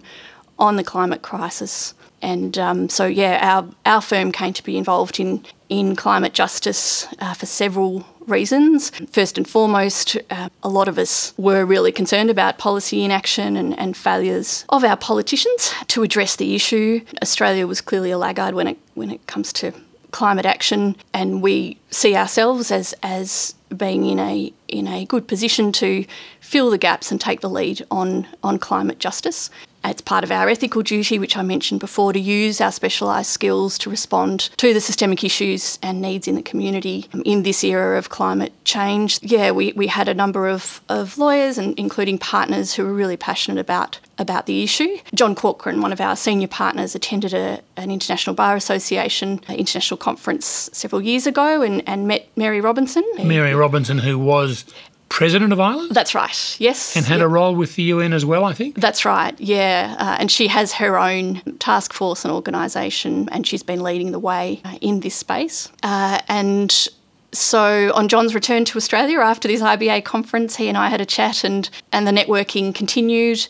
on 0.59 0.75
the 0.75 0.83
climate 0.83 1.21
crisis. 1.21 1.93
And 2.21 2.57
um, 2.57 2.89
so, 2.89 3.05
yeah, 3.05 3.39
our, 3.41 3.69
our 3.85 4.01
firm 4.01 4.31
came 4.31 4.53
to 4.53 4.63
be 4.63 4.75
involved 4.75 5.19
in, 5.19 5.45
in 5.69 5.95
climate 5.95 6.33
justice 6.33 7.07
uh, 7.19 7.35
for 7.35 7.45
several 7.45 8.05
reasons. 8.27 8.91
First 9.09 9.37
and 9.37 9.47
foremost, 9.47 10.17
uh, 10.29 10.49
a 10.61 10.69
lot 10.69 10.87
of 10.87 10.97
us 10.97 11.33
were 11.37 11.65
really 11.65 11.91
concerned 11.91 12.29
about 12.29 12.57
policy 12.57 13.03
inaction 13.03 13.55
and, 13.55 13.77
and 13.79 13.95
failures 13.95 14.65
of 14.69 14.83
our 14.83 14.97
politicians 14.97 15.73
to 15.87 16.03
address 16.03 16.35
the 16.35 16.55
issue. 16.55 17.01
Australia 17.21 17.65
was 17.65 17.81
clearly 17.81 18.11
a 18.11 18.17
laggard 18.17 18.53
when 18.53 18.67
it 18.67 18.77
when 18.93 19.09
it 19.09 19.25
comes 19.27 19.53
to 19.53 19.73
climate 20.11 20.45
action, 20.45 20.95
and 21.13 21.41
we 21.41 21.77
see 21.91 22.15
ourselves 22.15 22.71
as 22.71 22.93
as 23.03 23.53
being 23.75 24.05
in 24.05 24.19
a 24.19 24.53
in 24.67 24.87
a 24.87 25.05
good 25.05 25.27
position 25.27 25.71
to 25.71 26.05
fill 26.39 26.69
the 26.69 26.77
gaps 26.77 27.11
and 27.11 27.19
take 27.19 27.41
the 27.41 27.49
lead 27.49 27.85
on 27.91 28.27
on 28.43 28.57
climate 28.57 28.99
justice. 28.99 29.49
It's 29.89 30.01
part 30.01 30.23
of 30.23 30.31
our 30.31 30.49
ethical 30.49 30.81
duty, 30.81 31.19
which 31.19 31.37
I 31.37 31.41
mentioned 31.41 31.79
before, 31.79 32.13
to 32.13 32.19
use 32.19 32.61
our 32.61 32.71
specialised 32.71 33.29
skills 33.29 33.77
to 33.79 33.89
respond 33.89 34.49
to 34.57 34.73
the 34.73 34.81
systemic 34.81 35.23
issues 35.23 35.79
and 35.81 36.01
needs 36.01 36.27
in 36.27 36.35
the 36.35 36.41
community 36.41 37.07
um, 37.13 37.21
in 37.25 37.43
this 37.43 37.63
era 37.63 37.97
of 37.97 38.09
climate 38.09 38.53
change. 38.65 39.19
Yeah, 39.21 39.51
we, 39.51 39.73
we 39.73 39.87
had 39.87 40.07
a 40.07 40.13
number 40.13 40.47
of, 40.47 40.81
of 40.89 41.17
lawyers 41.17 41.57
and 41.57 41.77
including 41.77 42.17
partners 42.17 42.73
who 42.73 42.83
were 42.83 42.93
really 42.93 43.17
passionate 43.17 43.59
about 43.59 43.99
about 44.19 44.47
the 44.47 44.63
issue. 44.63 44.97
John 45.13 45.35
Corcoran, 45.35 45.81
one 45.81 45.93
of 45.93 46.01
our 46.01 46.15
senior 46.15 46.47
partners, 46.47 46.95
attended 46.95 47.35
a, 47.35 47.61
an 47.75 47.91
International 47.91 48.35
Bar 48.35 48.55
Association 48.55 49.39
international 49.47 49.97
conference 49.97 50.71
several 50.73 51.01
years 51.03 51.27
ago 51.27 51.61
and, 51.61 51.83
and 51.87 52.07
met 52.07 52.27
Mary 52.35 52.59
Robinson. 52.59 53.03
Mary 53.23 53.53
Robinson, 53.53 53.99
who 53.99 54.17
was 54.17 54.65
president 55.09 55.53
of 55.53 55.59
Ireland? 55.59 55.91
That's 55.91 56.13
right, 56.13 56.55
yes. 56.59 56.95
And 56.95 57.05
had 57.05 57.19
yep. 57.19 57.25
a 57.25 57.27
role 57.27 57.55
with 57.55 57.75
the 57.75 57.83
UN 57.83 58.13
as 58.13 58.25
well, 58.25 58.43
I 58.45 58.53
think? 58.53 58.79
That's 58.79 59.05
right, 59.05 59.39
yeah. 59.39 59.95
Uh, 59.99 60.17
and 60.19 60.31
she 60.31 60.47
has 60.47 60.73
her 60.73 60.97
own 60.97 61.41
task 61.59 61.93
force 61.93 62.25
and 62.25 62.33
organisation, 62.33 63.29
and 63.31 63.45
she's 63.45 63.63
been 63.63 63.81
leading 63.81 64.11
the 64.11 64.19
way 64.19 64.61
uh, 64.65 64.77
in 64.81 65.01
this 65.01 65.15
space. 65.15 65.69
Uh, 65.83 66.19
and 66.27 66.87
so 67.33 67.91
on 67.93 68.07
John's 68.07 68.33
return 68.33 68.65
to 68.65 68.77
Australia 68.77 69.19
after 69.19 69.47
this 69.47 69.61
IBA 69.61 70.03
conference, 70.05 70.55
he 70.55 70.67
and 70.67 70.77
I 70.77 70.89
had 70.89 71.01
a 71.01 71.05
chat, 71.05 71.43
and, 71.43 71.69
and 71.91 72.07
the 72.07 72.11
networking 72.11 72.73
continued. 72.73 73.47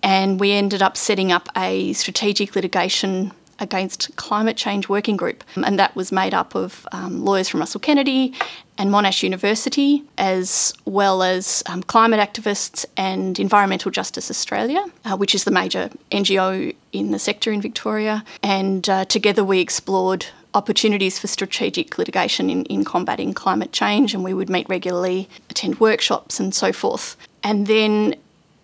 And 0.00 0.38
we 0.38 0.52
ended 0.52 0.80
up 0.80 0.96
setting 0.96 1.32
up 1.32 1.48
a 1.56 1.92
strategic 1.92 2.54
litigation 2.54 3.32
against 3.58 4.14
climate 4.16 4.56
change 4.56 4.88
working 4.88 5.16
group, 5.16 5.44
and 5.56 5.78
that 5.78 5.94
was 5.96 6.12
made 6.12 6.34
up 6.34 6.54
of 6.54 6.86
um, 6.92 7.24
lawyers 7.24 7.48
from 7.48 7.60
Russell 7.60 7.80
Kennedy 7.80 8.34
and 8.76 8.90
Monash 8.90 9.22
University, 9.22 10.04
as 10.16 10.72
well 10.84 11.22
as 11.22 11.62
um, 11.66 11.82
climate 11.82 12.20
activists 12.20 12.86
and 12.96 13.38
Environmental 13.38 13.90
Justice 13.90 14.30
Australia, 14.30 14.84
uh, 15.04 15.16
which 15.16 15.34
is 15.34 15.44
the 15.44 15.50
major 15.50 15.90
NGO 16.12 16.74
in 16.92 17.10
the 17.10 17.18
sector 17.18 17.50
in 17.50 17.60
Victoria. 17.60 18.24
And 18.42 18.88
uh, 18.88 19.04
together 19.04 19.44
we 19.44 19.60
explored 19.60 20.26
opportunities 20.54 21.18
for 21.18 21.26
strategic 21.26 21.98
litigation 21.98 22.50
in, 22.50 22.64
in 22.66 22.84
combating 22.84 23.34
climate 23.34 23.72
change, 23.72 24.14
and 24.14 24.24
we 24.24 24.32
would 24.32 24.48
meet 24.48 24.68
regularly, 24.68 25.28
attend 25.50 25.80
workshops, 25.80 26.40
and 26.40 26.54
so 26.54 26.72
forth. 26.72 27.16
And 27.42 27.66
then 27.66 28.14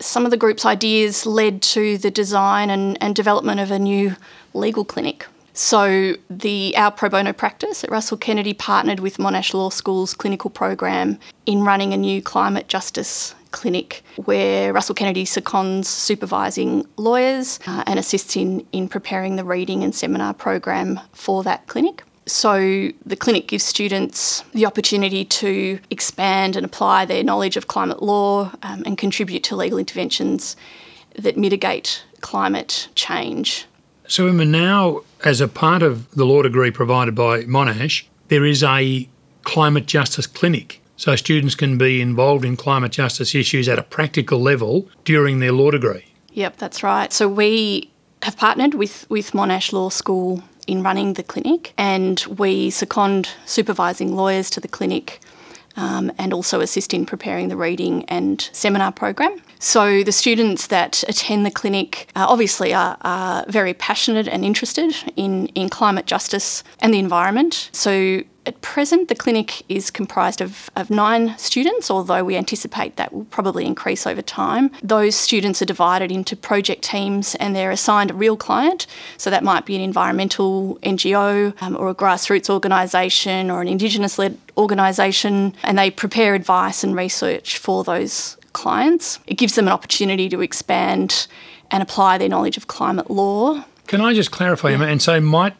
some 0.05 0.25
of 0.25 0.31
the 0.31 0.37
group's 0.37 0.65
ideas 0.67 1.27
led 1.27 1.63
to 1.63 1.99
the 1.99 2.11
design 2.11 2.71
and, 2.71 3.03
and 3.03 3.15
development 3.15 3.61
of 3.61 3.71
a 3.71 3.79
new 3.79 4.17
legal 4.53 4.85
clinic 4.85 5.27
so 5.57 6.15
the 6.29 6.77
our 6.77 6.91
pro 6.91 7.09
bono 7.09 7.33
practice 7.33 7.85
at 7.85 7.91
Russell 7.91 8.19
Kennedy 8.19 8.53
partnered 8.53 8.99
with 8.99 9.19
Monash 9.19 9.55
Law 9.55 9.71
School's 9.71 10.13
clinical 10.13 10.51
program 10.51 11.17
in 11.47 11.63
running 11.63 11.95
a 11.95 11.97
new 11.97 12.21
climate 12.21 12.67
justice 12.67 13.37
clinic 13.53 14.03
where 14.17 14.73
Russell 14.73 14.97
Kennedy 14.97 15.25
seconds 15.25 15.89
supervising 15.89 16.85
lawyers 16.97 17.61
uh, 17.69 17.85
and 17.87 18.01
assists 18.01 18.37
in, 18.37 18.67
in 18.73 18.89
preparing 18.89 19.37
the 19.37 19.45
reading 19.45 19.85
and 19.85 19.95
seminar 19.95 20.35
program 20.35 20.99
for 21.13 21.45
that 21.45 21.69
clinic. 21.69 22.03
So, 22.27 22.91
the 23.05 23.17
clinic 23.17 23.49
gives 23.49 23.65
students 23.65 24.43
the 24.53 24.65
opportunity 24.65 25.27
to 25.27 25.79
expand 25.91 26.57
and 26.57 26.65
apply 26.65 27.05
their 27.05 27.23
knowledge 27.23 27.57
of 27.59 27.69
climate 27.69 28.03
law 28.03 28.51
um, 28.63 28.83
and 28.87 28.97
contribute 28.97 29.45
to 29.45 29.57
legal 29.57 29.79
interventions 29.79 30.57
that 31.17 31.37
mitigate 31.37 32.03
climate 32.23 32.89
change. 32.95 33.67
So, 34.09 34.27
Emma, 34.27 34.47
now 34.47 35.03
as 35.25 35.41
a 35.41 35.49
part 35.49 35.83
of 35.83 36.11
the 36.13 36.25
law 36.25 36.43
degree 36.43 36.71
provided 36.71 37.15
by 37.15 37.43
Monash, 37.45 38.05
there 38.29 38.45
is 38.45 38.63
a 38.63 39.09
climate 39.43 39.87
justice 39.87 40.27
clinic. 40.27 40.81
So 40.97 41.17
students 41.17 41.55
can 41.55 41.77
be 41.77 42.01
involved 42.01 42.45
in 42.45 42.57
climate 42.57 42.93
justice 42.93 43.35
issues 43.35 43.69
at 43.69 43.79
a 43.79 43.83
practical 43.83 44.41
level 44.41 44.89
during 45.05 45.41
their 45.41 45.53
law 45.53 45.71
degree. 45.71 46.07
Yep, 46.33 46.57
that's 46.57 46.83
right. 46.83 47.13
So 47.13 47.29
we 47.29 47.91
have 48.23 48.37
partnered 48.37 48.75
with, 48.75 49.09
with 49.11 49.33
Monash 49.33 49.73
Law 49.73 49.89
School 49.89 50.43
in 50.67 50.83
running 50.83 51.15
the 51.15 51.23
clinic 51.23 51.73
and 51.77 52.21
we 52.39 52.71
second 52.71 53.29
supervising 53.47 54.15
lawyers 54.15 54.51
to 54.51 54.61
the 54.61 54.69
clinic 54.69 55.21
um, 55.77 56.13
and 56.19 56.33
also 56.33 56.61
assist 56.61 56.95
in 56.95 57.05
preparing 57.05 57.49
the 57.49 57.57
reading 57.57 58.05
and 58.07 58.49
seminar 58.53 58.93
program. 58.93 59.41
So 59.59 60.03
the 60.03 60.13
students 60.13 60.67
that 60.69 61.03
attend 61.09 61.45
the 61.45 61.51
clinic 61.51 62.09
uh, 62.15 62.27
obviously 62.29 62.73
are, 62.75 62.97
are, 63.01 63.45
very 63.49 63.75
passionate 63.75 64.29
and 64.29 64.45
interested 64.45 64.95
in, 65.17 65.47
in 65.49 65.69
climate 65.69 66.07
justice 66.07 66.63
and 66.81 66.95
the 66.95 66.99
environment. 66.99 67.71
So 67.73 68.23
At 68.47 68.61
present, 68.61 69.09
the 69.09 69.15
clinic 69.15 69.63
is 69.71 69.91
comprised 69.91 70.43
of, 70.43 70.69
of 70.77 70.91
nine 70.91 71.37
students, 71.39 71.91
although 71.91 72.23
we 72.23 72.37
anticipate 72.37 72.97
that 72.97 73.13
will 73.13 73.25
probably 73.25 73.65
increase 73.65 74.07
over 74.07 74.21
time. 74.21 74.71
Those 74.83 75.15
students 75.15 75.63
are 75.63 75.67
divided 75.67 76.13
into 76.13 76.37
project 76.37 76.83
teams 76.83 77.35
and 77.37 77.57
they're 77.57 77.71
assigned 77.71 78.11
a 78.11 78.15
real 78.15 78.37
client. 78.37 78.87
So 79.17 79.31
that 79.31 79.43
might 79.43 79.65
be 79.65 79.77
an 79.77 79.81
environmental 79.81 80.79
NGO 80.83 81.61
um, 81.63 81.77
or 81.77 81.89
a 81.89 81.95
grassroots 81.95 82.51
organisation 82.51 83.51
or 83.51 83.63
an 83.63 83.69
Indigenous 83.69 84.19
led 84.19 84.37
organisation, 84.57 85.55
and 85.63 85.79
they 85.79 85.91
prepare 85.91 86.35
advice 86.35 86.85
and 86.85 86.95
research 86.95 87.59
for 87.59 87.83
those 87.83 88.37
clients. 88.53 89.19
It 89.27 89.35
gives 89.35 89.55
them 89.55 89.67
an 89.67 89.73
opportunity 89.73 90.29
to 90.29 90.41
expand 90.43 91.27
and 91.71 91.83
apply 91.83 92.19
their 92.19 92.29
knowledge 92.29 92.57
of 92.57 92.67
climate 92.67 93.11
law. 93.11 93.65
Can 93.87 94.01
I 94.01 94.15
just 94.15 94.31
clarify, 94.31 94.71
yeah. 94.71 94.83
and 94.85 95.03
say, 95.03 95.19
might 95.21 95.55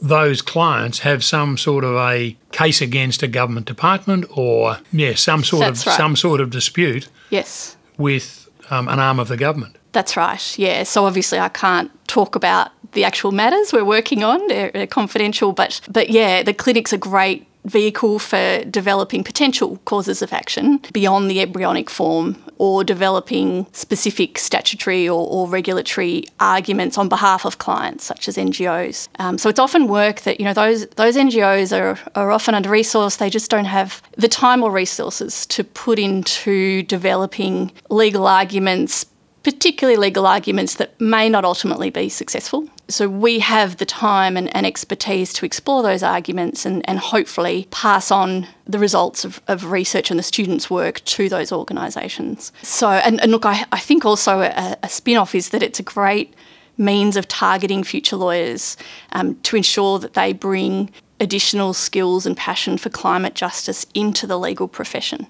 those 0.00 0.42
clients 0.42 1.00
have 1.00 1.24
some 1.24 1.56
sort 1.56 1.84
of 1.84 1.96
a 1.96 2.36
case 2.52 2.80
against 2.80 3.22
a 3.22 3.28
government 3.28 3.66
department 3.66 4.26
or 4.30 4.78
yeah 4.92 5.14
some 5.14 5.42
sort 5.44 5.60
That's 5.60 5.82
of 5.82 5.86
right. 5.88 5.96
some 5.96 6.16
sort 6.16 6.40
of 6.40 6.50
dispute 6.50 7.08
yes. 7.30 7.76
with 7.96 8.48
um, 8.70 8.88
an 8.88 8.98
arm 8.98 9.18
of 9.18 9.28
the 9.28 9.36
government. 9.36 9.76
That's 9.92 10.16
right 10.16 10.58
yeah. 10.58 10.82
So 10.84 11.06
obviously 11.06 11.38
i 11.38 11.48
can't 11.48 11.90
talk 12.06 12.34
about 12.36 12.70
the 12.92 13.04
actual 13.04 13.32
matters 13.32 13.72
we're 13.72 13.84
working 13.84 14.22
on. 14.22 14.46
They're, 14.48 14.70
they're 14.70 14.86
confidential 14.86 15.52
but 15.52 15.80
but 15.88 16.10
yeah 16.10 16.42
the 16.42 16.54
clinic's 16.54 16.92
a 16.92 16.98
great 16.98 17.46
vehicle 17.64 18.18
for 18.20 18.64
developing 18.64 19.24
potential 19.24 19.78
causes 19.84 20.22
of 20.22 20.32
action 20.32 20.80
beyond 20.92 21.28
the 21.28 21.40
embryonic 21.40 21.90
form 21.90 22.36
or 22.58 22.84
developing 22.84 23.66
specific 23.72 24.38
statutory 24.38 25.08
or, 25.08 25.26
or 25.26 25.48
regulatory 25.48 26.24
arguments 26.40 26.98
on 26.98 27.08
behalf 27.08 27.44
of 27.44 27.58
clients 27.58 28.04
such 28.04 28.28
as 28.28 28.36
NGOs. 28.36 29.08
Um, 29.18 29.38
so 29.38 29.48
it's 29.48 29.58
often 29.58 29.88
work 29.88 30.22
that, 30.22 30.40
you 30.40 30.44
know, 30.44 30.54
those 30.54 30.86
those 30.88 31.16
NGOs 31.16 31.76
are, 31.78 31.98
are 32.14 32.30
often 32.32 32.54
under 32.54 32.70
resourced. 32.70 33.18
They 33.18 33.30
just 33.30 33.50
don't 33.50 33.66
have 33.66 34.02
the 34.16 34.28
time 34.28 34.62
or 34.62 34.70
resources 34.70 35.46
to 35.46 35.64
put 35.64 35.98
into 35.98 36.82
developing 36.82 37.72
legal 37.90 38.26
arguments 38.26 39.06
particularly 39.46 39.96
legal 39.96 40.26
arguments 40.26 40.74
that 40.74 41.00
may 41.00 41.28
not 41.28 41.44
ultimately 41.44 41.88
be 41.88 42.08
successful. 42.08 42.68
So 42.88 43.08
we 43.08 43.40
have 43.40 43.78
the 43.78 43.84
time 43.84 44.36
and, 44.36 44.54
and 44.54 44.64
expertise 44.64 45.32
to 45.34 45.44
explore 45.44 45.82
those 45.82 46.04
arguments 46.04 46.64
and, 46.64 46.88
and 46.88 47.00
hopefully 47.00 47.66
pass 47.72 48.12
on 48.12 48.46
the 48.64 48.78
results 48.78 49.24
of, 49.24 49.40
of 49.48 49.72
research 49.72 50.10
and 50.10 50.18
the 50.18 50.22
students' 50.22 50.70
work 50.70 51.02
to 51.04 51.28
those 51.28 51.50
organisations. 51.50 52.52
So, 52.62 52.88
and, 52.88 53.20
and 53.20 53.32
look, 53.32 53.44
I, 53.44 53.64
I 53.72 53.80
think 53.80 54.04
also 54.04 54.40
a, 54.40 54.76
a 54.82 54.88
spin 54.88 55.16
off 55.16 55.34
is 55.34 55.48
that 55.48 55.64
it's 55.64 55.80
a 55.80 55.82
great 55.82 56.34
means 56.78 57.16
of 57.16 57.26
targeting 57.26 57.82
future 57.82 58.16
lawyers 58.16 58.76
um, 59.12 59.34
to 59.42 59.56
ensure 59.56 59.98
that 59.98 60.14
they 60.14 60.32
bring 60.32 60.90
additional 61.18 61.74
skills 61.74 62.24
and 62.24 62.36
passion 62.36 62.78
for 62.78 62.90
climate 62.90 63.34
justice 63.34 63.86
into 63.94 64.26
the 64.26 64.38
legal 64.38 64.68
profession. 64.68 65.26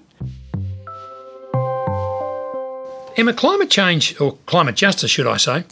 Emma, 3.15 3.33
climate 3.33 3.71
change, 3.71 4.19
or 4.21 4.37
climate 4.45 4.75
justice, 4.75 5.09
should 5.09 5.25
I 5.25 5.37
say, 5.37 5.63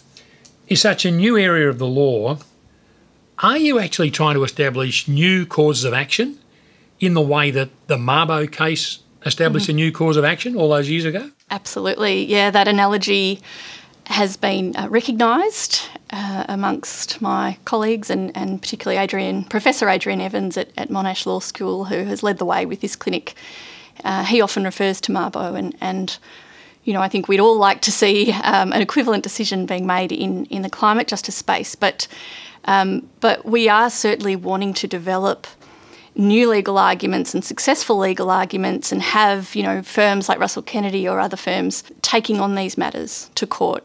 is 0.68 0.82
such 0.82 1.06
a 1.06 1.12
new 1.12 1.38
area 1.38 1.70
of 1.70 1.78
the 1.78 1.88
law. 1.88 2.38
Are 3.40 3.58
you 3.58 3.80
actually 3.80 4.12
trying 4.12 4.36
to 4.36 4.44
establish 4.44 5.08
new 5.08 5.46
causes 5.46 5.84
of 5.84 5.94
action 5.94 6.40
in 7.00 7.14
the 7.14 7.22
way 7.22 7.52
that 7.52 7.70
the 7.88 7.98
Mabo 7.98 8.52
case 8.52 9.00
established 9.26 9.68
mm-hmm. 9.68 9.78
a 9.78 9.82
new 9.82 9.92
cause 9.92 10.18
of 10.18 10.24
action 10.24 10.56
all 10.56 10.70
those 10.70 10.90
years 10.90 11.06
ago? 11.06 11.32
Absolutely. 11.52 12.26
Yeah, 12.26 12.50
that 12.52 12.68
analogy 12.68 13.42
has 14.08 14.38
been 14.38 14.76
uh, 14.76 14.88
recognised 14.90 15.82
uh, 16.12 16.46
amongst 16.48 17.22
my 17.22 17.58
colleagues 17.66 18.10
and, 18.10 18.36
and 18.38 18.62
particularly 18.62 19.02
Adrian, 19.02 19.44
Professor 19.44 19.90
Adrian 19.90 20.22
Evans 20.22 20.58
at, 20.58 20.70
at 20.78 20.90
Monash 20.90 21.26
Law 21.26 21.40
School, 21.40 21.86
who 21.86 22.04
has 22.06 22.24
led 22.24 22.38
the 22.38 22.46
way 22.46 22.66
with 22.66 22.82
this 22.82 22.96
clinic. 22.96 23.34
Uh, 24.04 24.24
he 24.24 24.42
often 24.42 24.64
refers 24.64 25.02
to 25.02 25.12
Mabo 25.12 25.58
and, 25.58 25.76
and 25.82 26.18
you 26.86 26.94
know, 26.94 27.02
I 27.02 27.10
think 27.10 27.28
we'd 27.28 27.40
all 27.40 27.58
like 27.58 27.82
to 27.82 27.92
see 27.92 28.32
um, 28.32 28.72
an 28.72 28.82
equivalent 28.82 29.24
decision 29.24 29.66
being 29.66 29.86
made 29.86 30.12
in, 30.12 30.46
in 30.46 30.62
the 30.62 30.70
climate 30.70 31.08
justice 31.08 31.36
space, 31.36 31.76
but 31.76 32.08
um, 32.66 33.08
but 33.20 33.46
we 33.46 33.70
are 33.70 33.90
certainly 33.90 34.36
wanting 34.36 34.74
to 34.76 34.88
develop 34.88 35.46
new 36.16 36.50
legal 36.50 36.78
arguments 36.78 37.34
and 37.34 37.44
successful 37.44 37.98
legal 37.98 38.32
arguments 38.32 38.92
and 38.92 39.02
have 39.02 39.54
you 39.54 39.62
know 39.62 39.82
firms 39.84 40.30
like 40.30 40.40
Russell 40.40 40.64
Kennedy 40.64 41.08
or 41.08 41.20
other 41.20 41.38
firms 41.38 41.84
taking 42.02 42.40
on 42.40 42.56
these 42.56 42.78
matters 42.78 43.30
to 43.36 43.46
court 43.46 43.84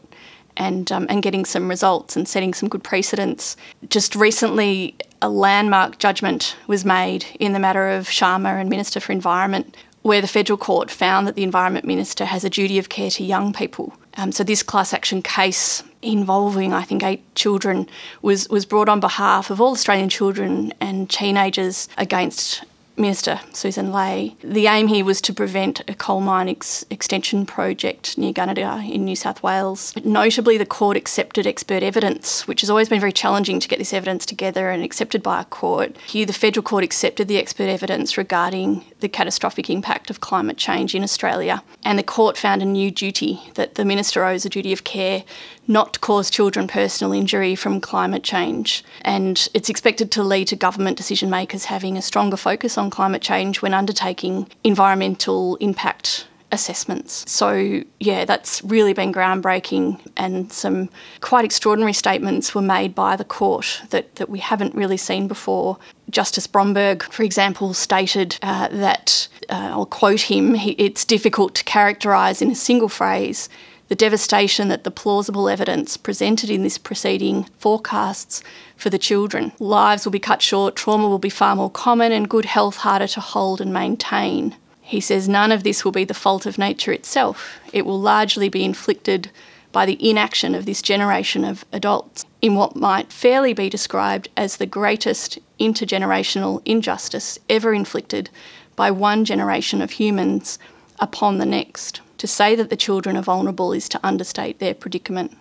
and 0.57 0.93
um, 0.93 1.07
and 1.09 1.23
getting 1.23 1.45
some 1.45 1.69
results 1.69 2.17
and 2.17 2.29
setting 2.29 2.55
some 2.55 2.69
good 2.69 2.85
precedents. 2.85 3.57
Just 3.89 4.15
recently, 4.15 4.95
a 5.23 5.29
landmark 5.29 5.99
judgment 5.99 6.57
was 6.67 6.85
made 6.85 7.27
in 7.39 7.53
the 7.53 7.59
matter 7.59 7.89
of 7.89 8.09
Sharma 8.09 8.61
and 8.61 8.69
Minister 8.69 9.01
for 9.01 9.13
Environment, 9.13 9.77
where 10.03 10.21
the 10.21 10.29
federal 10.29 10.57
court 10.57 10.91
found 10.91 11.27
that 11.27 11.35
the 11.35 11.43
Environment 11.43 11.85
Minister 11.85 12.25
has 12.25 12.45
a 12.45 12.51
duty 12.51 12.79
of 12.79 12.89
care 12.89 13.11
to 13.11 13.25
young 13.25 13.53
people. 13.53 13.93
Um, 14.17 14.33
so 14.33 14.43
this 14.43 14.63
class 14.63 14.93
action 14.93 15.23
case 15.23 15.83
involving, 16.03 16.73
I 16.73 16.83
think, 16.83 17.03
eight 17.03 17.35
children 17.35 17.89
was, 18.23 18.49
was 18.49 18.65
brought 18.65 18.89
on 18.89 19.01
behalf 19.01 19.51
of 19.51 19.61
all 19.61 19.73
Australian 19.73 20.09
children 20.09 20.73
and 20.81 21.09
teenagers 21.09 21.89
against 21.99 22.65
Minister 22.97 23.41
Susan 23.53 23.93
Ley. 23.93 24.37
The 24.43 24.67
aim 24.67 24.89
here 24.89 25.05
was 25.05 25.21
to 25.23 25.33
prevent 25.33 25.81
a 25.89 25.95
coal 25.95 26.21
mine 26.21 26.49
ex- 26.49 26.85
extension 26.91 27.47
project 27.47 28.19
near 28.19 28.33
Gunnedah 28.33 28.91
in 28.93 29.05
New 29.05 29.17
South 29.17 29.43
Wales. 29.43 29.95
Notably, 30.05 30.59
the 30.59 30.67
court 30.67 30.97
accepted 30.97 31.47
expert 31.47 31.83
evidence, 31.83 32.47
which 32.47 32.61
has 32.61 32.69
always 32.69 32.89
been 32.89 33.01
very 33.01 33.13
challenging 33.13 33.59
to 33.61 33.69
get 33.69 33.79
this 33.79 33.95
evidence 33.95 34.27
together 34.27 34.71
and 34.71 34.85
accepted 34.85 35.23
by 35.23 35.41
a 35.41 35.45
court. 35.45 35.97
Here, 36.07 36.27
the 36.27 36.33
federal 36.33 36.63
court 36.63 36.85
accepted 36.85 37.29
the 37.29 37.39
expert 37.39 37.69
evidence 37.69 38.19
regarding 38.19 38.85
the 39.01 39.09
catastrophic 39.09 39.71
impact 39.71 40.11
of 40.11 40.21
climate 40.21 40.59
change 40.59 40.95
in 40.95 41.03
Australia, 41.03 41.63
and 41.85 41.99
the 41.99 42.03
court 42.03 42.37
found 42.37 42.61
a 42.61 42.67
new 42.67 42.91
duty 42.91 43.41
that 43.55 43.77
the 43.77 43.85
minister 43.85 44.25
owes 44.25 44.45
a 44.45 44.51
duty 44.51 44.73
of 44.73 44.85
care 44.85 45.25
not 45.71 46.01
cause 46.01 46.31
children 46.31 46.67
personal 46.67 47.13
injury 47.13 47.55
from 47.55 47.81
climate 47.81 48.25
change. 48.25 48.85
And 49.03 49.49
it's 49.55 49.71
expected 49.71 50.11
to 50.13 50.25
lead 50.25 50.49
to 50.49 50.57
government 50.57 50.97
decision 50.97 51.31
makers 51.31 51.67
having 51.67 51.97
a 51.97 52.03
stronger 52.03 52.37
focus 52.37 52.77
on 52.77 52.91
climate 52.91 53.23
change 53.23 53.63
when 53.63 53.73
undertaking 53.73 54.49
environmental 54.65 55.55
impact 55.57 56.27
assessments. 56.53 57.31
So, 57.31 57.85
yeah, 58.01 58.25
that's 58.25 58.63
really 58.65 58.93
been 58.93 59.13
groundbreaking, 59.13 60.01
and 60.17 60.53
some 60.53 60.89
quite 61.21 61.45
extraordinary 61.45 61.93
statements 61.93 62.57
were 62.57 62.63
made 62.63 62.93
by 62.93 63.15
the 63.15 63.25
court 63.25 63.83
that, 63.91 64.17
that 64.17 64.29
we 64.29 64.41
haven't 64.41 64.75
really 64.75 64.97
seen 64.97 65.29
before. 65.29 65.79
Justice 66.11 66.49
Bromberg, 66.49 67.05
for 67.05 67.23
example, 67.23 67.73
stated 67.73 68.37
uh, 68.43 68.67
that, 68.73 69.29
uh, 69.49 69.71
I'll 69.71 69.87
quote 69.87 70.23
him, 70.23 70.57
it's 70.57 71.05
difficult 71.05 71.55
to 71.55 71.65
characterise 71.65 72.43
in 72.43 72.51
a 72.51 72.57
single 72.57 72.89
phrase 72.89 73.49
the 73.91 73.97
devastation 73.97 74.69
that 74.69 74.85
the 74.85 74.91
plausible 74.91 75.49
evidence 75.49 75.97
presented 75.97 76.49
in 76.49 76.63
this 76.63 76.79
proceeding 76.79 77.43
forecasts 77.59 78.41
for 78.77 78.89
the 78.89 78.99
children. 78.99 79.51
Lives 79.59 80.05
will 80.05 80.13
be 80.13 80.21
cut 80.21 80.41
short, 80.41 80.77
trauma 80.77 81.09
will 81.09 81.19
be 81.19 81.29
far 81.29 81.57
more 81.57 81.71
common, 81.71 82.13
and 82.13 82.31
good 82.31 82.45
health 82.45 82.77
harder 82.79 83.09
to 83.09 83.21
hold 83.21 83.61
and 83.61 83.73
maintain. 83.73 84.55
He 84.81 85.01
says 85.01 85.29
none 85.29 85.51
of 85.51 85.65
this 85.65 85.85
will 85.85 85.91
be 85.91 86.05
the 86.05 86.15
fault 86.15 86.47
of 86.47 86.57
nature 86.57 86.93
itself. 86.93 87.59
It 87.73 87.85
will 87.85 88.01
largely 88.01 88.49
be 88.49 88.65
inflicted 88.65 89.33
by 89.73 89.87
the 89.87 90.09
inaction 90.09 90.55
of 90.55 90.67
this 90.67 90.83
generation 90.83 91.45
of 91.45 91.65
adults 91.73 92.25
in 92.41 92.55
what 92.55 92.77
might 92.77 93.13
fairly 93.13 93.53
be 93.53 93.69
described 93.69 94.29
as 94.37 94.57
the 94.57 94.67
greatest 94.67 95.41
intergenerational 95.59 96.63
injustice 96.65 97.41
ever 97.49 97.75
inflicted 97.75 98.31
by 98.77 98.93
one 98.93 99.25
generation 99.25 99.83
of 99.83 99.93
humans 99.93 100.61
upon 101.01 101.39
the 101.39 101.47
next. 101.47 102.01
To 102.21 102.27
say 102.27 102.55
that 102.55 102.69
the 102.69 102.77
children 102.77 103.17
are 103.17 103.23
vulnerable 103.23 103.73
is 103.73 103.89
to 103.89 104.01
understate 104.07 104.59
their 104.59 104.75
predicament. 104.75 105.39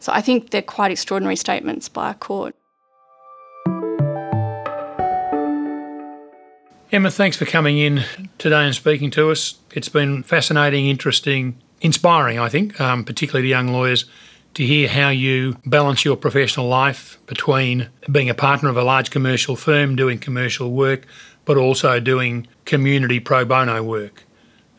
So 0.00 0.10
I 0.12 0.22
think 0.22 0.50
they're 0.50 0.60
quite 0.60 0.90
extraordinary 0.90 1.36
statements 1.36 1.88
by 1.88 2.10
a 2.10 2.14
court. 2.14 2.56
Emma, 6.90 7.12
thanks 7.12 7.36
for 7.36 7.44
coming 7.44 7.78
in 7.78 8.02
today 8.38 8.64
and 8.64 8.74
speaking 8.74 9.12
to 9.12 9.30
us. 9.30 9.60
It's 9.72 9.88
been 9.88 10.24
fascinating, 10.24 10.88
interesting, 10.88 11.58
inspiring, 11.80 12.40
I 12.40 12.48
think, 12.48 12.80
um, 12.80 13.04
particularly 13.04 13.46
to 13.46 13.50
young 13.50 13.68
lawyers, 13.68 14.04
to 14.54 14.66
hear 14.66 14.88
how 14.88 15.10
you 15.10 15.58
balance 15.64 16.04
your 16.04 16.16
professional 16.16 16.66
life 16.66 17.24
between 17.26 17.88
being 18.10 18.28
a 18.28 18.34
partner 18.34 18.68
of 18.68 18.76
a 18.76 18.82
large 18.82 19.10
commercial 19.10 19.54
firm, 19.54 19.94
doing 19.94 20.18
commercial 20.18 20.72
work, 20.72 21.06
but 21.44 21.56
also 21.56 22.00
doing 22.00 22.48
community 22.64 23.20
pro 23.20 23.44
bono 23.44 23.80
work. 23.80 24.24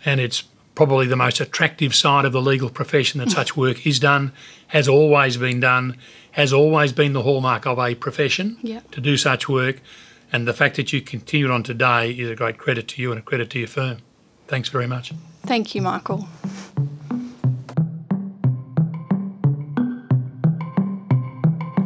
And 0.03 0.19
it's 0.19 0.43
probably 0.75 1.07
the 1.07 1.15
most 1.15 1.39
attractive 1.39 1.95
side 1.95 2.25
of 2.25 2.33
the 2.33 2.41
legal 2.41 2.69
profession 2.69 3.19
that 3.19 3.31
such 3.31 3.55
work 3.55 3.87
is 3.87 3.99
done, 3.99 4.33
has 4.67 4.87
always 4.87 5.37
been 5.37 5.59
done, 5.59 5.97
has 6.31 6.51
always 6.51 6.91
been 6.91 7.13
the 7.13 7.23
hallmark 7.23 7.65
of 7.65 7.79
a 7.79 7.95
profession 7.95 8.57
yep. 8.61 8.91
to 8.91 9.01
do 9.01 9.17
such 9.17 9.47
work. 9.47 9.79
And 10.31 10.47
the 10.47 10.53
fact 10.53 10.75
that 10.75 10.91
you 10.91 11.01
continue 11.01 11.49
on 11.49 11.63
today 11.63 12.11
is 12.11 12.29
a 12.29 12.35
great 12.35 12.57
credit 12.57 12.89
to 12.89 13.01
you 13.01 13.11
and 13.11 13.19
a 13.19 13.23
credit 13.23 13.49
to 13.51 13.59
your 13.59 13.69
firm. 13.69 13.99
Thanks 14.47 14.69
very 14.69 14.87
much. 14.87 15.13
Thank 15.45 15.75
you, 15.75 15.81
Michael. 15.81 16.27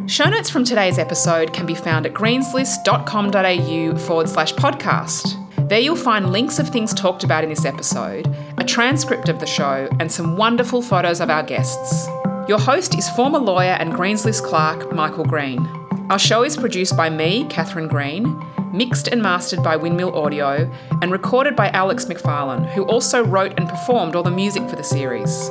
Show 0.08 0.26
notes 0.26 0.50
from 0.50 0.64
today's 0.64 0.98
episode 0.98 1.54
can 1.54 1.68
be 1.68 1.76
found 1.76 2.08
at 2.08 2.14
greenslist.com.au 2.14 3.98
forward 4.00 4.28
slash 4.28 4.54
podcast. 4.54 5.70
There 5.70 5.80
you'll 5.80 5.96
find 5.96 6.32
links 6.32 6.58
of 6.58 6.68
things 6.70 6.96
talked 6.96 7.24
about 7.24 7.44
in 7.44 7.50
this 7.52 7.64
episode, 7.64 8.26
a 8.60 8.66
transcript 8.66 9.30
of 9.30 9.40
the 9.40 9.46
show, 9.46 9.88
and 10.00 10.12
some 10.12 10.36
wonderful 10.36 10.82
photos 10.82 11.22
of 11.22 11.30
our 11.30 11.44
guests. 11.44 12.08
Your 12.48 12.60
host 12.60 12.98
is 12.98 13.10
former 13.12 13.40
lawyer 13.40 13.78
and 13.80 13.94
Greenslist 13.94 14.44
clerk 14.44 14.94
Michael 14.94 15.24
Green. 15.24 15.66
Our 16.10 16.20
show 16.20 16.44
is 16.44 16.58
produced 16.58 16.98
by 16.98 17.10
me, 17.10 17.46
Catherine 17.46 17.88
Green, 17.88 18.44
mixed 18.74 19.08
and 19.08 19.22
mastered 19.22 19.64
by 19.64 19.78
Windmill 19.78 20.14
Audio, 20.14 20.70
and 21.02 21.12
recorded 21.12 21.56
by 21.56 21.70
Alex 21.70 22.06
McFarlane, 22.06 22.70
who 22.74 22.84
also 22.84 23.24
wrote 23.24 23.54
and 23.58 23.70
performed 23.70 24.16
all 24.16 24.24
the 24.24 24.32
music 24.32 24.68
for 24.70 24.76
the 24.76 24.84
series. 24.84 25.50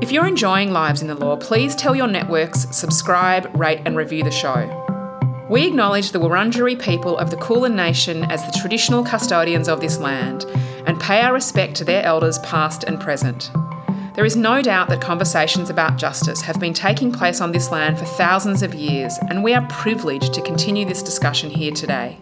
If 0.00 0.10
you're 0.10 0.26
enjoying 0.26 0.72
Lives 0.72 1.02
in 1.02 1.08
the 1.08 1.14
Law, 1.14 1.36
please 1.36 1.74
tell 1.74 1.94
your 1.94 2.08
networks, 2.08 2.66
subscribe, 2.74 3.50
rate, 3.54 3.82
and 3.84 3.96
review 3.96 4.22
the 4.22 4.30
show. 4.30 4.82
We 5.50 5.66
acknowledge 5.66 6.10
the 6.10 6.20
Wurundjeri 6.20 6.80
people 6.80 7.18
of 7.18 7.30
the 7.30 7.36
Kulin 7.36 7.76
Nation 7.76 8.24
as 8.24 8.44
the 8.44 8.58
traditional 8.58 9.04
custodians 9.04 9.68
of 9.68 9.80
this 9.80 9.98
land 9.98 10.44
and 10.86 11.00
pay 11.00 11.20
our 11.20 11.32
respect 11.32 11.74
to 11.76 11.84
their 11.84 12.02
elders 12.04 12.38
past 12.38 12.84
and 12.84 13.00
present. 13.00 13.50
There 14.14 14.24
is 14.24 14.36
no 14.36 14.62
doubt 14.62 14.88
that 14.88 15.02
conversations 15.02 15.68
about 15.68 15.98
justice 15.98 16.40
have 16.40 16.58
been 16.58 16.72
taking 16.72 17.12
place 17.12 17.42
on 17.42 17.52
this 17.52 17.70
land 17.70 17.98
for 17.98 18.06
thousands 18.06 18.62
of 18.62 18.74
years, 18.74 19.18
and 19.28 19.44
we 19.44 19.52
are 19.52 19.66
privileged 19.68 20.32
to 20.32 20.40
continue 20.40 20.86
this 20.86 21.02
discussion 21.02 21.50
here 21.50 21.72
today. 21.72 22.18